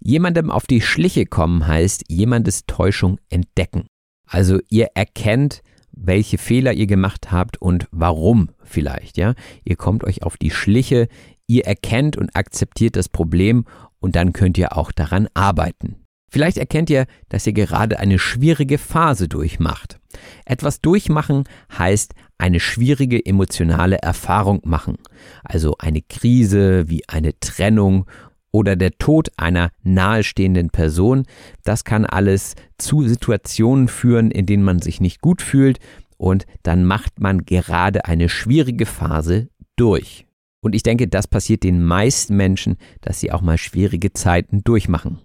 [0.00, 3.86] Jemandem auf die Schliche kommen heißt jemandes Täuschung entdecken.
[4.30, 9.34] Also ihr erkennt, welche Fehler ihr gemacht habt und warum vielleicht, ja?
[9.64, 11.08] Ihr kommt euch auf die Schliche,
[11.48, 13.64] ihr erkennt und akzeptiert das Problem
[13.98, 15.96] und dann könnt ihr auch daran arbeiten.
[16.30, 19.98] Vielleicht erkennt ihr, dass ihr gerade eine schwierige Phase durchmacht.
[20.44, 21.42] Etwas durchmachen
[21.76, 24.96] heißt eine schwierige emotionale Erfahrung machen,
[25.42, 28.06] also eine Krise wie eine Trennung
[28.52, 31.24] oder der Tod einer nahestehenden Person.
[31.64, 35.78] Das kann alles zu Situationen führen, in denen man sich nicht gut fühlt
[36.20, 40.26] und dann macht man gerade eine schwierige Phase durch.
[40.62, 45.20] Und ich denke, das passiert den meisten Menschen, dass sie auch mal schwierige Zeiten durchmachen.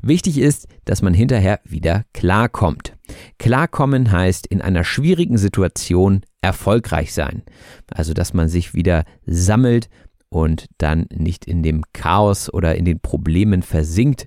[0.00, 2.96] Wichtig ist, dass man hinterher wieder klarkommt.
[3.38, 7.42] Klarkommen heißt in einer schwierigen Situation erfolgreich sein.
[7.90, 9.90] Also, dass man sich wieder sammelt,
[10.30, 14.26] und dann nicht in dem Chaos oder in den Problemen versinkt,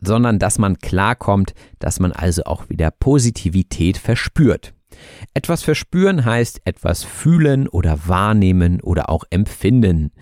[0.00, 4.74] sondern dass man klarkommt, dass man also auch wieder Positivität verspürt.
[5.34, 10.12] Etwas verspüren heißt etwas fühlen oder wahrnehmen oder auch empfinden.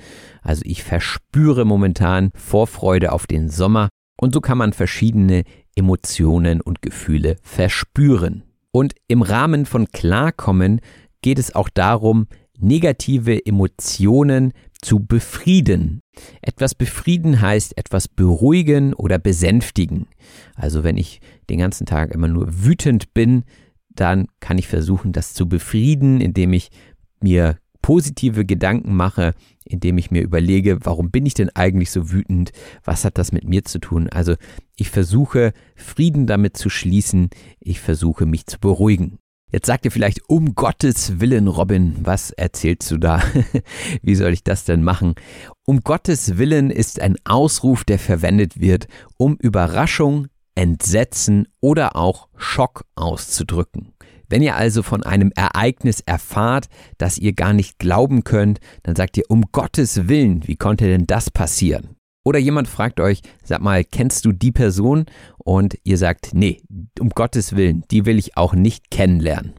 [0.43, 3.89] Also ich verspüre momentan Vorfreude auf den Sommer
[4.21, 5.45] und so kann man verschiedene
[5.75, 8.45] Emotionen und Gefühle verspüren.
[8.73, 10.81] Und im Rahmen von Klarkommen
[11.23, 12.29] geht es auch darum,
[12.59, 14.53] negative Emotionen
[14.83, 16.01] zu befrieden.
[16.43, 20.07] Etwas befrieden heißt etwas beruhigen oder besänftigen.
[20.55, 23.45] Also wenn ich den ganzen Tag immer nur wütend bin,
[23.89, 26.71] dann kann ich versuchen, das zu befrieden, indem ich
[27.21, 29.35] mir positive Gedanken mache,
[29.65, 32.53] indem ich mir überlege, warum bin ich denn eigentlich so wütend?
[32.85, 34.09] Was hat das mit mir zu tun?
[34.09, 34.35] Also
[34.77, 39.19] ich versuche Frieden damit zu schließen, ich versuche mich zu beruhigen.
[39.53, 43.21] Jetzt sagt ihr vielleicht, um Gottes Willen, Robin, was erzählst du da?
[44.03, 45.15] Wie soll ich das denn machen?
[45.67, 48.87] Um Gottes Willen ist ein Ausruf, der verwendet wird,
[49.17, 53.93] um Überraschung, Entsetzen oder auch Schock auszudrücken.
[54.29, 56.69] Wenn ihr also von einem Ereignis erfahrt,
[56.99, 61.07] das ihr gar nicht glauben könnt, dann sagt ihr, um Gottes Willen, wie konnte denn
[61.07, 61.97] das passieren?
[62.25, 65.07] Oder jemand fragt euch, sag mal, kennst du die Person?
[65.39, 66.63] Und ihr sagt, nee,
[66.99, 69.55] um Gottes Willen, die will ich auch nicht kennenlernen.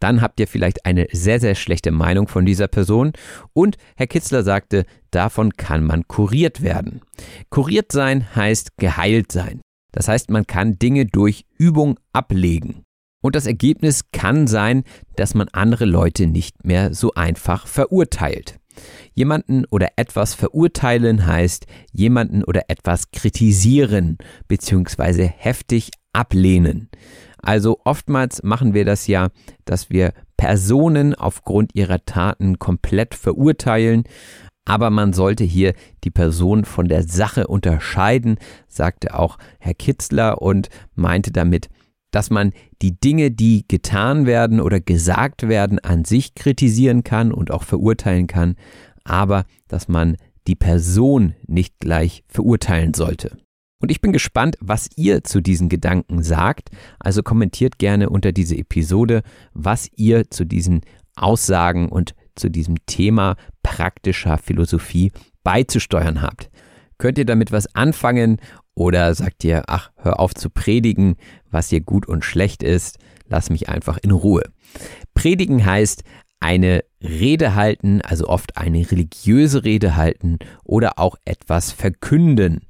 [0.00, 3.12] Dann habt ihr vielleicht eine sehr, sehr schlechte Meinung von dieser Person.
[3.52, 7.00] Und Herr Kitzler sagte, davon kann man kuriert werden.
[7.50, 9.60] Kuriert sein heißt geheilt sein.
[9.92, 12.82] Das heißt, man kann Dinge durch Übung ablegen.
[13.22, 14.84] Und das Ergebnis kann sein,
[15.16, 18.58] dass man andere Leute nicht mehr so einfach verurteilt.
[19.14, 24.18] Jemanden oder etwas verurteilen heißt jemanden oder etwas kritisieren
[24.48, 25.26] bzw.
[25.26, 26.88] heftig ablehnen.
[27.38, 29.28] Also oftmals machen wir das ja,
[29.66, 34.04] dass wir Personen aufgrund ihrer Taten komplett verurteilen,
[34.64, 35.74] aber man sollte hier
[36.04, 41.68] die Person von der Sache unterscheiden, sagte auch Herr Kitzler und meinte damit,
[42.14, 47.50] dass man die Dinge, die getan werden oder gesagt werden, an sich kritisieren kann und
[47.50, 48.54] auch verurteilen kann,
[49.02, 50.16] aber dass man
[50.46, 53.36] die Person nicht gleich verurteilen sollte.
[53.80, 56.70] Und ich bin gespannt, was ihr zu diesen Gedanken sagt.
[56.98, 59.22] Also kommentiert gerne unter diese Episode,
[59.52, 60.82] was ihr zu diesen
[61.16, 65.12] Aussagen und zu diesem Thema praktischer Philosophie
[65.42, 66.50] beizusteuern habt.
[66.96, 68.38] Könnt ihr damit was anfangen
[68.74, 71.16] oder sagt ihr, ach, hör auf zu predigen,
[71.50, 72.98] was hier gut und schlecht ist,
[73.28, 74.42] lass mich einfach in Ruhe.
[75.14, 76.02] Predigen heißt
[76.40, 82.60] eine Rede halten, also oft eine religiöse Rede halten oder auch etwas verkünden.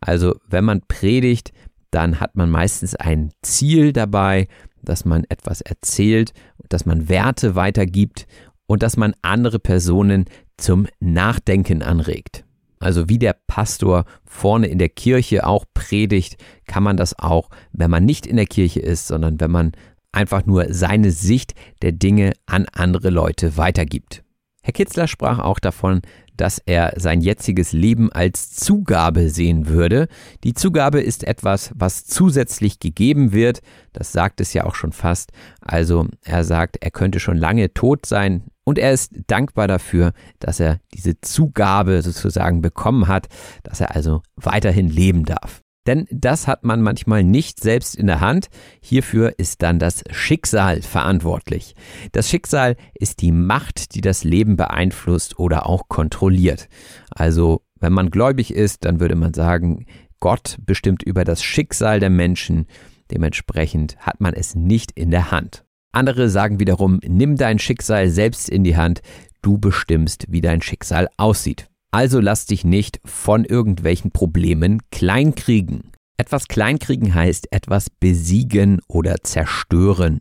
[0.00, 1.52] Also wenn man predigt,
[1.90, 4.48] dann hat man meistens ein Ziel dabei,
[4.82, 6.32] dass man etwas erzählt,
[6.68, 8.26] dass man Werte weitergibt
[8.66, 10.26] und dass man andere Personen
[10.56, 12.44] zum Nachdenken anregt.
[12.80, 16.36] Also wie der Pastor vorne in der Kirche auch predigt,
[16.66, 19.72] kann man das auch, wenn man nicht in der Kirche ist, sondern wenn man
[20.12, 24.22] einfach nur seine Sicht der Dinge an andere Leute weitergibt.
[24.62, 26.02] Herr Kitzler sprach auch davon,
[26.36, 30.08] dass er sein jetziges Leben als Zugabe sehen würde.
[30.44, 33.60] Die Zugabe ist etwas, was zusätzlich gegeben wird.
[33.92, 35.32] Das sagt es ja auch schon fast.
[35.60, 40.60] Also er sagt, er könnte schon lange tot sein, und er ist dankbar dafür, dass
[40.60, 43.28] er diese Zugabe sozusagen bekommen hat,
[43.62, 45.62] dass er also weiterhin leben darf.
[45.86, 48.48] Denn das hat man manchmal nicht selbst in der Hand.
[48.82, 51.76] Hierfür ist dann das Schicksal verantwortlich.
[52.12, 56.68] Das Schicksal ist die Macht, die das Leben beeinflusst oder auch kontrolliert.
[57.08, 59.86] Also, wenn man gläubig ist, dann würde man sagen,
[60.20, 62.66] Gott bestimmt über das Schicksal der Menschen.
[63.10, 65.64] Dementsprechend hat man es nicht in der Hand.
[65.92, 69.00] Andere sagen wiederum, nimm dein Schicksal selbst in die Hand,
[69.42, 71.68] du bestimmst, wie dein Schicksal aussieht.
[71.90, 75.92] Also lass dich nicht von irgendwelchen Problemen kleinkriegen.
[76.18, 80.20] Etwas kleinkriegen heißt etwas besiegen oder zerstören.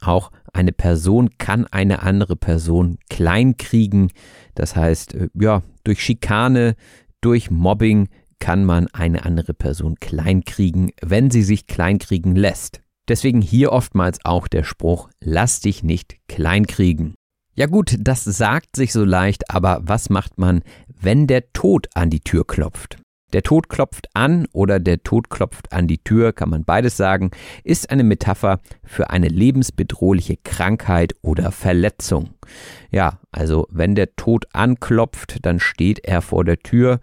[0.00, 4.10] Auch eine Person kann eine andere Person kleinkriegen.
[4.54, 6.76] Das heißt, äh, ja, durch Schikane,
[7.20, 8.08] durch Mobbing
[8.38, 12.83] kann man eine andere Person kleinkriegen, wenn sie sich kleinkriegen lässt.
[13.08, 17.14] Deswegen hier oftmals auch der Spruch, lass dich nicht kleinkriegen.
[17.54, 22.10] Ja gut, das sagt sich so leicht, aber was macht man, wenn der Tod an
[22.10, 22.96] die Tür klopft?
[23.32, 27.32] Der Tod klopft an oder der Tod klopft an die Tür, kann man beides sagen,
[27.64, 32.34] ist eine Metapher für eine lebensbedrohliche Krankheit oder Verletzung.
[32.92, 37.00] Ja, also wenn der Tod anklopft, dann steht er vor der Tür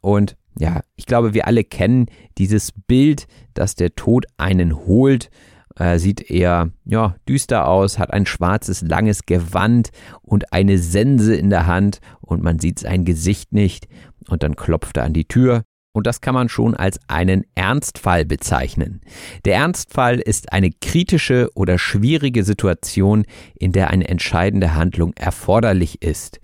[0.00, 2.06] und ja, ich glaube, wir alle kennen
[2.38, 5.30] dieses Bild, dass der Tod einen holt.
[5.76, 9.90] Er sieht eher ja, düster aus, hat ein schwarzes, langes Gewand
[10.22, 13.88] und eine Sense in der Hand und man sieht sein Gesicht nicht.
[14.28, 15.64] Und dann klopft er an die Tür.
[15.96, 19.00] Und das kann man schon als einen Ernstfall bezeichnen.
[19.44, 23.24] Der Ernstfall ist eine kritische oder schwierige Situation,
[23.54, 26.40] in der eine entscheidende Handlung erforderlich ist.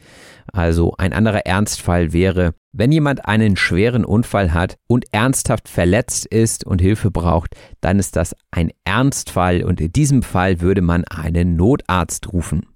[0.53, 6.65] Also ein anderer Ernstfall wäre, wenn jemand einen schweren Unfall hat und ernsthaft verletzt ist
[6.65, 11.57] und Hilfe braucht, dann ist das ein Ernstfall und in diesem Fall würde man einen
[11.57, 12.67] Notarzt rufen.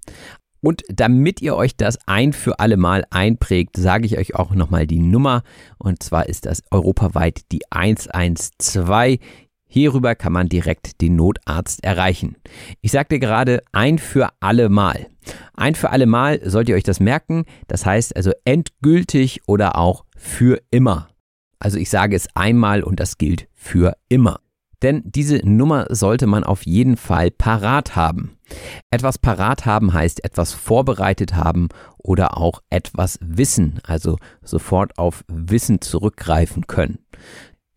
[0.65, 4.87] Und damit ihr euch das ein für alle Mal einprägt, sage ich euch auch nochmal
[4.87, 5.43] die Nummer.
[5.77, 9.19] Und zwar ist das europaweit die 112.
[9.67, 12.37] Hierüber kann man direkt den Notarzt erreichen.
[12.81, 15.07] Ich sagte gerade ein für alle Mal.
[15.53, 17.45] Ein für alle Mal sollt ihr euch das merken.
[17.67, 21.09] Das heißt also endgültig oder auch für immer.
[21.59, 24.39] Also ich sage es einmal und das gilt für immer.
[24.81, 28.37] Denn diese Nummer sollte man auf jeden Fall parat haben.
[28.91, 35.81] Etwas parat haben heißt etwas vorbereitet haben oder auch etwas wissen, also sofort auf Wissen
[35.81, 36.99] zurückgreifen können.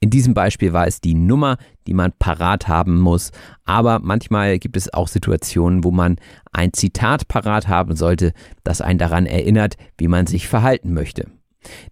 [0.01, 1.57] In diesem Beispiel war es die Nummer,
[1.87, 3.33] die man parat haben muss,
[3.65, 6.17] aber manchmal gibt es auch Situationen, wo man
[6.53, 11.27] ein Zitat parat haben sollte, das einen daran erinnert, wie man sich verhalten möchte.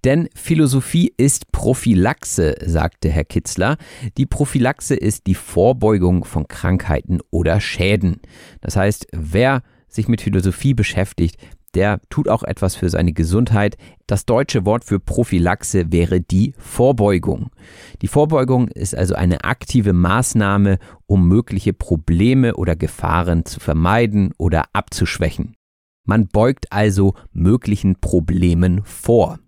[0.05, 3.77] Denn Philosophie ist Prophylaxe, sagte Herr Kitzler.
[4.17, 8.21] Die Prophylaxe ist die Vorbeugung von Krankheiten oder Schäden.
[8.61, 11.37] Das heißt, wer sich mit Philosophie beschäftigt,
[11.77, 13.77] der tut auch etwas für seine Gesundheit.
[14.07, 17.51] Das deutsche Wort für Prophylaxe wäre die Vorbeugung.
[18.01, 24.65] Die Vorbeugung ist also eine aktive Maßnahme, um mögliche Probleme oder Gefahren zu vermeiden oder
[24.73, 25.55] abzuschwächen.
[26.07, 29.39] Man beugt also möglichen Problemen vor.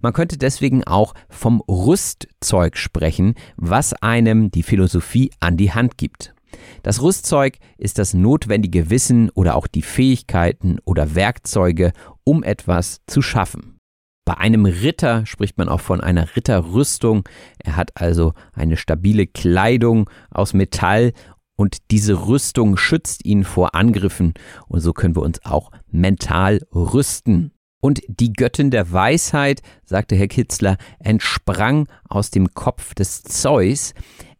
[0.00, 6.34] Man könnte deswegen auch vom Rüstzeug sprechen, was einem die Philosophie an die Hand gibt.
[6.82, 11.92] Das Rüstzeug ist das notwendige Wissen oder auch die Fähigkeiten oder Werkzeuge,
[12.24, 13.78] um etwas zu schaffen.
[14.24, 17.26] Bei einem Ritter spricht man auch von einer Ritterrüstung.
[17.64, 21.12] Er hat also eine stabile Kleidung aus Metall
[21.56, 24.34] und diese Rüstung schützt ihn vor Angriffen
[24.68, 27.52] und so können wir uns auch mental rüsten.
[27.80, 33.94] Und die Göttin der Weisheit, sagte Herr Kitzler, entsprang aus dem Kopf des Zeus.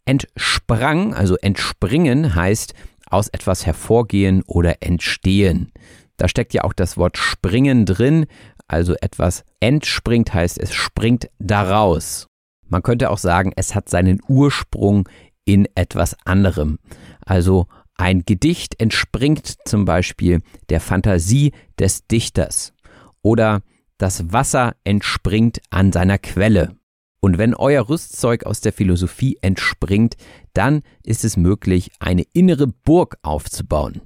[0.08, 2.72] Entsprang, also entspringen heißt
[3.10, 5.70] aus etwas hervorgehen oder entstehen.
[6.16, 8.24] Da steckt ja auch das Wort springen drin,
[8.66, 12.26] also etwas entspringt heißt, es springt daraus.
[12.66, 15.06] Man könnte auch sagen, es hat seinen Ursprung
[15.44, 16.78] in etwas anderem.
[17.26, 20.40] Also ein Gedicht entspringt zum Beispiel
[20.70, 22.72] der Fantasie des Dichters
[23.20, 23.60] oder
[23.98, 26.77] das Wasser entspringt an seiner Quelle.
[27.20, 30.16] Und wenn euer Rüstzeug aus der Philosophie entspringt,
[30.52, 34.02] dann ist es möglich, eine innere Burg aufzubauen.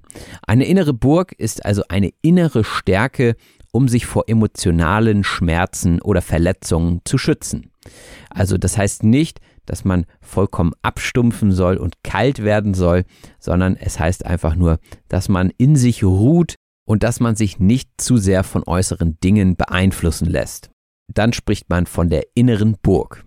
[0.47, 3.37] Eine innere Burg ist also eine innere Stärke,
[3.71, 7.71] um sich vor emotionalen Schmerzen oder Verletzungen zu schützen.
[8.31, 13.05] Also das heißt nicht, dass man vollkommen abstumpfen soll und kalt werden soll,
[13.39, 14.79] sondern es heißt einfach nur,
[15.09, 19.57] dass man in sich ruht und dass man sich nicht zu sehr von äußeren Dingen
[19.57, 20.72] beeinflussen lässt.
[21.15, 23.25] Dann spricht man von der inneren Burg.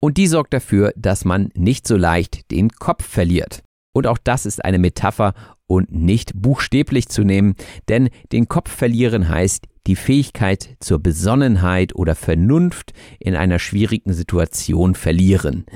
[0.00, 3.62] Und die sorgt dafür, dass man nicht so leicht den Kopf verliert.
[3.94, 5.34] Und auch das ist eine Metapher
[5.66, 7.54] und nicht buchstäblich zu nehmen,
[7.88, 14.94] denn den Kopf verlieren heißt die Fähigkeit zur Besonnenheit oder Vernunft in einer schwierigen Situation
[14.94, 15.66] verlieren.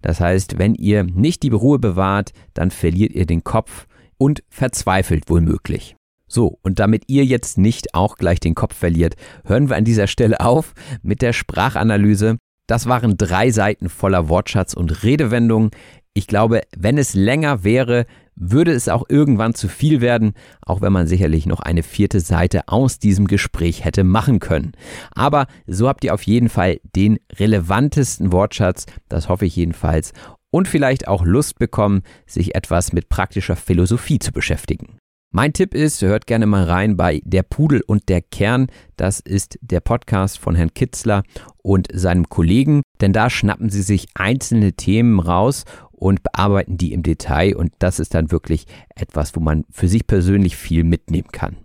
[0.00, 3.86] Das heißt, wenn ihr nicht die Ruhe bewahrt, dann verliert ihr den Kopf
[4.18, 5.96] und verzweifelt womöglich.
[6.32, 10.06] So, und damit ihr jetzt nicht auch gleich den Kopf verliert, hören wir an dieser
[10.06, 10.72] Stelle auf
[11.02, 12.38] mit der Sprachanalyse.
[12.66, 15.72] Das waren drei Seiten voller Wortschatz und Redewendungen.
[16.14, 20.32] Ich glaube, wenn es länger wäre, würde es auch irgendwann zu viel werden,
[20.62, 24.72] auch wenn man sicherlich noch eine vierte Seite aus diesem Gespräch hätte machen können.
[25.14, 30.14] Aber so habt ihr auf jeden Fall den relevantesten Wortschatz, das hoffe ich jedenfalls,
[30.50, 34.96] und vielleicht auch Lust bekommen, sich etwas mit praktischer Philosophie zu beschäftigen.
[35.34, 38.66] Mein Tipp ist, hört gerne mal rein bei Der Pudel und der Kern.
[38.96, 41.22] Das ist der Podcast von Herrn Kitzler
[41.62, 47.02] und seinem Kollegen, denn da schnappen sie sich einzelne Themen raus und bearbeiten die im
[47.02, 51.56] Detail und das ist dann wirklich etwas, wo man für sich persönlich viel mitnehmen kann.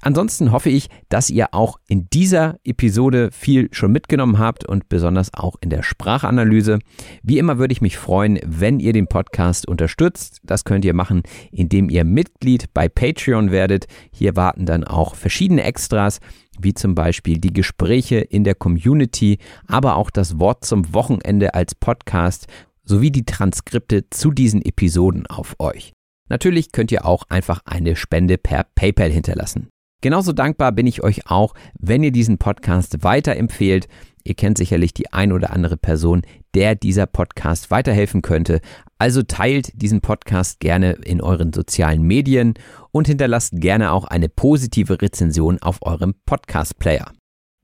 [0.00, 5.34] Ansonsten hoffe ich, dass ihr auch in dieser Episode viel schon mitgenommen habt und besonders
[5.34, 6.78] auch in der Sprachanalyse.
[7.22, 10.38] Wie immer würde ich mich freuen, wenn ihr den Podcast unterstützt.
[10.44, 13.86] Das könnt ihr machen, indem ihr Mitglied bei Patreon werdet.
[14.12, 16.20] Hier warten dann auch verschiedene Extras,
[16.60, 21.74] wie zum Beispiel die Gespräche in der Community, aber auch das Wort zum Wochenende als
[21.74, 22.46] Podcast
[22.84, 25.92] sowie die Transkripte zu diesen Episoden auf euch.
[26.28, 29.68] Natürlich könnt ihr auch einfach eine Spende per PayPal hinterlassen.
[30.00, 33.88] Genauso dankbar bin ich euch auch, wenn ihr diesen Podcast weiterempfehlt.
[34.22, 36.22] Ihr kennt sicherlich die ein oder andere Person,
[36.54, 38.60] der dieser Podcast weiterhelfen könnte.
[38.98, 42.54] Also teilt diesen Podcast gerne in euren sozialen Medien
[42.92, 47.12] und hinterlasst gerne auch eine positive Rezension auf eurem Podcast-Player.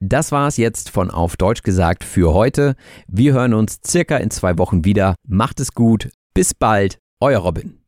[0.00, 2.74] Das war es jetzt von Auf Deutsch gesagt für heute.
[3.06, 5.14] Wir hören uns circa in zwei Wochen wieder.
[5.26, 6.10] Macht es gut.
[6.34, 6.98] Bis bald.
[7.20, 7.83] Euer Robin.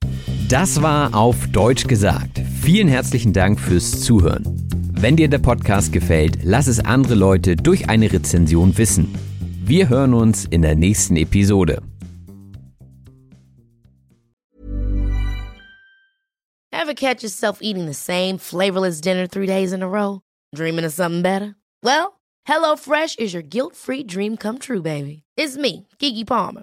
[0.49, 2.41] Das war Auf Deutsch gesagt.
[2.63, 4.45] Vielen herzlichen Dank fürs Zuhören.
[4.93, 9.13] Wenn dir der Podcast gefällt, lass es andere Leute durch eine Rezension wissen.
[9.65, 11.83] Wir hören uns in der nächsten Episode.
[16.71, 20.21] Ever catch yourself eating the same flavorless dinner three days in a row?
[20.55, 21.57] Dreaming of something better?
[21.83, 25.25] Well, HelloFresh is your guilt-free dream come true, baby.
[25.37, 26.63] It's me, Kiki Palmer.